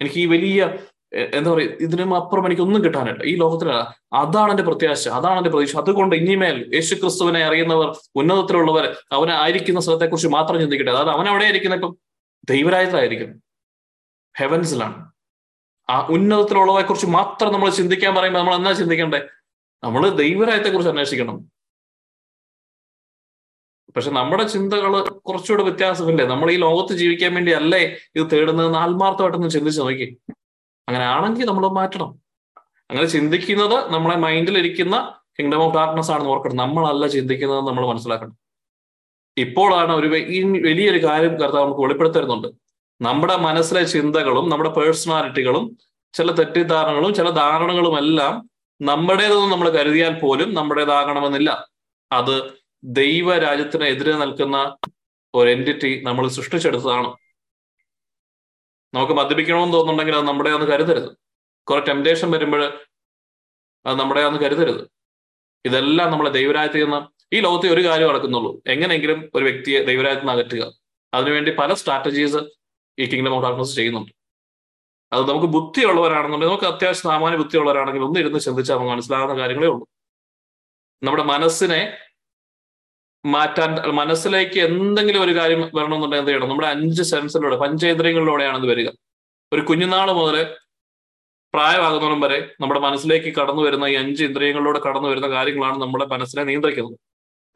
[0.00, 0.60] എനിക്ക് ഈ വലിയ
[1.14, 3.24] എന്താ പറയുക ഇതിനും അപ്പുറം എനിക്ക് ഒന്നും കിട്ടാനില്ല.
[3.24, 3.96] ഈ ലോകത്തിലല്ല.
[4.12, 5.08] അതാണ് എന്റെ പ്രത്യാശ.
[5.08, 5.76] അതാണ് എന്റെ പ്രതീക്ഷ.
[5.76, 10.92] അതുകൊണ്ട് ഇനിമേൽ യേശു ക്രിസ്തുവിനെ അറിയുന്നവർ ഉന്നതത്തിലുള്ളവർ അവനെ ആയിരിക്കുന്ന സ്ഥലത്തെക്കുറിച്ച് മാത്രം ചിന്തിക്കട്ടെ.
[10.92, 11.96] അതായത് അവൻ എവിടെ ആയിരിക്കുന്ന ഇപ്പം?
[12.44, 13.42] ദൈവരായത്തിലായിരിക്കും
[14.38, 15.12] ഹെവൻസിലാണ്.
[15.90, 19.20] ആ ഉന്നതത്തിലുള്ളവരെ കുറിച്ച് മാത്രം നമ്മൾ ചിന്തിക്കാൻ പറയുമ്പോൾ നമ്മൾ എന്നാ ചിന്തിക്കണ്ടേ?
[19.84, 21.52] നമ്മൾ ദൈവരായത്തെ കുറിച്ച് അന്വേഷിക്കണം.
[23.96, 26.26] പക്ഷെ നമ്മുടെ ചിന്തകൾ കുറച്ചുകൂടെ വ്യത്യാസമില്ലേ?
[26.26, 30.18] നമ്മൾ ഈ ലോകത്ത് ജീവിക്കാൻ വേണ്ടി അല്ലേ ഇത് തേടുന്നതെന്ന് ആത്മാർത്ഥമായിട്ടൊന്ന് ചിന്തിച്ച് നോക്കി.
[30.92, 32.10] അങ്ങനെ ആണെങ്കിൽ നമ്മൾ മാറ്റണം.
[32.90, 36.56] അങ്ങനെ ചിന്തിക്കുന്നത് നമ്മളെ മൈൻഡിലിരിക്കുന്ന കിങ്ഡം ഓഫ് ഡാർക്ക്നെസ് ആണെന്ന് ഓർക്കണം.
[36.56, 38.34] നമ്മളല്ല ചിന്തിക്കുന്നത് നമ്മൾ മനസ്സിലാക്കണം.
[39.38, 42.48] ഇപ്പോഴാണ് ഒരു വലിയൊരു കാര്യം കർത്താവ് നമുക്ക് വെളിപ്പെടുത്തരുന്നുണ്ട്.
[43.00, 45.78] നമ്മുടെ മനസ്സിലെ ചിന്തകളും നമ്മുടെ പേഴ്സണാലിറ്റികളും
[46.12, 48.50] ചില തെറ്റിദ്ധാരണകളും ചില ധാരണകളും എല്ലാം
[48.82, 51.68] നമ്മുടേതെന്ന് നമ്മൾ കരുതിയാൽ പോലും നമ്മുടേതാകണമെന്നില്ല.
[52.12, 52.52] അത്
[52.84, 54.76] ദൈവരാജ്യത്തിന് എതിരെ നിൽക്കുന്ന
[55.34, 57.14] ഒരു എന്റിറ്റി നമ്മൾ സൃഷ്ടിച്ചെടുത്തതാണ്.
[58.94, 61.16] നമുക്ക് മദ്യപിക്കണമെന്ന് തോന്നുന്നുണ്ടെങ്കിൽ അത് നമ്മുടെ ആണെന്ന് കരുതരുത്.
[61.64, 62.78] കുറെ ടെംപ്റ്റേഷൻ വരുമ്പോൾ
[63.86, 64.88] അത് നമ്മുടെ ആണെന്ന് കരുതരുത്.
[65.66, 68.62] ഇതെല്ലാം നമ്മളെ ദൈവരാജ്യത്തിൽ നിന്ന് ഈ ലോകത്തെ ഒരു കാര്യം നടക്കുന്നുള്ളൂ.
[68.66, 70.72] എങ്ങനെയെങ്കിലും ഒരു വ്യക്തിയെ ദൈവരാജ്യത്തിൽ നിന്ന് അകറ്റുക.
[71.14, 72.36] അതിനുവേണ്ടി പല സ്ട്രാറ്റജീസ്
[72.98, 74.12] ഈ കിങ്ഡം ഓഫ് ഡാർക്ക്നസ് ചെയ്യുന്നുണ്ട്.
[75.12, 79.88] അത് നമുക്ക് ബുദ്ധിയുള്ളവരാണെന്നുണ്ടെങ്കിൽ നമുക്ക് അത്യാവശ്യം സാമാന്യ ബുദ്ധിയുള്ളവരാണെങ്കിൽ ഒന്ന് ഇരുന്ന് ചിന്തിച്ചാൽ നമുക്ക് മനസ്സിലാകുന്ന കാര്യങ്ങളേ ഉള്ളൂ.
[81.02, 81.98] നമ്മുടെ മനസ്സിനെ
[83.24, 86.48] മാറ്റാൻ മനസ്സിലേക്ക് എന്തെങ്കിലും ഒരു കാര്യം വരണമെന്നുണ്ടെങ്കിൽ എന്ത് ചെയ്യണം?
[86.48, 88.88] നമ്മുടെ അഞ്ച് സെൻസിലൂടെ പഞ്ചേന്ദ്രിയങ്ങളിലൂടെയാണ് ഇത് വരിക.
[89.52, 90.36] ഒരു കുഞ്ഞുനാൾ മുതൽ
[91.54, 96.96] പ്രായമാകുന്നതും വരെ നമ്മുടെ മനസ്സിലേക്ക് കടന്നു വരുന്ന ഈ അഞ്ച് ഇന്ദ്രിയങ്ങളിലൂടെ കടന്നു വരുന്ന കാര്യങ്ങളാണ് നമ്മുടെ മനസ്സിനെ നിയന്ത്രിക്കുന്നത്.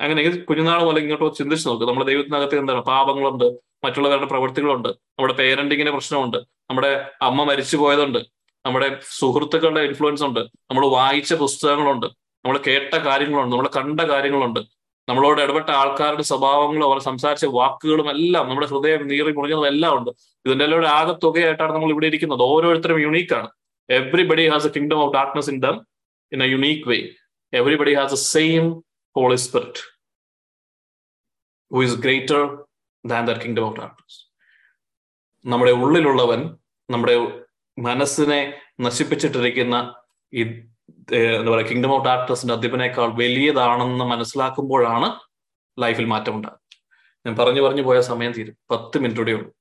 [0.01, 2.83] അങ്ങനെ കുഞ്ഞുനാൾ മുതൽ ഇങ്ങോട്ട് ചിന്തിച്ചു നോക്കുക നമ്മുടെ ദൈവത്തിനകത്ത് എന്താണ്?
[2.91, 3.45] പാപങ്ങളുണ്ട്
[3.85, 6.39] മറ്റുള്ളവരുടെ പ്രവൃത്തികളുണ്ട് നമ്മുടെ പേരന്റിങ്ങിന്റെ പ്രശ്നമുണ്ട്
[6.71, 6.91] നമ്മുടെ
[7.23, 8.19] അമ്മ മരിച്ചു പോയതുണ്ട്
[8.67, 8.89] നമ്മുടെ
[9.19, 12.07] സുഹൃത്തുക്കളുടെ ഇൻഫ്ലുവൻസ് ഉണ്ട് നമ്മൾ വായിച്ച പുസ്തകങ്ങളുണ്ട്
[12.45, 14.61] നമ്മൾ കേട്ട കാര്യങ്ങളുണ്ട് നമ്മൾ കണ്ട കാര്യങ്ങളുണ്ട്.
[15.09, 20.11] നമ്മളോട് ഇടപെട്ട ആൾക്കാരുടെ സ്വഭാവങ്ങളും അവർ സംസാരിച്ച വാക്കുകളും എല്ലാം നമ്മുടെ ഹൃദയം നീറി മുറിഞ്ഞതും എല്ലാം ഉണ്ട്.
[20.45, 22.43] ഇതിന്റെ എല്ലാം ഒരു ആകത്തുകയായിട്ടാണ് നമ്മൾ ഇവിടെ ഇരിക്കുന്നത്.
[22.53, 23.49] ഓരോരുത്തരും യുണീക്കാണ്
[23.89, 25.77] everybody has a kingdom of darkness in them
[26.33, 26.99] in a unique way
[27.53, 28.65] everybody has a same
[29.17, 29.83] Holy Spirit
[31.71, 32.41] who is greater
[33.05, 34.19] than the kingdom of darkness
[35.45, 36.41] നമ്മുടെ ഉള്ളിലുള്ളവൻ
[36.89, 37.15] നമ്മുടെ
[37.79, 38.41] മനസ്സിനെ
[38.81, 39.77] നശിപ്പിച്ചിട്ടിരിക്കുന്ന
[40.33, 40.43] ഈ
[41.15, 45.21] എന്താ പറയുക കിങ്ഡം ഓഫ് ഡാർക്ക്നസിന്റെ അധിപനേക്കാൾ വലിയതാണെന്ന് മനസ്സിലാക്കുമ്പോഴാണ്
[45.81, 46.67] ലൈഫിൽ മാറ്റം ഉണ്ടാകുന്നത്
[47.27, 48.57] ഞാൻ പറഞ്ഞു പറഞ്ഞു പോയ സമയം തീരും.
[48.71, 49.53] പത്ത് മിനിറ്റൂടെ ഉള്ളൂ.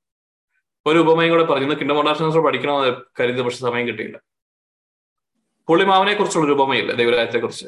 [0.86, 1.76] ഒരു ഉപമയും കൂടെ പറഞ്ഞു.
[1.76, 4.20] കിങ്ഡം ഓഫ് ഡാർക്ക്നസ് പഠിക്കണമെന്ന് കരുതി പക്ഷെ സമയം കിട്ടിയില്ല.
[5.68, 6.92] പുള്ളിമാവനെ കുറിച്ചുള്ള ഒരു ഉപമയില്ല?
[6.92, 7.66] ദൈവരായത്തെ കുറിച്ച്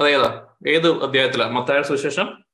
[0.00, 0.46] അതേതാ?
[0.68, 2.44] ഏത് അധ്യായത്തിലാണ് മത്തായ സുവിശേഷം?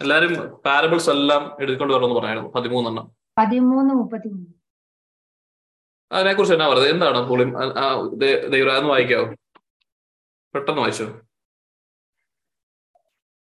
[0.00, 3.12] എല്ലാരും പാരബിൾസ് എല്ലാം എടുത്തുകൊണ്ട് വരണമെന്ന് പറയായിരുന്നു പതിമൂന്നെണ്ണം.
[3.38, 4.57] പതിമൂന്ന് മുപ്പത്തിമൂന്ന്.
[6.12, 7.44] അതിനെക്കുറിച്ച് എന്നാ പറയുന്നത് എന്താണ് പുളി
[8.54, 9.26] ദൈവരാന്ന് വായിക്കാവോ?
[10.54, 11.06] പെട്ടെന്ന് വായിച്ചോ.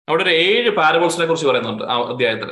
[0.09, 2.51] അവിടെ ഒരു ഏഴ് പാരബിൾസിനെ കുറിച്ച് പറയുന്നുണ്ട് ആ അധ്യായത്തിൽ.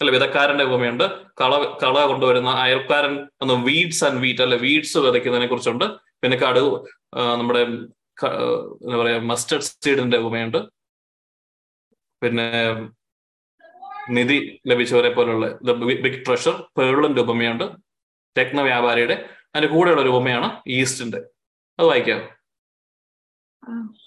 [0.00, 1.04] അല്ലെ വിതക്കാരന്റെ ഭൂമിയുണ്ട്.
[1.40, 1.52] കള
[1.82, 5.84] കള കൊണ്ടുവരുന്ന അയൽക്കാരൻ ഒന്ന് വീഡ്സ് ആൻഡ് വീറ്റ് അല്ലെ വീഡ്സ് വിതയ്ക്കുന്നതിനെ കുറിച്ചുണ്ട്.
[6.22, 6.64] പിന്നെ കടു
[7.14, 10.58] നമ്മുടെ എന്താ പറയാ മസ്റ്റർഡ് സീഡിന്റെ ഭൂമിയുണ്ട്.
[12.22, 12.48] പിന്നെ
[14.10, 15.46] നിധി ലഭിച്ചവരെ പോലുള്ള
[16.04, 17.85] ബിഗ് ട്രഷർ പേളിന്റെ ഉപമയുണ്ട്
[18.40, 21.18] രത്ന വ്യാപാരിയുടെ അതിന്റെ കൂടെയുള്ള ഒരു ഉപമയാണ് ഈസ്റ്റിന്റെ
[21.78, 22.36] അത് വായിക്കാം.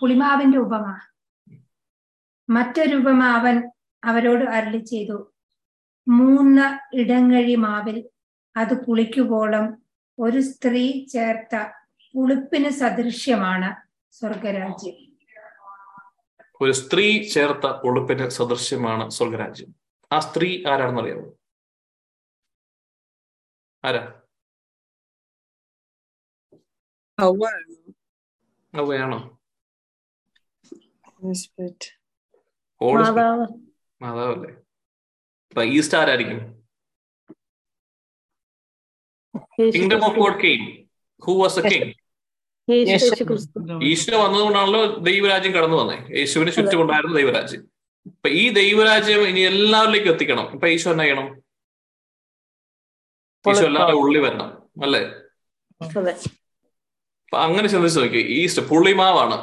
[0.02, 1.00] പുളിമാവിന്റെ ഉപമ.
[2.50, 3.72] മറ്റൊരു ഉപമ അവൻ
[4.04, 5.34] അവരോട് അരളി ചെയ്തു.
[6.08, 8.10] മൂന്ന് ഇടങ്ങഴി മാവിൽ
[8.58, 9.84] അത് പുളിക്കുവോളം
[10.20, 11.72] ഒരു സ്ത്രീ ചേർത്ത
[12.16, 13.76] പുളിപ്പിന് സദൃശ്യമാണ്
[14.12, 15.10] സ്വർഗരാജ്യം.
[16.62, 19.76] ഒരു സ്ത്രീ ചേർത്ത പുളിപ്പിന് സദൃശ്യമാണ് സ്വർഗരാജ്യം.
[20.12, 21.34] ആ സ്ത്രീ ആരാണെന്ന് അറിയാമോ
[23.86, 24.19] ആരാ?
[28.74, 29.20] അവയാണോ
[33.08, 33.46] മാതാവ്
[34.02, 34.52] മാതാവല്ലേ
[35.52, 36.40] അപ്പൊ ഈസ്റ്റ് ആരായിരിക്കും
[39.76, 40.62] kingdom of God came
[41.22, 41.90] who was a king
[43.90, 45.98] Isho വന്നതുകൊണ്ടാണല്ലോ ദൈവരാജ്യം കടന്നു വന്നേ.
[46.18, 47.62] യേശുവിന് ചുറ്റുമുണ്ടായിരുന്നു ദൈവരാജ്യം.
[48.10, 50.46] അപ്പൊ ഈ ദൈവരാജ്യം ഇനി എല്ലാവരിലേക്കും എത്തിക്കണം.
[50.56, 51.28] ഇപ്പൊ ഈശോ എന്നാ ചെയ്യണം?
[53.46, 54.50] ഈശോ എല്ലാവരുടെ ഉള്ളി വരണം.
[54.86, 55.02] അല്ലേ?
[57.34, 59.38] അങ്ങനെ ചിന്തിച്ച് നോക്കി ഈസ്റ്റ് പുള്ളിമാവാണ്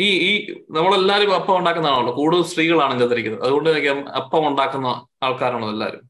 [0.00, 0.32] ഈ ഈ
[0.70, 3.70] നമ്മളെല്ലാരും അപ്പം ഉണ്ടാക്കുന്നതാണല്ലോ കൂടുതൽ സ്ത്രീകളാണ് ഇതിരിക്കുന്നത് അതുകൊണ്ട്
[4.10, 4.88] അപ്പം ഉണ്ടാക്കുന്ന
[5.22, 6.04] ആൾക്കാരാണോ എല്ലാവരും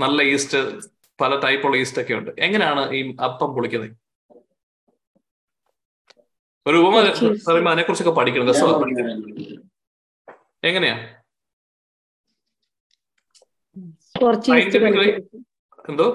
[0.00, 0.58] നല്ല ഈസ്റ്റ്
[1.20, 2.30] പല ടൈപ്പുള്ള ഈസ്റ്റ് ഒക്കെ ഉണ്ട്.
[2.38, 3.90] എങ്ങനെയാണ് ഈ അപ്പം പൊളിക്കുന്നത്?
[6.66, 7.00] ഒരു ഉപമ
[7.46, 8.46] പറയുമ്പോ അതിനെ കുറിച്ചൊക്കെ പഠിക്കണം
[10.62, 10.96] എങ്ങനെയാ?
[14.22, 14.78] കുറച്ച് ഈസ്റ്റ്
[15.90, 16.06] എന്തോ?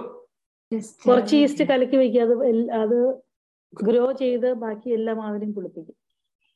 [1.05, 2.33] കുറച്ച് ഈസ്റ്റ് കലക്കി വെക്കുക അത്
[2.73, 2.97] അത്
[3.73, 5.95] ഗ്രോ ചെയ്ത് ബാക്കി എല്ലാ മാവിലും കുളിപ്പിക്കും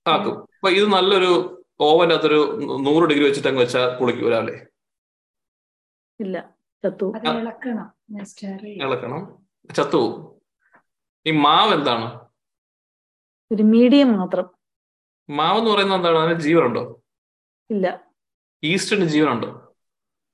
[0.07, 4.67] ആക്കും അപ്പൊ ഇത് നല്ലൊരു ഓവൻ അതൊരു നൂറ് ഡിഗ്രി വെച്ചിട്ട് അങ്ങ് വെച്ചാൽ കുളിക്കൂ ഒരാളെ
[6.19, 7.13] ഇല്ല ചത്തു
[8.65, 9.43] ഇളക്കണം
[9.75, 10.29] ചത്തു
[11.25, 12.19] ഈ മാവ് എന്താണ്?
[13.51, 14.45] ഒരു മീഡിയം മാത്രം.
[15.29, 16.17] മാവ് എന്ന് പറയുന്നത് എന്താണ്?
[16.17, 17.01] അതിന് ജീവനുണ്ടോ?
[17.69, 18.09] ഇല്ല.
[18.63, 19.73] ഈസ്റ്റിന് ജീവനുണ്ടോ?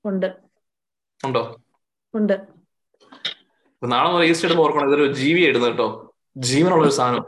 [0.04, 0.36] ഉണ്ട്.
[1.24, 1.60] ഉണ്ടോ?
[2.14, 2.48] ഉണ്ട്.
[3.82, 6.09] നാളെ ഈസ്റ്റ് ഇടുമ്പോൾ ഓർക്കണം ഇതൊരു ജീവി ഇടുന്നത് കേട്ടോ.
[6.40, 7.24] ജീവനുള്ള ഒരു സാധനം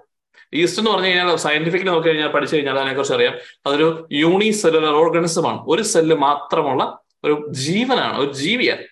[0.55, 3.35] ഈസ്റ്റ് എന്ന് പറഞ്ഞു കഴിഞ്ഞാൽ സയന്റിഫിക്കലി നോക്കി കഴിഞ്ഞാൽ പഠിച്ചു കഴിഞ്ഞാൽ അതിനെക്കുറിച്ച് അറിയാം.
[3.67, 5.65] അതൊരു യൂണി സെല്ലുലർ ഓർഗാനിസം ആണ്.
[5.69, 8.85] ഒരു സെല്ല് മാത്രമുള്ള ഒരു ജീവനാണ് ഒരു ജീവിയാണ്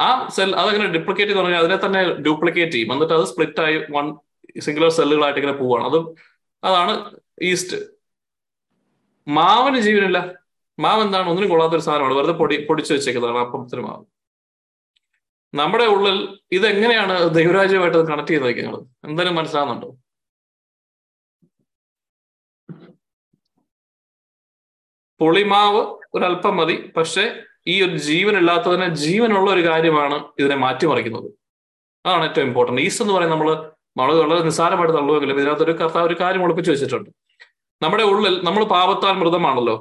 [0.00, 2.92] ആ സെൽ അതങ്ങനെ ഡ്യൂപ്ലിക്കേറ്റ് എന്ന് പറഞ്ഞാൽ അതിനെ തന്നെ ഡ്യൂപ്ലിക്കേറ്റ് ചെയ്യും.
[2.92, 4.16] എന്നിട്ട് അത് സ്പ്ലിറ്റ് ആയി വൺ
[4.60, 5.84] സിംഗുലർ സെല്ലുകളായിട്ട് ഇങ്ങനെ പോവാണ്.
[5.84, 5.96] അത്
[6.64, 7.10] അതാണ്
[7.42, 7.76] ഈസ്റ്റ്.
[9.28, 10.32] മാവിന് ജീവനില്ല.
[10.78, 11.28] മാവ് എന്താണ്?
[11.28, 12.14] ഒന്നിനും കൊള്ളാത്ത ഒരു സാധനമാണ്.
[12.14, 14.19] വെറുതെ പൊടി പൊടിച്ചു വെച്ചേക്കുന്നതാണ് അപ്പത്തിന് മാവ്.
[15.54, 16.16] നമ്മുടെ ഉള്ളിൽ
[16.56, 18.84] ഇതെങ്ങനെയാണ് ദൈവരാജ്യമായിട്ട് കണക്ട് ചെയ്ത് വയ്ക്കുന്നത്?
[19.06, 19.90] എന്തായാലും മനസ്സിലാകുന്നുണ്ടോ
[25.20, 25.80] പുളിമാവ്
[26.14, 27.24] ഒരല്പം മതി പക്ഷെ
[27.72, 31.28] ഈ ഒരു ജീവൻ ഇല്ലാത്തതിനെ ജീവനുള്ള ഒരു കാര്യമാണ് ഇതിനെ മാറ്റിമറിക്കുന്നത്.
[32.06, 33.50] അതാണ് ഏറ്റവും ഇമ്പോർട്ടന്റ് ഈസ്റ്റ് എന്ന് പറയുന്നത് നമ്മൾ
[33.98, 37.10] നമ്മൾ വളരെ നിസ്സാരമായിട്ട് തള്ളുവെങ്കിലും ഇതിനകത്ത് ഒരു കർത്താവ് ഒരു കാര്യം ഒളിപ്പിച്ചു വെച്ചിട്ടുണ്ട്.
[37.82, 39.76] നമ്മുടെ ഉള്ളിൽ നമ്മൾ പാപത്താൽ മൃതമാണല്ലോ.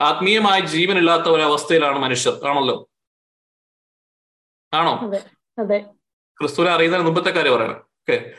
[0.00, 2.76] ആത്മീയമായ ജീവനില്ലാത്ത ഒരവസ്ഥയിലാണ് മനുഷ്യർ ആണല്ലോ?
[4.74, 5.10] ആണോ?
[6.40, 7.76] ക്രിസ്തുവിനെ അറിയുന്നതിന് മുമ്പത്തെ കാര്യം പറയണം.
[7.76, 8.30] ഓക്കെ.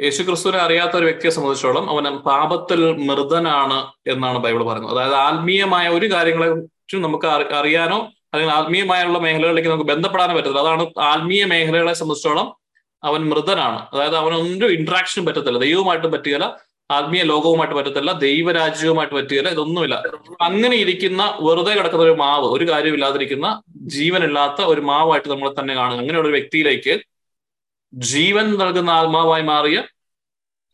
[0.00, 4.92] യേശു ക്രിസ്തുവിനെ അറിയാത്ത ഒരു വ്യക്തിയെ സംബന്ധിച്ചോളം അവൻ പാപത്തിൽ മൃതനാണ് എന്നാണ് ബൈബിൾ പറയുന്നത്.
[4.92, 10.60] അതായത് ആത്മീയമായ ഒരു കാര്യങ്ങളെ കുറിച്ചും നമുക്ക് അറിയാനോ അല്ലെങ്കിൽ ആത്മീയമായുള്ള മേഖലകളിലേക്ക് നമുക്ക് ബന്ധപ്പെടാനോ പറ്റത്തില്ല.
[10.60, 12.56] അതാണ് ആത്മീയ മേഖലകളെ സംബന്ധിച്ചോളം
[13.04, 13.86] അവൻ മൃതനാണ്.
[13.92, 15.58] അതായത് അവനൊന്നും ഇന്ററാക്ഷൻ പറ്റത്തില്ല.
[15.58, 16.58] ദൈവമായിട്ടും പറ്റുകയില്ല.
[16.90, 19.96] ആത്മീയ ലോകവുമായിട്ട് പറ്റത്തില്ല ദൈവരാജ്യവുമായിട്ട് പറ്റുകയില്ല ഇതൊന്നുമില്ല.
[20.40, 23.62] അങ്ങനെ ഇരിക്കുന്ന വെറുതെ കിടക്കുന്ന ഒരു മാവ് ഒരു കാര്യമില്ലാതിരിക്കുന്ന
[23.96, 26.02] ജീവനില്ലാത്ത ഒരു മാവായിട്ട് നമ്മളെ തന്നെ കാണുന്നു.
[26.02, 26.94] അങ്ങനെയുള്ള ഒരു വ്യക്തിയിലേക്ക്
[27.94, 29.78] ജീവൻ നൽകുന്ന ആത്മാവായി മാറിയ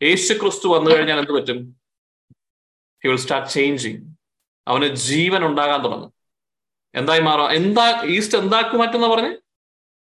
[0.01, 1.59] യേശു ക്രിസ്തു വന്നു കഴിഞ്ഞാൽ എന്ത് പറ്റും?
[3.03, 4.01] ഹി വിൽ സ്റ്റാർട്ട് ചേഞ്ചിങ്
[4.67, 6.11] അവന് ജീവൻ ഉണ്ടാകാൻ തുടങ്ങും.
[6.95, 7.51] എന്തായി മാറാം?
[7.51, 9.31] എന്താ ഈസ്റ്റ് എന്താക്കി മാറ്റുന്ന പറഞ്ഞ്?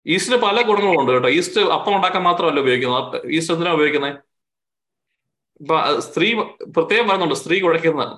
[0.06, 1.30] ഈസ്റ്റിന് പല ഗുണങ്ങളുണ്ട് കേട്ടോ.
[1.30, 3.28] ഈസ്റ്റ് അപ്പം ഉണ്ടാക്കാൻ മാത്രമല്ല ഉപയോഗിക്കുന്നത്.
[3.32, 4.18] ഈസ്റ്റ് എന്തിനാ ഉപയോഗിക്കുന്നത്?
[5.62, 6.34] ഇപ്പൊ സ്ത്രീ
[6.76, 8.16] പ്രത്യേകം പറയുന്നുണ്ട് സ്ത്രീ കുഴയ്ക്കുന്നതാണ്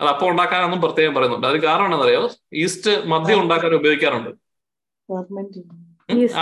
[0.00, 1.46] അത് അപ്പം ഉണ്ടാക്കാനൊന്നും പ്രത്യേകം പറയുന്നുണ്ട്.
[1.46, 2.30] അത് കാരണം എന്താണെന്നറിയോ?
[2.54, 4.30] ഈസ്റ്റ് മദ്യം ഉണ്ടാക്കാൻ ഉപയോഗിക്കാറുണ്ട്.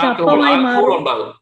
[0.03, 1.33] ആൽക്കഹോൾ ഉണ്ടാകും.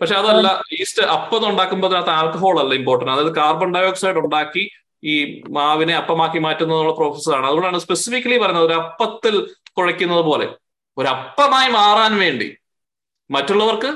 [0.00, 4.70] പക്ഷെ അതല്ല ഈസ്റ്റ് അപ്പം ഉണ്ടാക്കുമ്പോൾ അതിനകത്ത് ആൽക്കഹോൾ അല്ല ഇമ്പോർട്ടന്റ് അതായത് കാർബൺ ഡയോക്സൈഡ് ഉണ്ടാക്കി
[5.04, 9.34] ഈ മാവിനെ അപ്പമാക്കി മാറ്റുന്നതിനുള്ള പ്രോസസ്സാണ് അതുകൊണ്ടാണ് സ്പെസിഫിക്കലി പറയുന്നത് ഒരു അപ്പത്തിൽ
[9.78, 10.46] കുഴയ്ക്കുന്നത് പോലെ.
[10.98, 12.56] ഒരു അപ്പമായി മാറാൻ വേണ്ടി
[13.30, 13.90] മറ്റുള്ളവർക്ക്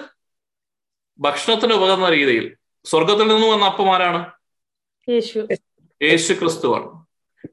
[1.19, 2.57] ഭക്ഷണത്തിന് ഉപകരണ രീതിയിൽ.
[2.85, 4.38] സ്വർഗത്തിൽ നിന്ന് വന്ന അപ്പമാരാണ്
[5.09, 6.33] യേശു.
[6.33, 6.99] ക്രിസ്തുവാണ്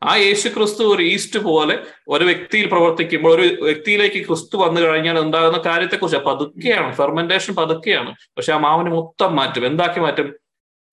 [0.03, 5.57] ആ യേശു ക്രിസ്തു ഒരു ഈസ്റ്റ് പോലെ ഒരു വ്യക്തിയിൽ പ്രവർത്തിക്കുമ്പോൾ ഒരു വ്യക്തിയിലേക്ക് ക്രിസ്തു വന്നു കഴിഞ്ഞാൽ ഉണ്ടാകുന്ന
[5.65, 6.95] കാര്യത്തെക്കുറിച്ച് പതുക്കെയാണ്.
[6.95, 8.15] ഫെർമെന്റേഷൻ പതുക്കെയാണ്.
[8.37, 9.65] പക്ഷെ ആ മാവിനെ മൊത്തം മാറ്റും.
[9.65, 10.33] എന്താക്കി മാറ്റും?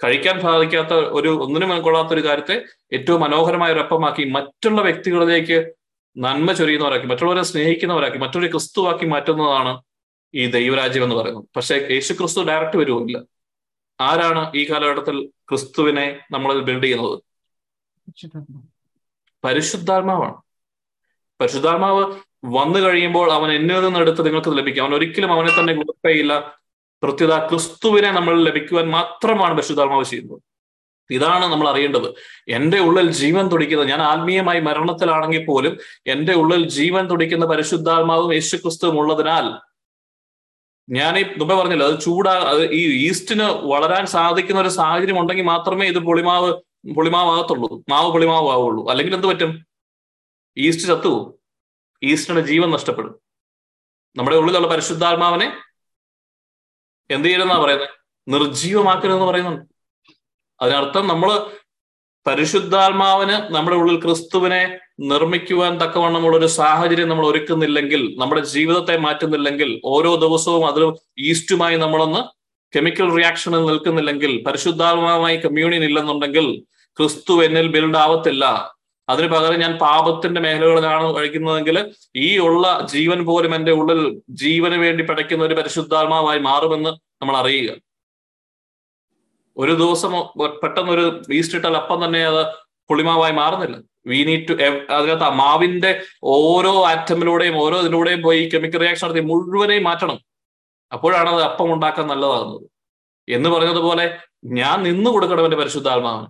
[0.04, 5.72] കഴിക്കാൻ സാധിക്കാത്ത ഒരു ഒന്നിനും കൊള്ളാത്ത ഒരു കാര്യത്തെ ഏറ്റവും മനോഹരമായ ഒരപ്പമാക്കി മറ്റുള്ള വ്യക്തികളിലേക്ക്
[6.16, 9.82] നന്മ ചൊരിയുന്നവരാക്കി മറ്റുള്ളവരെ സ്നേഹിക്കുന്നവരാക്കി മറ്റൊരു ക്രിസ്തുവാക്കി മാറ്റുന്നതാണ്
[10.34, 11.44] ഈ ദൈവരാജ്യം എന്ന് പറയുന്നത്.
[11.56, 13.22] പക്ഷെ യേശു ക്രിസ്തു ഡയറക്റ്റ് വരുമില്ല
[14.02, 17.18] ആരാണ് ഈ കാലഘട്ടത്തിൽ ക്രിസ്തുവിനെ നമ്മളിൽ ബിൽഡ് ചെയ്യുന്നത്?
[19.44, 20.34] പരിശുദ്ധാത്മാവാണ്.
[21.40, 22.04] പരിശുദ്ധാത്മാവ്
[22.44, 24.82] വന്നു കഴിയുമ്പോൾ അവൻ എന്നിൽ നിന്ന് എടുത്ത് നിങ്ങൾക്ക് ലഭിക്കും.
[24.82, 26.38] അവൻ ഒരിക്കലും അവനെ തന്നെ ഗ്ലോറിഫൈ
[27.02, 30.40] കൃത്യത ക്രിസ്തുവിനെ നമ്മൾ ലഭിക്കുവാൻ മാത്രമാണ് പരിശുദ്ധാത്മാവ് ചെയ്യുന്നത്.
[31.10, 32.08] ഇതാണ് നമ്മൾ അറിയേണ്ടത്.
[32.48, 38.98] എന്റെ ഉള്ളിൽ ജീവൻ തുടിക്കുന്നത് ഞാൻ ആത്മീയമായി മരണത്തിലാണെങ്കിൽ പോലും എന്റെ ഉള്ളിൽ ജീവൻ തുടിക്കുന്ന പരിശുദ്ധാത്മാവും യേശു ക്രിസ്തുവും
[38.98, 39.71] ഉള്ളതിനാൽ
[40.92, 45.86] ഞാൻ ഈ മുമ്പേ പറഞ്ഞല്ലോ അത് ചൂടാ അത് ഈ ഈസ്റ്റിന് വളരാൻ സാധിക്കുന്ന ഒരു സാഹചര്യം ഉണ്ടെങ്കിൽ മാത്രമേ
[45.86, 46.54] ഇത് പുളിമാവ്
[46.96, 47.84] പുളിമാവാകത്തുള്ളൂ.
[47.88, 49.66] മാവ് പുളിമാവ് ആവുള്ളൂ അല്ലെങ്കിൽ എന്ത് പറ്റും?
[50.56, 51.34] ഈസ്റ്റ് ചത്തുപോകും.
[52.02, 53.20] ഈസ്റ്റിന്റെ ജീവൻ നഷ്ടപ്പെടും.
[54.16, 55.56] നമ്മുടെ ഉള്ളിലുള്ള പരിശുദ്ധാത്മാവിനെ
[57.10, 57.88] എന്ത് ചെയ്യണമെന്നാ പറയുന്നത്?
[58.28, 59.64] നിർജീവമാക്കരുതെന്ന് പറയുന്നുണ്ട്.
[60.60, 61.56] അതിനർത്ഥം നമ്മൾ
[62.26, 70.66] പരിശുദ്ധാത്മാവിന് നമ്മുടെ ഉള്ളിൽ ക്രിസ്തുവിനെ നിർമ്മിക്കുവാൻ തക്കവണ്ണമുള്ള ഒരു സാഹചര്യം നമ്മൾ ഒരുക്കുന്നില്ലെങ്കിൽ നമ്മുടെ ജീവിതത്തെ മാറ്റുന്നില്ലെങ്കിൽ ഓരോ ദിവസവും
[70.66, 70.84] അതിൽ
[71.18, 72.20] ഈസ്റ്റുമായി നമ്മളൊന്ന്
[72.76, 76.46] കെമിക്കൽ റിയാക്ഷനിൽ നിൽക്കുന്നില്ലെങ്കിൽ പരിശുദ്ധാത്മാവുമായി കമ്മ്യൂണിയൻ ഇല്ലെന്നുണ്ടെങ്കിൽ
[76.98, 78.44] ക്രിസ്തു എന്നിൽ ബിൽഡ് ആവത്തില്ല.
[79.08, 81.76] അതിന് പകരം ഞാൻ പാപത്തിന്റെ മേഖലകളിലാണ് കഴിക്കുന്നതെങ്കിൽ
[82.16, 84.00] ഈ ഉള്ള ജീവൻ പോലും എന്റെ ഉള്ളിൽ
[84.30, 86.90] ജീവന് വേണ്ടി പടയ്ക്കുന്ന ഒരു പരിശുദ്ധാത്മാവായി മാറുമെന്ന്
[87.22, 87.72] നമ്മൾ അറിയുക.
[89.56, 90.12] ഒരു ദിവസം
[90.62, 92.42] പെട്ടെന്ന് ഒരു ഈസ്റ്റ് ഇട്ടാൽ അപ്പം തന്നെ അത്
[92.90, 93.76] പുളിമാവായി മാറുന്നില്ല.
[94.06, 94.52] വി നീഡ് ടു
[94.96, 95.90] അതിനകത്ത് ആ മാവിന്റെ
[96.22, 100.18] ഓരോ ആറ്റമിലൂടെയും ഓരോ ഇതിലൂടെയും പോയി കെമിക്കൽ റിയാക്ഷൻ നടത്തി മുഴുവനെയും മാറ്റണം.
[100.92, 102.66] അപ്പോഴാണ് അത് അപ്പം ഉണ്ടാക്കാൻ നല്ലതാകുന്നത്.
[103.28, 106.28] എന്ന് പറഞ്ഞതുപോലെ ഞാൻ നിന്ന് കൊടുക്കണം എന്റെ പരിശുദ്ധാത്മാവിന്.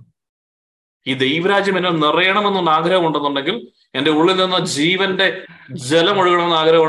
[1.06, 3.56] ഈ ദൈവരാജ്യം എന്നെ നിറയണമെന്നൊന്ന് ആഗ്രഹം ഉണ്ടെന്നുണ്ടെങ്കിൽ
[3.94, 5.26] എന്റെ ഉള്ളിൽ നിന്ന് ജീവന്റെ
[5.70, 6.84] ജലം ഒഴുകണമെന്ന് ആഗ്രഹം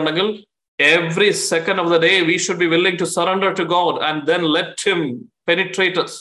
[0.80, 4.42] every second of the day we should be willing to surrender to God and then
[4.52, 5.22] let him
[5.98, 6.14] us.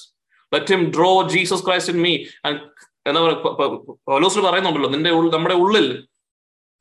[0.55, 2.59] Let him draw Jesus Christ in me And
[3.07, 4.47] എന്താ പറയുക?
[4.47, 6.07] പറയുന്നുണ്ടല്ലോ നിന്റെ നമ്മുടെ ഉള്ളിൽ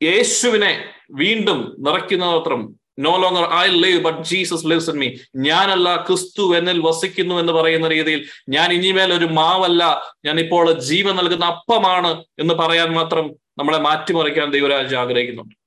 [0.00, 6.56] യേശുവിനെ വീണ്ടും നിറയ്ക്കുന്ന മാത്രം no longer I live but Jesus lives in me ഞാനല്ല ക്രിസ്തു
[6.56, 10.02] എന്നിൽ വസിക്കുന്നു എന്ന് പറയുന്ന രീതിയിൽ ഞാൻ ഇനിമേൽ ഒരു മാവല്ല.
[10.24, 15.61] ഞാൻ ഇപ്പോൾ ജീവൻ നൽകുന്ന അപ്പമാണ് എന്ന് പറയാൻ മാത്രം നമ്മളെ മാറ്റിമറിക്കാൻ ദൈവരാജ് ആഗ്രഹിക്കുന്നുണ്ട്.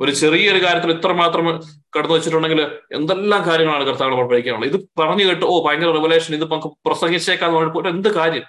[0.00, 1.46] ഒരു ചെറിയൊരു കാര്യത്തിൽ ഇത്രമാത്രം
[1.96, 2.60] കടന്നു വെച്ചിട്ടുണ്ടെങ്കിൽ
[2.92, 8.08] എന്തെല്ലാം കാര്യങ്ങളാണ് കർത്താവ് പഠിക്കാനുള്ളത് ഇത് പറഞ്ഞു കേട്ട് ഓ ഭയങ്കര റിവലേഷൻ ഇത് നമുക്ക് പ്രസംഗിച്ചേക്കാന്ന് പറഞ്ഞപ്പോൾ എന്ത്
[8.08, 8.44] കാര്യം?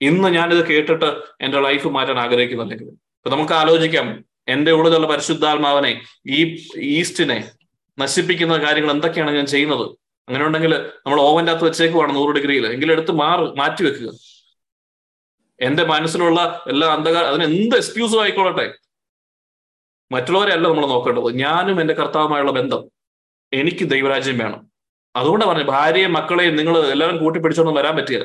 [0.00, 1.08] ഇന്ന് ഞാനിത് കേട്ടിട്ട്
[1.40, 7.50] എന്റെ ലൈഫ് മാറ്റാൻ ആഗ്രഹിക്കുന്നുണ്ടെങ്കിൽ ഇപ്പൊ നമുക്ക് ആലോചിക്കാം എന്റെ ഉള്ളിലുള്ള പരിശുദ്ധാത്മാവനെ ഈ ഈസ്റ്റിനെ
[7.98, 9.86] നശിപ്പിക്കുന്ന കാര്യങ്ങൾ എന്തൊക്കെയാണ് ഞാൻ ചെയ്യുന്നത്?
[10.28, 10.72] അങ്ങനെ ഉണ്ടെങ്കിൽ
[11.06, 12.66] നമ്മൾ ഓവന്റെ അകത്ത് വെച്ചേക്കുവാണ് നൂറ് ഡിഗ്രിയിൽ.
[12.66, 14.10] എങ്കിലും എടുത്ത് മാറ് മാറ്റി വെക്കുക.
[15.60, 18.74] എന്റെ മനസ്സിലുള്ള എല്ലാ അന്ധകാരം അതിന് എന്ത് എക്സ്ക്യൂസും ആയിക്കോളട്ടെ
[20.12, 21.36] മറ്റുള്ളവരെ അല്ല നമ്മൾ നോക്കേണ്ടത്.
[21.36, 22.88] ഞാനും എന്റെ കർത്താവുമായുള്ള ബന്ധം.
[23.52, 24.70] എനിക്ക് ദൈവരാജ്യം വേണം.
[25.16, 28.22] അതുകൊണ്ട് പറഞ്ഞു ഭാര്യയും മക്കളെയും നിങ്ങൾ എല്ലാവരും കൂട്ടിപ്പിടിച്ചൊന്നും വരാൻ പറ്റിയത്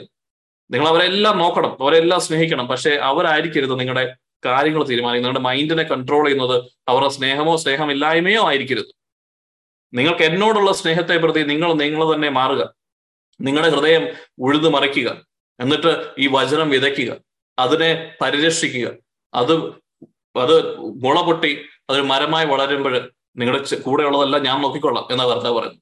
[0.71, 1.83] നിങ്ങൾ അവരെല്ലാം നോക്കണം.
[1.83, 2.67] അവരെല്ലാം സ്നേഹിക്കണം.
[2.67, 4.15] പക്ഷെ അവരായിരിക്കരുത് നിങ്ങളുടെ
[4.45, 5.35] കാര്യങ്ങൾ തീരുമാനിക്കുന്നത്.
[5.35, 8.85] നിങ്ങളുടെ മൈൻഡിനെ കൺട്രോൾ ചെയ്യുന്നത് അവരുടെ സ്നേഹമോ സ്നേഹമില്ലായ്മയോ ആയിരിക്കരുത്.
[9.93, 12.73] നിങ്ങൾക്ക് എന്നോടുള്ള സ്നേഹത്തെ പ്രതി നിങ്ങൾ നിങ്ങൾ തന്നെ മാറുക.
[13.41, 14.07] നിങ്ങളുടെ ഹൃദയം
[14.39, 15.27] ഉഴുതു മറിക്കുക.
[15.59, 17.15] എന്നിട്ട് ഈ വചനം വിതയ്ക്കുക.
[17.59, 18.91] അതിനെ പരിരക്ഷിക്കുക.
[19.33, 19.73] അത്
[20.37, 20.55] അത്
[21.03, 21.51] മുള പൊട്ടി
[21.89, 22.95] അതൊരു മരമായി വളരുമ്പോൾ
[23.37, 25.79] നിങ്ങളുടെ കൂടെയുള്ളതെല്ലാം ഞാൻ നോക്കിക്കൊള്ളാം എന്നാ കർത്താവ് പറഞ്ഞു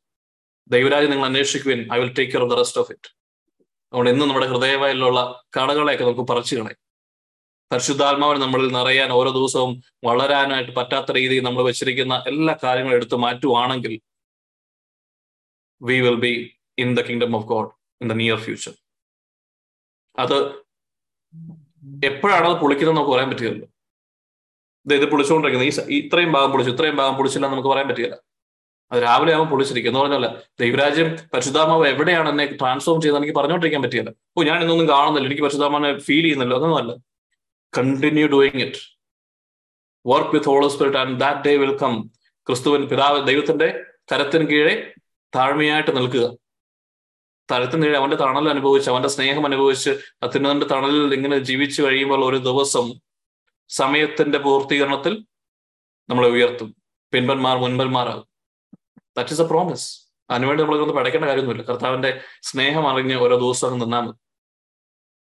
[0.70, 3.10] ദൈവരാജ് നിങ്ങൾ അന്വേഷിക്കുവിൻ I will take care of the rest of it
[3.94, 5.20] അതുകൊണ്ട് ഇന്ന് നമ്മുടെ ഹൃദയവായിലുള്ള
[5.58, 6.80] കടകളെയൊക്കെ നമുക്ക് പറിച്ചു കളയും.
[7.72, 9.72] പരിശുദ്ധാത്മാവിന് നമ്മളിൽ നിറയാൻ ഓരോ ദിവസവും
[10.06, 13.94] വളരാനായിട്ട് പറ്റാത്ത രീതിയിൽ നമ്മൾ വെച്ചിരിക്കുന്ന എല്ലാ കാര്യങ്ങളും എടുത്ത് മാറ്റുവാണെങ്കിൽ
[15.82, 16.34] we will be
[16.78, 17.70] in the kingdom of God
[18.02, 18.74] in the near future
[20.18, 20.38] അത്
[22.04, 23.68] എപ്പോഴാണ് അത് പൊളിക്കുന്നത് നമുക്ക് പറയാൻ പറ്റില്ലല്ലോ
[24.94, 28.16] ഇത് പൊളിച്ചുകൊണ്ടിരിക്കുന്നത് ഈ ഇത്രയും ഭാഗം പൊളിച്ചു ഇത്രയും ഭാഗം പൊളിച്ചില്ല നമുക്ക് പറയാൻ പറ്റില്ല.
[28.92, 30.28] അത് രാവിലെ ആകുമ്പോൾ പൊളിച്ചിരിക്കും എന്ന് പറഞ്ഞല്ല
[30.60, 34.12] ദൈവരാജ്യം പരിശുദ്ധാത്മാവ് എവിടെയാണ് എന്നെ ട്രാൻസ്ഫോം ചെയ്ത് എനിക്ക് പറഞ്ഞുകൊണ്ടിരിക്കാൻ പറ്റില്ല.
[34.38, 35.28] ഓ ഞാൻ ഇന്നൊന്നും കാണുന്നില്ല.
[35.28, 36.54] എനിക്ക് പരിശുദ്ധാമാനെ ഫീൽ ചെയ്യുന്നില്ല.
[36.54, 36.94] അതൊന്നുമല്ല
[37.78, 38.82] continue doing it
[40.08, 42.12] work with Holy Spirit and that day will come
[42.48, 44.92] ക്രിസ്തുവിൻ പിതാവ് ദൈവത്തിന്റെ കരത്തിന് കീഴേ
[45.36, 46.38] താഴ്മയായിട്ട് നിൽക്കുക.
[47.52, 49.90] തരത്തിന് കീഴെ അവന്റെ തണൽ അനുഭവിച്ച് അവന്റെ സ്നേഹം അനുഭവിച്ച്
[50.24, 53.05] അത്യുന്നതന്റെ തണലിൽ ഇങ്ങനെ ജീവിച്ചു കഴിയുമ്പോൾ ഒരു ദിവസം
[53.70, 55.26] സമയത്തിന്റെ പൂർത്തീകരണത്തിൽ
[56.10, 56.76] നമ്മളെ ഉയർത്തും.
[57.14, 58.28] പിൻപന്മാർ മുൻപന്മാരാകും.
[59.18, 61.68] ദാറ്റ് ഇസ് എ പ്രോമിസ് അതിനുവേണ്ടി നമ്മളൊന്നും പഠിക്കേണ്ട കാര്യമൊന്നുമില്ല.
[61.68, 64.18] കർത്താവിന്റെ സ്നേഹം അറിഞ്ഞ് ഓരോ ദിവസം അങ്ങ് നിന്നാൽ മതി.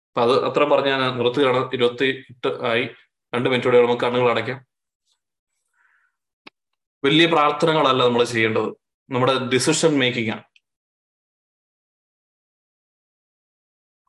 [0.08, 1.70] അപ്പൊ അത് അത്ര പറഞ്ഞ് ഞാൻ നിർത്തുകയാണ്.
[1.74, 2.88] ഇരുപത്തി എട്ട് ആയി.
[3.34, 4.66] രണ്ട് മിനിറ്റോടെ നമുക്ക് കണ്ണുകൾ അടയ്ക്കാം.
[7.04, 8.68] വലിയ പ്രാർത്ഥനകളല്ല നമ്മൾ ചെയ്യേണ്ടത്.
[9.10, 10.44] നമ്മുടെ ഡിസിഷൻ മേക്കിംഗ് ആണ്.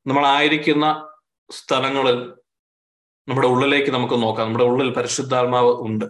[0.08, 1.14] നമ്മളായിരിക്കുന്ന
[1.52, 2.39] സ്ഥലങ്ങളിൽ
[3.30, 4.48] നമ്മുടെ ഉള്ളിലേക്ക് നമുക്ക് നോക്കാം.
[4.48, 6.06] നമ്മുടെ ഉള്ളിൽ പരിശുദ്ധാത്മാവ് ഉണ്ട്.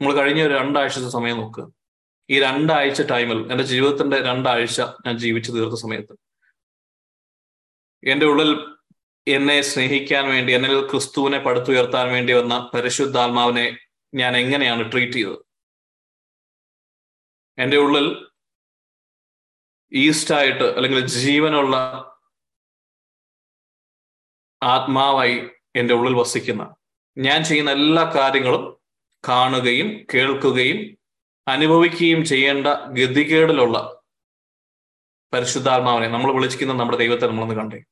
[0.00, 1.72] നമ്മൾ കഴിഞ്ഞ രണ്ടാഴ്ചത്തെ സമയം നോക്കുക
[2.30, 6.12] ഈ രണ്ടാഴ്ച ടൈമിൽ എന്റെ ജീവിതത്തിന്റെ രണ്ടാഴ്ച ഞാൻ ജീവിച്ചു തീർത്ത സമയത്ത്
[8.10, 8.76] എന്റെ ഉള്ളിൽ
[9.28, 13.78] എന്നെ സ്നേഹിക്കാൻ വേണ്ടി എന്നിൽ ക്രിസ്തുവിനെ പടുത്തുയർത്താൻ വേണ്ടി വന്ന പരിശുദ്ധാത്മാവിനെ
[14.14, 15.38] ഞാൻ എങ്ങനെയാണ് ട്രീറ്റ് ചെയ്തത്?
[17.58, 18.26] എന്റെ ഉള്ളിൽ
[19.92, 21.76] ഈസ്റ്റായിട്ട് അല്ലെങ്കിൽ ജീവനുള്ള
[24.62, 26.74] ആത്മാവായി എന്റെ ഉള്ളിൽ വസിക്കുന്ന.
[27.18, 28.76] ഞാൻ ചെയ്യുന്ന എല്ലാ കാര്യങ്ങളും
[29.28, 30.98] കാണുകയും കേൾക്കുകയും
[31.48, 34.02] അനുഭവിക്കുകയും ചെയ്യേണ്ട ഗതികേടിലുള്ള
[35.32, 37.84] പരിശുദ്ധാത്മാവിനെ നമ്മൾ വിളിച്ചിരിക്കുന്ന നമ്മുടെ ദൈവത്തെ നമ്മളൊന്ന് കണ്ടേ.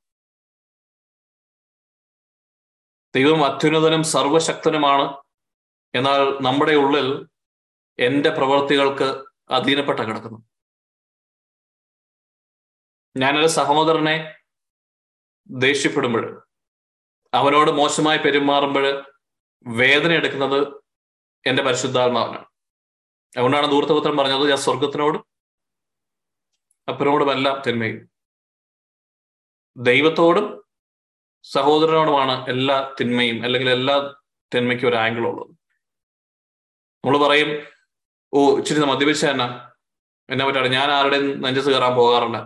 [3.14, 5.22] ദൈവം അത്യുന്നതനും സർവശക്തനുമാണ്.
[5.94, 7.26] എന്നാൽ നമ്മുടെ ഉള്ളിൽ
[7.98, 10.38] എന്റെ പ്രവൃത്തികൾക്ക് അധീനപ്പെട്ട കിടക്കുന്നു.
[13.16, 14.34] ഞാനൊരു സഹോദരനെ
[15.48, 16.46] ദേഷ്യപ്പെടുമ്പോൾ
[17.38, 18.86] അവനോട് മോശമായി പെരുമാറുമ്പോൾ
[19.66, 20.58] വേദന എടുക്കുന്നത്
[21.46, 22.46] എന്റെ പരിശുദ്ധാത്മാവനാണ്.
[23.36, 25.18] അതുകൊണ്ടാണ് ദൂർത്തപുത്രം പറഞ്ഞത് ഞാൻ സ്വർഗത്തിനോട്
[26.88, 27.98] അപ്പനോടുമെല്ലാം തിന്മയും
[29.76, 30.46] ദൈവത്തോടും
[31.44, 33.96] സഹോദരനോടുമാണ് എല്ലാ തിന്മയും അല്ലെങ്കിൽ എല്ലാ
[34.52, 35.50] തിന്മയ്ക്കും ഒരു ആംഗിൾ ഉള്ളത്.
[37.04, 37.50] നമ്മൾ പറയും
[38.32, 39.48] ഓ ഇച്ചിരി മദ്യപിച്ച എന്നാ?
[40.28, 42.38] എന്നെ പറ്റാണ് ഞാൻ ആരുടെയും നെഞ്ചത്ത് കയറാൻ പോകാറില്ല.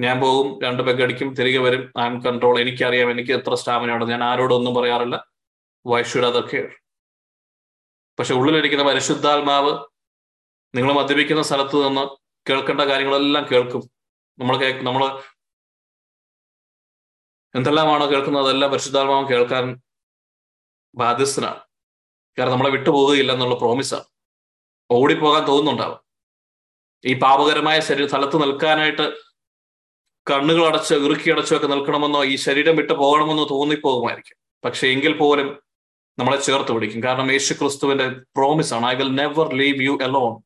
[0.00, 1.92] ഞാൻ പോകും രണ്ട് പെഗടിക്കും തിരികെ വരും.
[2.00, 4.04] ഐ എം കൺട്രോൾ എനിക്കറിയാം എനിക്ക് എത്ര സ്റ്റാമിന ഉണ്ട്.
[4.04, 5.28] ഞാൻ ആരോടൊന്നും പറയാറില്ല.
[5.86, 6.68] വൈ ഷുഡ് അതർ കെയർ
[8.18, 9.72] പക്ഷെ ഉള്ളിലിരിക്കുന്ന പരിശുദ്ധാത്മാവ്
[10.76, 12.04] നിങ്ങൾ മദ്യപിക്കുന്ന സ്ഥലത്ത് നിന്ന്
[12.50, 13.82] കേൾക്കേണ്ട കാര്യങ്ങളെല്ലാം കേൾക്കും.
[14.38, 15.22] നമ്മൾ നമ്മൾ
[17.54, 19.80] എന്തെല്ലാമാണോ കേൾക്കുന്നത് അതെല്ലാം പരിശുദ്ധാത്മാവ് കേൾക്കാൻ
[20.94, 21.60] ബാധ്യസ്ഥനാണ്.
[22.38, 24.04] കാരണം നമ്മളെ വിട്ടുപോകുകയില്ല എന്നുള്ള പ്രോമിസാണ്
[24.90, 26.00] ഓടിപ്പോകാൻ തോന്നുന്നുണ്ടാവും.
[27.04, 29.29] ഈ പാപകരമായ ശരീര സ്ഥലത്ത് നിൽക്കാനായിട്ട്
[30.30, 34.36] കണ്ണുകൾ അടച്ച് ഇറുക്കി അടച്ചോ ഒക്കെ നിൽക്കണമെന്നോ ഈ ശരീരം വിട്ട് പോകണമെന്നോ തോന്നിപ്പോകുമായിരിക്കും.
[34.64, 35.62] പക്ഷെ എങ്കിൽ പോലും
[36.18, 37.02] നമ്മളെ ചേർത്ത് പിടിക്കും.
[37.02, 40.42] കാരണം യേശു ക്രിസ്തുവിന്റെ പ്രോമിസ് ആണ് I will never leave you alone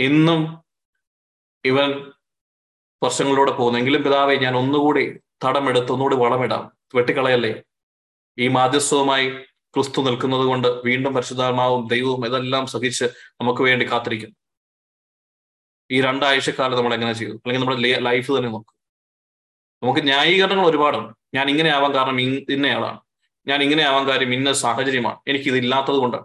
[0.00, 0.64] ഇന്നും
[1.64, 2.12] ഇവൻ
[3.02, 3.78] വർഷങ്ങളിലൂടെ പോകുന്നു.
[3.78, 6.72] എങ്കിലും പിതാവെ ഞാൻ ഒന്നുകൂടി തടമെടുത്ത് ഒന്നുകൂടി വളമിടാം.
[6.94, 7.62] വെട്ടിക്കളയല്ലേ?
[8.38, 9.30] ഈ മാധ്യസ്ഥവുമായി
[9.74, 13.04] ക്രിസ്തു നിൽക്കുന്നത് കൊണ്ട് വീണ്ടും പരിശുദ്ധാത്മാവും ദൈവവും ഇതെല്ലാം സഹിച്ച്
[13.40, 14.39] നമുക്ക് വേണ്ടി കാത്തിരിക്കും
[15.90, 17.32] ഈ രണ്ടാഴ്ചക്കാലം നമ്മൾ എങ്ങനെ ചെയ്തു?
[17.32, 18.74] അല്ലെങ്കിൽ നമ്മുടെ ലൈഫ് തന്നെ നോക്കും.
[19.82, 21.14] നമുക്ക് ന്യായീകരണങ്ങൾ ഒരുപാടുണ്ട്.
[21.34, 23.00] ഞാൻ ഇങ്ങനെ ആവാൻ കാരണം ഇന്നയാളാണ്.
[23.46, 25.18] ഞാൻ ഇങ്ങനെ ആവാൻ കാര്യം ഇന്ന സാഹചര്യമാണ്.
[25.28, 26.24] എനിക്ക് ഇല്ലാത്തത് കൊണ്ടാണ്.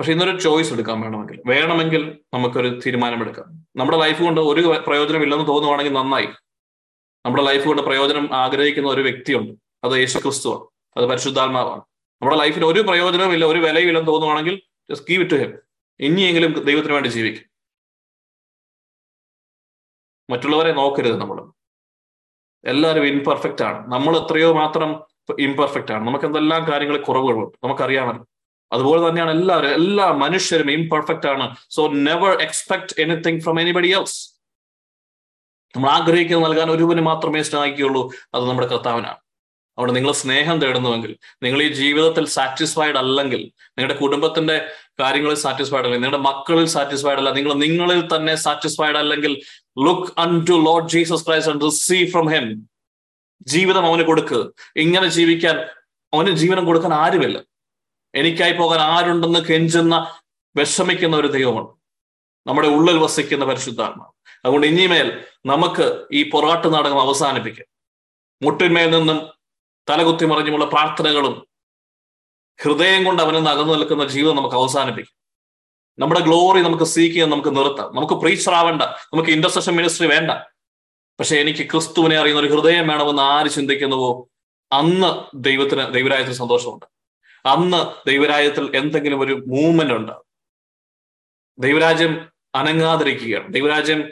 [0.00, 3.66] പക്ഷെ ഇന്നൊരു ചോയ്സ് എടുക്കാൻ വേണമെങ്കിൽ വേണമെങ്കിൽ നമുക്കൊരു തീരുമാനമെടുക്കാം.
[3.76, 6.26] നമ്മുടെ ലൈഫ് കൊണ്ട് ഒരു പ്രയോജനം ഇല്ലെന്ന് തോന്നുവാണെങ്കിൽ നന്നായി.
[7.26, 9.52] നമ്മുടെ ലൈഫ് കൊണ്ട് പ്രയോജനം ആഗ്രഹിക്കുന്ന ഒരു വ്യക്തിയുണ്ട്.
[9.84, 10.64] അത് യേശു ക്രിസ്തുവാണ്
[10.96, 11.80] അത് പരിശുദ്ധാത്മാവാണ്.
[12.22, 15.58] നമ്മുടെ ലൈഫിൽ ഒരു പ്രയോജനവും ഇല്ല ഒരു വിലയും ഇല്ലെന്ന് തോന്നുവാണെങ്കിൽ just give it to him
[16.00, 17.48] ഇനിയെങ്കിലും ദൈവത്തിന് വേണ്ടി ജീവിക്കും.
[20.30, 21.52] മറ്റുള്ളവരെ നോക്കരുത് നമ്മൾ.
[22.64, 23.92] എല്ലാവരും ഇൻപെർഫെക്റ്റ് ആണ്.
[23.92, 25.04] നമ്മൾ എത്രയോ മാത്രം
[25.38, 26.06] ഇംപെർഫെക്റ്റ് ആണ്.
[26.06, 27.58] നമുക്ക് എന്തെല്ലാം കാര്യങ്ങൾ കുറവുകളുണ്ട്.
[27.64, 28.26] നമുക്കറിയാമല്ലോ.
[28.72, 31.56] അതുപോലെ തന്നെയാണ് എല്ലാവരും എല്ലാ മനുഷ്യരും ഇംപെർഫെക്റ്റ് ആണ്.
[31.70, 34.38] So never expect anything from anybody else
[35.76, 38.12] നമ്മൾ ആഗ്രഹിക്കുന്നത് നൽകാൻ ഒരുവന് മാത്രമേ സ്നേഹിക്കുകയുള്ളൂ.
[38.34, 39.16] അത് നമ്മുടെ കർത്താവിനാണ്.
[39.78, 44.68] അവിടെ നിങ്ങൾ സ്നേഹം തേടുന്നുവെങ്കിൽ നിങ്ങൾ ഈ ജീവിതത്തിൽ സാറ്റിസ്ഫൈഡ് അല്ലെങ്കിൽ നിങ്ങളുടെ കുടുംബത്തിന്റെ
[45.00, 49.32] കാര്യങ്ങളിൽ സാറ്റിസ്ഫൈഡ് അല്ലെങ്കിൽ നിങ്ങളുടെ മക്കളിൽ സാറ്റിസ്ഫൈഡ് അല്ല നിങ്ങൾ നിങ്ങളിൽ തന്നെ സാറ്റിസ്ഫൈഡ് അല്ലെങ്കിൽ
[49.84, 52.68] look unto Lord Jesus Christ and receive from him
[53.42, 55.56] ജീവിതം അവന് കൊടുക്കുക ഇങ്ങനെ ജീവിക്കാൻ
[56.14, 57.38] അവന് ജീവനം കൊടുക്കാൻ ആരുമില്ല.
[58.14, 60.16] എനിക്കായി പോകാൻ ആരുണ്ടെന്ന് കെഞ്ചുന്ന
[60.56, 61.68] വിഷമിക്കുന്ന ഒരു ദൈവമാണ്
[62.46, 64.12] നമ്മുടെ ഉള്ളിൽ വസിക്കുന്ന പരിശുദ്ധാത്മാവ്.
[64.44, 67.66] അതുകൊണ്ട് ഇനിമേൽ നമുക്ക് ഈ പൊറാട്ട് നാടകം അവസാനിപ്പിക്കാം.
[68.42, 69.37] മുട്ടിന്മേൽ നിന്നും
[69.88, 71.48] തലകുത്തി മറിഞ്ഞുമുള്ള പ്രാർത്ഥനകളും
[72.62, 75.18] ഹൃദയം കൊണ്ട് അവനെ നിന്ന് അകന്നു നിൽക്കുന്ന ജീവിതം നമുക്ക് അവസാനിപ്പിക്കും.
[75.98, 77.96] നമ്മുടെ ഗ്ലോറി നമുക്ക് സീക്ക് ചെയ്യാൻ നമുക്ക് നിർത്താം.
[77.96, 78.82] നമുക്ക് പ്രീച്ചർ ആവേണ്ട.
[78.82, 80.30] നമുക്ക് ഇന്റർസെഷൻ മിനിസ്ട്രി വേണ്ട.
[81.18, 84.28] പക്ഷെ എനിക്ക് ക്രിസ്തുവിനെ അറിയുന്ന ഒരു ഹൃദയം വേണമെന്ന് ആര് ചിന്തിക്കുന്നുവോ?
[84.72, 86.86] അന്ന് ദൈവത്തിന് ദൈവരായത്തിൽ സന്തോഷമുണ്ട്.
[87.48, 90.12] അന്ന് ദൈവരാജ്യത്തിൽ എന്തെങ്കിലും ഒരു മൂവ്മെന്റ് ഉണ്ട്.
[91.58, 93.54] ദൈവരാജ്യം അനങ്ങാതിരിക്കുകയാണ്.
[93.54, 94.10] ദൈവരാജ്യം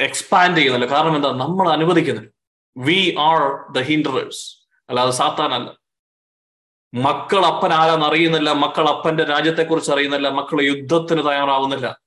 [0.00, 0.86] എക്സ്പാൻഡ് ചെയ്യുന്നില്ല.
[0.86, 1.28] കാരണം എന്താ?
[1.28, 2.37] നമ്മൾ അനുവദിക്കുന്നില്ല.
[2.86, 4.42] വി ആർ ദ ഹിൻഡറേഴ്സ്
[4.90, 5.78] അല്ലാതെ സാത്താനല്ല
[6.92, 8.52] മക്കൾ അപ്പൻ ആരാന്ന് അറിയുന്നില്ല.
[8.52, 10.28] മക്കൾ അപ്പന്റെ രാജ്യത്തെക്കുറിച്ച് അറിയുന്നില്ല.
[10.28, 12.00] മക്കൾ യുദ്ധത്തിന് തയ്യാറാവുന്നില്ല.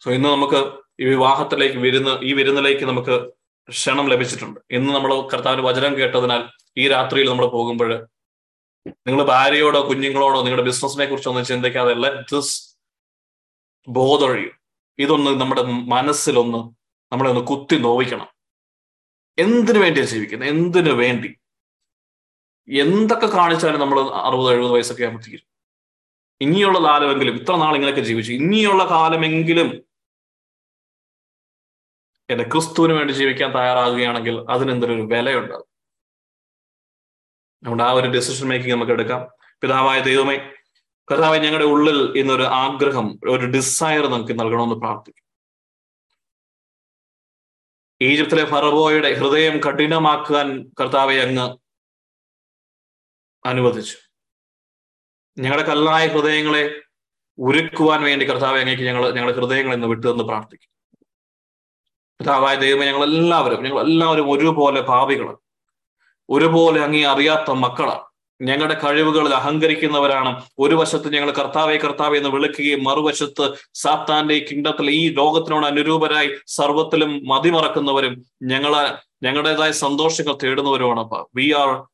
[0.00, 0.60] സോ ഇന്ന് നമുക്ക്
[1.00, 3.14] ഈ വിവാഹത്തിലേക്ക് വിരുന്ന് ഈ വിരുന്നിലേക്ക് നമുക്ക്
[3.68, 4.60] ക്ഷണം ലഭിച്ചിട്ടുണ്ട്.
[4.70, 6.42] ഇന്ന് നമ്മൾ കർത്താവിന്റെ വചനം കേട്ടതിനാൽ
[6.78, 8.06] ഈ രാത്രിയിൽ നമ്മൾ പോകുമ്പോൾ
[9.06, 12.54] നിങ്ങൾ ഭാര്യയോടോ കുഞ്ഞുങ്ങളോടോ നിങ്ങളുടെ ബിസിനസിനെ കുറിച്ച് ഒന്നും ചിന്തിക്കാതെ ലെറ്റ് ദിസ്
[13.88, 14.54] ബോധഴിയും
[14.98, 16.75] ഇതൊന്ന് നമ്മുടെ മനസ്സിലൊന്ന്
[17.12, 18.28] നമ്മളെ ഒന്ന് കുത്തി നോവിക്കണം.
[19.38, 21.36] എന്തിനു വേണ്ടിയാണ് ജീവിക്കുന്നത് എന്തിനു വേണ്ടി?
[22.68, 25.46] എന്തൊക്കെ കാണിച്ചാലും നമ്മൾ അറുപത് എഴുപത് വയസ്സൊക്കെ ആകുമ്പോൾ തീരും.
[26.40, 28.32] ഇനിയുള്ള കാലമെങ്കിലും ഇത്ര നാൾ ഇങ്ങനെയൊക്കെ ജീവിച്ചു.
[28.32, 29.86] ഇനിയുള്ള കാലമെങ്കിലും
[32.30, 35.68] എന്റെ ക്രിസ്തുവിന് വേണ്ടി ജീവിക്കാൻ തയ്യാറാകുകയാണെങ്കിൽ അതിനെന്തൊരു വിലയുണ്ടാകും
[37.62, 39.28] അതുകൊണ്ട് ആ ഒരു ഡെസിഷൻ മേക്കിംഗ് നമുക്ക് എടുക്കാം.
[39.62, 40.36] പിതാവായ ദൈവമേ
[41.10, 45.25] കർത്താവ് ഞങ്ങളുടെ ഉള്ളിൽ ഇന്നൊരു ആഗ്രഹം ഒരു ഡിസയർ നമുക്ക് നൽകണമെന്ന് പ്രാർത്ഥിക്കും
[48.00, 51.58] ഈജിപ്തിലെ ഫറബോയുടെ ഹൃദയം കഠിനമാക്കാൻ കർത്താവെ അങ്ങ്
[53.46, 53.96] അനുവദിച്ചു.
[55.38, 56.80] ഞങ്ങളുടെ കല്ലായ ഹൃദയങ്ങളെ
[57.38, 60.70] ഉരുക്കുവാൻ വേണ്ടി കർത്താവെ അങ്ങേക്ക് ഞങ്ങൾ ഞങ്ങളുടെ ഹൃദയങ്ങൾ ഇന്ന് വിട്ടുവെന്ന് പ്രാർത്ഥിക്കും.
[62.20, 65.40] കർത്താവായ ദൈവമേ ഞങ്ങൾ എല്ലാവരും ഞങ്ങൾ എല്ലാവരും ഒരുപോലെ ഭാവികളാണ്
[66.28, 68.05] ഒരുപോലെ അങ്ങേ അറിയാത്ത മക്കളാണ്.
[68.40, 70.44] ഞങ്ങളുടെ കഴിവുകളിൽ അഹങ്കരിക്കുന്നവരാണ്.
[70.58, 78.24] ഒരു വശത്ത് ഞങ്ങൾ കർത്താവെ കർത്താവെ എന്ന് വിളിക്കുകയും മറുവശത്ത് സാത്താന്റെ കിങ്ഡത്തിൽ ഈ ലോകത്തിനോട് അനുരൂപരായി സർവത്തിലും മതിമറക്കുന്നവരും
[78.42, 81.26] ഞങ്ങളെ ഞങ്ങളുടേതായ സന്തോഷങ്ങൾ തേടുന്നവരുമാണ് അപ്പ.
[81.34, 81.86] വി ആർ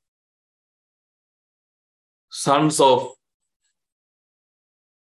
[2.31, 3.09] സൺസ് ഓഫ്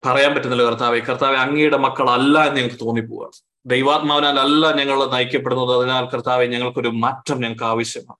[0.05, 0.99] പറയാൻ പറ്റുന്നില്ല കർത്താവെ.
[0.99, 3.31] കർത്താവെ അങ്ങയുടെ മക്കളല്ല എന്ന് ഞങ്ങൾക്ക് തോന്നിപ്പോവാണ്.
[3.65, 5.75] ദൈവാത്മാവിനാൽ അല്ല ഞങ്ങൾ നയിക്കപ്പെടുന്നത്.
[5.77, 8.17] അതിനാൽ കർത്താവെ ഞങ്ങൾക്കൊരു മാറ്റം ഞങ്ങൾക്ക് ആവശ്യമാണ്.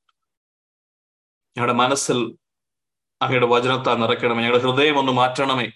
[1.58, 2.38] ഞങ്ങളുടെ മനസ്സിൽ
[3.22, 4.44] അങ്ങയുടെ വചനത്താൽ നിറയ്ക്കണമേ.
[4.44, 5.68] ഞങ്ങളുടെ ഹൃദയം ഒന്ന് മാറ്റണമേ.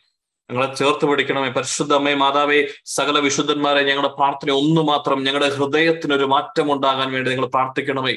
[0.51, 1.49] ഞങ്ങളെ ചേർത്ത് പിടിക്കണമേ.
[1.49, 7.47] പരിശുദ്ധ അമ്മേ മാതാവേ സകല വിശുദ്ധന്മാരെ ഞങ്ങളുടെ പ്രാർത്ഥന ഒന്ന് മാത്രം ഞങ്ങളുടെ ഹൃദയത്തിനൊരു മാറ്റം ഉണ്ടാകാൻ വേണ്ടി നിങ്ങൾ
[7.47, 8.13] പ്രാർത്ഥിക്കണമേ.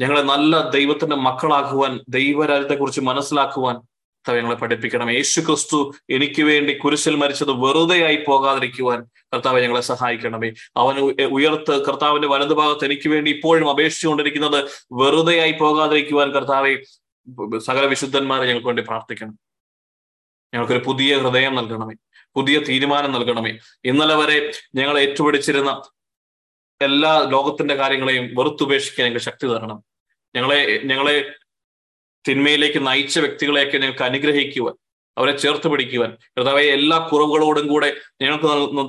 [0.00, 3.76] ഞങ്ങളെ നല്ല ദൈവത്തിന്റെ മക്കളാക്കുവാൻ ദൈവരാജ്യത്തെക്കുറിച്ച് മനസ്സിലാക്കുവാൻ
[4.28, 10.50] ഞങ്ങളെ പഠിപ്പിക്കണം യേശു ക്രിസ്തു എനിക്ക് വേണ്ടി കുരിശിൽ മരിച്ചത് വെറുതെയായി പോകാതിരിക്കുവാൻ കർത്താവ് ഞങ്ങളെ സഹായിക്കണമേ.
[10.76, 16.76] അവൻ ഉയർത്ത് കർത്താവിന്റെ വലതുഭാഗത്ത് എനിക്ക് വേണ്ടി ഇപ്പോഴും അപേക്ഷിച്ചുകൊണ്ടിരിക്കുന്നത് വെറുതെയായി പോകാതിരിക്കുവാൻ കർത്താവെ
[17.58, 19.38] സകല വിശുദ്ധന്മാരെ ഞങ്ങൾക്ക് വേണ്ടി പ്രാർത്ഥിക്കണം.
[20.54, 21.94] ഞങ്ങൾക്കൊരു പുതിയ ഹൃദയം നൽകണമേ.
[22.34, 23.58] പുതിയ തീരുമാനം നൽകണമേ.
[23.84, 25.82] ഇന്നലെ വരെ ഞങ്ങൾ ഏറ്റുപിടിച്ചിരുന്ന
[26.82, 29.84] എല്ലാ ലോകത്തിന്റെ കാര്യങ്ങളെയും വെറുത്തുപേക്ഷിക്കാൻ ഞങ്ങൾക്ക് ശക്തി തരണം.
[30.34, 31.32] ഞങ്ങളെ ഞങ്ങളെ
[32.28, 34.74] തിന്മയിലേക്ക് നയിച്ച വ്യക്തികളെയൊക്കെ ഞങ്ങൾക്ക് അനുഗ്രഹിക്കുവാൻ
[35.18, 38.44] അവരെ ചേർത്ത് പിടിക്കുവാൻ കർത്താവെ എല്ലാ കുറവുകളോടും കൂടെ ഞങ്ങൾക്ക്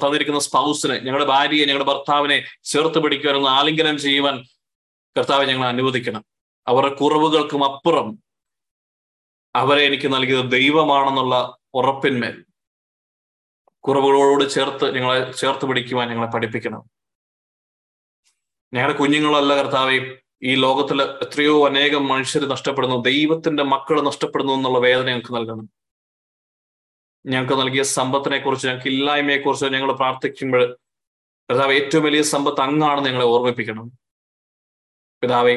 [0.05, 4.43] തന്നിരിക്കുന്ന സ്പൗസിനെ ഞങ്ങളുടെ ഭാര്യയെ ഞങ്ങളുടെ ഭർത്താവിനെ ചേർത്ത് പിടിക്കുവാൻ ഒന്ന് ആലിംഗനം ചെയ്യുവാൻ
[5.17, 6.25] കർത്താവെ ഞങ്ങൾ അനുവദിക്കണം.
[6.67, 8.23] അവരുടെ കുറവുകൾക്കും അപ്പുറം
[9.55, 12.45] അവരെ എനിക്ക് നൽകിയത് ദൈവമാണെന്നുള്ള ഉറപ്പിന്മേൽ.
[13.79, 16.83] കുറവുകളോട് ചേർത്ത് ഞങ്ങളെ ചേർത്ത് പിടിക്കുവാൻ ഞങ്ങളെ പഠിപ്പിക്കണം.
[18.73, 25.35] ഞങ്ങളുടെ കുഞ്ഞുങ്ങളല്ല കർത്താവെ ഈ ലോകത്തിൽ എത്രയോ അനേകം മനുഷ്യർ നഷ്ടപ്പെടുന്നു ദൈവത്തിന്റെ മക്കൾ നഷ്ടപ്പെടുന്നു എന്നുള്ള വേദന ഞങ്ങൾക്ക്
[25.35, 25.69] നൽകണം.
[27.25, 30.77] ഞങ്ങൾക്ക് നൽകിയ സമ്പത്തിനെ കുറിച്ച് ഞങ്ങൾക്ക് ഇല്ലായ്മയെ കുറിച്ച് ഞങ്ങൾ പ്രാർത്ഥിക്കുമ്പോൾ
[31.49, 33.91] കർത്താവ് ഏറ്റവും വലിയ സമ്പത്ത് അങ്ങാണെന്ന് ഞങ്ങളെ ഓർമ്മിപ്പിക്കണം.
[35.23, 35.55] പിതാവേ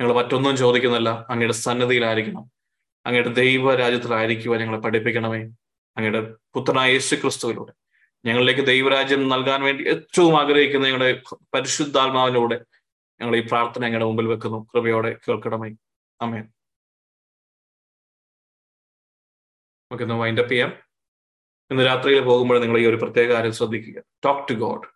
[0.00, 2.61] ഞങ്ങൾ മറ്റൊന്നും ചോദിക്കുന്നില്ല അങ്ങയുടെ സന്നദ്ധിയിലായിരിക്കണം
[3.06, 5.38] അങ്ങയുടെ ദൈവ രാജ്യത്തിലായിരിക്കുവാൻ ഞങ്ങളെ പഠിപ്പിക്കണമേ.
[5.96, 7.72] അങ്ങയുടെ പുത്രനായ യേശു ക്രിസ്തുവിലൂടെ
[8.24, 11.22] ഞങ്ങളിലേക്ക് ദൈവരാജ്യം നൽകാൻ വേണ്ടി ഏറ്റവും ആഗ്രഹിക്കുന്ന ഞങ്ങളുടെ
[11.54, 12.64] പരിശുദ്ധാത്മാവിലൂടെ
[13.20, 14.66] ഞങ്ങൾ ഈ പ്രാർത്ഥന ഞങ്ങളുടെ മുമ്പിൽ വെക്കുന്നു.
[14.74, 15.74] കൃപയോടെ കേൾക്കണമേ.
[16.20, 16.38] അമേ
[19.90, 20.72] നമുക്കിന്ന് വൈൻഡപ്പ് ചെയ്യാം.
[21.70, 24.02] ഇന്ന് രാത്രിയിൽ പോകുമ്പോൾ നിങ്ങൾ ഈ ഒരു പ്രത്യേക കാര്യം ശ്രദ്ധിക്കുക.
[24.24, 24.88] ടോക്ക് ടു ഗോഡ്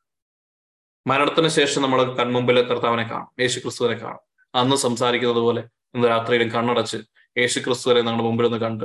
[1.09, 3.29] മരണത്തിന് ശേഷം നമ്മൾ കൺമുമ്പിൽ കർത്താവിനെ കാണും.
[3.41, 4.51] യേശു ക്രിസ്തുവിനെ കാണും.
[4.55, 6.97] അന്ന് സംസാരിക്കുന്നത് പോലെ ഇന്ന് രാത്രിയിലും കണ്ണടച്ച്
[7.39, 8.85] യേശു ക്രിസ്തുവരെ നിങ്ങളുടെ മുമ്പിൽ ഒന്ന് കണ്ട്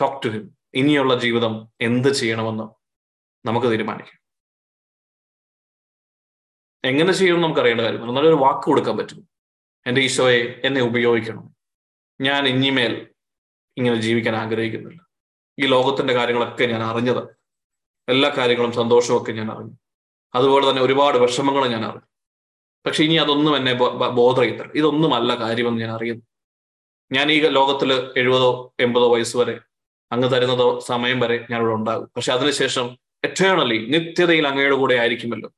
[0.00, 2.64] ടോക്ക് ടു ഹിം ഇനിയുള്ള ജീവിതം എന്ത് ചെയ്യണമെന്ന്
[3.46, 4.22] നമുക്ക് തീരുമാനിക്കാം.
[6.84, 9.28] എങ്ങനെ ചെയ്യണം നമുക്ക് അറിയേണ്ട കാര്യമില്ല നല്ലൊരു വാക്ക് കൊടുക്കാൻ പറ്റും.
[9.86, 11.54] എന്റെ ഈശോയെ എന്നെ ഉപയോഗിക്കണം.
[12.20, 13.14] ഞാൻ ഇനിമേൽ
[13.76, 15.06] ഇങ്ങനെ ജീവിക്കാൻ ആഗ്രഹിക്കുന്നില്ല.
[15.58, 17.28] ഈ ലോകത്തിന്റെ കാര്യങ്ങളൊക്കെ ഞാൻ അറിഞ്ഞത്.
[18.08, 19.76] എല്ലാ കാര്യങ്ങളും സന്തോഷവും ഒക്കെ ഞാൻ അറിഞ്ഞു.
[20.34, 22.06] അതുപോലെ തന്നെ ഒരുപാട് വിഷമങ്ങൾ ഞാൻ അറിഞ്ഞു.
[22.86, 23.72] പക്ഷെ ഇനി അതൊന്നും എന്നെ
[24.08, 26.31] ബോധ ചെയ്തില്ല ഇതൊന്നുമല്ല കാര്യമെന്ന് ഞാൻ അറിയുന്നു.
[27.12, 29.60] ഞാൻ ഈ ലോകത്തിൽ എഴുപതോ എൺപതോ വയസ്സ് വരെ
[30.12, 32.10] അങ്ങ് തരുന്നതോ സമയം വരെ ഞാൻ ഇവിടെ ഉണ്ടാകും.
[32.16, 35.52] പക്ഷെ അതിനുശേഷം എറ്റേണലി നിത്യതയിൽ അങ്ങയുടെ കൂടെ ആയിരിക്കുമല്ലോ.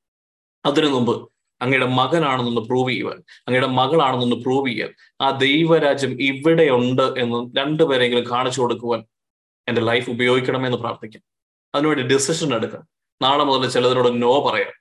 [0.66, 1.32] അതിനു മുമ്പ്
[1.62, 9.04] അങ്ങയുടെ മകനാണെന്നൊന്ന് പ്രൂവ് ചെയ്യുവാൻ അങ്ങയുടെ മകളാണെന്നൊന്ന് പ്രൂവ് ചെയ്യാൻ ആ ദൈവരാജ്യം ഇവിടെയുണ്ട് എന്ന് രണ്ടുപേരെങ്കിലും കാണിച്ചു കൊടുക്കുവാൻ
[9.68, 11.22] എന്റെ ലൈഫ് ഉപയോഗിക്കണമെന്ന് പ്രാർത്ഥിക്കാം.
[11.74, 12.88] അതിനുവേണ്ടി ഡിസിഷൻ എടുക്കാം.
[13.22, 14.72] നാളെ മുതൽ ചിലതിനോട് നോ പറയാം.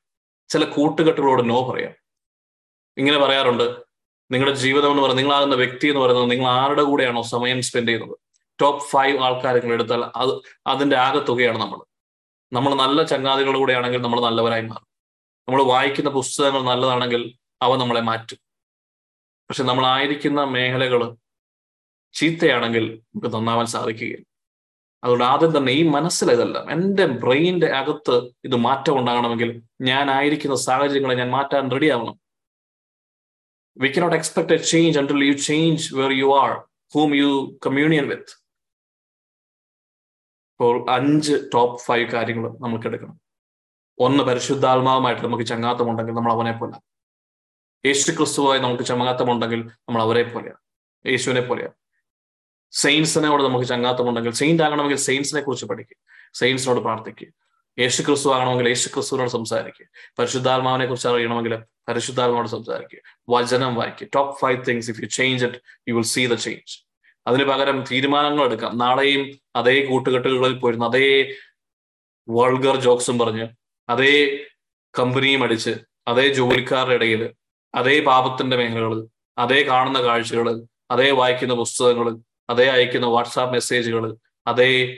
[0.49, 1.93] ചില കൂട്ടുകെട്ടുകളോട് നോ പറയാം.
[2.97, 3.92] ഇങ്ങനെ പറയാറുണ്ട്
[4.31, 8.17] നിങ്ങളുടെ ജീവിതം എന്ന് പറയുന്നത് നിങ്ങളാകുന്ന വ്യക്തി എന്ന് പറയുന്നത് നിങ്ങൾ ആരുടെ കൂടെയാണോ സമയം സ്പെൻഡ് ചെയ്യുന്നത്?
[8.61, 11.79] ടോപ്പ് ഫൈവ് ആൾക്കാരെ നിങ്ങൾ എടുത്താൽ അത് അതിന്റെ ആകെ തുകയാണ് നമ്മൾ.
[12.53, 14.87] നമ്മൾ നല്ല ചങ്ങാതികളുടെ കൂടെയാണെങ്കിൽ നമ്മൾ നല്ലവരായി മാറും.
[15.47, 18.39] നമ്മൾ വായിക്കുന്ന പുസ്തകങ്ങൾ നല്ലതാണെങ്കിൽ അവ നമ്മളെ മാറ്റും.
[19.49, 21.15] പക്ഷെ നമ്മൾ ആയിരിക്കുന്ന മേഖലകൾ
[22.13, 24.25] ചീത്തയാണെങ്കിൽ നമുക്ക് നന്നാവാൻ സാധിക്കുകയില്ല.
[25.03, 31.29] അതുകൊണ്ട് ആദ്യം തന്നെ ഈ മനസ്സിലതെല്ലാം എന്റെ ബ്രെയിനിന്റെ അകത്ത് ഇത് മാറ്റം ഉണ്ടാകണമെങ്കിൽ ഞാൻ ആയിരിക്കുന്ന സാഹചര്യങ്ങളെ ഞാൻ
[31.29, 31.89] മാറ്റാൻ റെഡി
[33.81, 36.55] ആവണം cannot expect a change until you change where you are,
[36.95, 37.31] whom you
[37.67, 38.29] communion with.
[40.51, 43.19] ഇപ്പോൾ അഞ്ച് ടോപ്പ് ഫൈവ് കാര്യങ്ങൾ നമുക്ക് എടുക്കണം.
[43.99, 46.79] ഒന്ന് പരിശുദ്ധാത്മാവുമായിട്ട് നമുക്ക് ചങ്ങാത്തമുണ്ടെങ്കിൽ നമ്മൾ അവനെ പോലെ.
[47.85, 50.57] യേശു ക്രിസ്തുവായി നമുക്ക് ചങ്ങാത്തമുണ്ടെങ്കിൽ നമ്മൾ അവരെ പോലെയാണ്.
[51.07, 51.73] യേശുവിനെ പോലെയാണ്.
[52.71, 55.95] സെയിൻസിനോട് നമുക്ക് ചങ്ങാത്തമുണ്ടെങ്കിൽ സെയിന്റ് ആകണമെങ്കിൽ സെയിൻസിനെ കുറിച്ച് പഠിക്കുക
[56.33, 57.27] സെയിൻസിനോട് പ്രാർത്ഥിക്കുക
[57.79, 59.85] യേശു ക്രിസ്തു ആകണമെങ്കിൽ യേശു ക്രിസ്തുവിനോട് സംസാരിക്കുക.
[60.19, 61.57] പരിശുദ്ധാത്മാവിനെ കുറിച്ച് അറിയണമെങ്കിൽ
[61.89, 62.99] പരിശുദ്ധാത്മാവോട് സംസാരിക്കുക.
[63.29, 64.07] വചനം വായിക്കുക.
[64.15, 65.55] Top five things if you change it
[65.89, 66.85] you will see the change
[67.27, 68.77] അതിന് പകരം തീരുമാനങ്ങൾ എടുക്കാം.
[68.77, 71.35] നാളെയും അതേ കൂട്ടുകെട്ടുകളിൽ പോയിരുന്ന അതേ
[72.29, 73.47] വൾഗർ ജോക്സും പറഞ്ഞ്
[73.89, 74.37] അതേ
[74.99, 75.75] കമ്പനിയും അടിച്ച്
[76.07, 77.33] അതേ ജോലിക്കാരുടെ ഇടയിൽ
[77.75, 79.07] അതേ പാപത്തിന്റെ മേഖലകളിൽ
[79.37, 82.17] അതേ കാണുന്ന കാഴ്ചകൾ അതേ വായിക്കുന്ന പുസ്തകങ്ങൾ
[82.49, 84.15] അതേ അയക്കുന്ന വാട്സാപ്പ് മെസ്സേജുകൾ
[84.47, 84.97] അതേ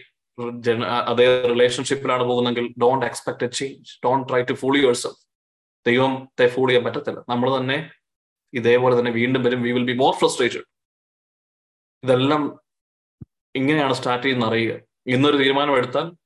[1.07, 5.25] അതേ റിലേഷൻഷിപ്പിലാണ് പോകുന്നെങ്കിൽ don't expect a change don't try to fool yourself
[5.87, 7.25] ദൈവത്തെ ഫൂൾ ചെയ്യാൻ പറ്റത്തില്ല.
[7.29, 7.91] നമ്മൾ തന്നെ
[8.53, 9.61] ഇതേപോലെ തന്നെ വീണ്ടും വരും.
[9.61, 10.65] We will be more frustrated
[12.03, 12.59] ഇതെല്ലാം
[13.55, 14.81] ഇങ്ങനെയാണ് സ്റ്റാർട്ട് ചെയ്യുന്ന അറിയുക.
[15.07, 16.17] ഇന്നൊരു തീരുമാനം എടുത്താൽ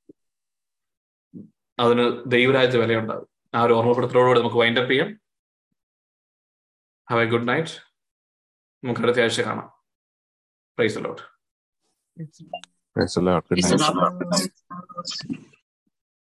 [1.79, 3.29] അതിന് ദൈവരാജ്യത്തെ വിലയുണ്ടാകും.
[3.55, 5.21] ആ ഒരു ഓർമ്മപ്പെടുത്തലോടുകൂടി നമുക്ക് വൈൻഡ് അപ്പ് ചെയ്യാം.
[7.11, 7.69] ഹാവ് എ ഗുഡ് നൈറ്റ്
[8.83, 9.69] നമുക്ക് അടുത്ത ആഴ്ച കാണാം.
[10.77, 11.21] Praise lot
[12.99, 13.47] Thanks a lot.
[13.47, 14.51] Good night.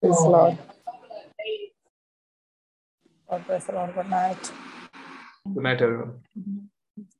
[0.01, 0.57] Thanks a lot.
[3.29, 3.65] God bless.
[3.67, 4.51] Good night.
[5.53, 6.23] Good night, everyone.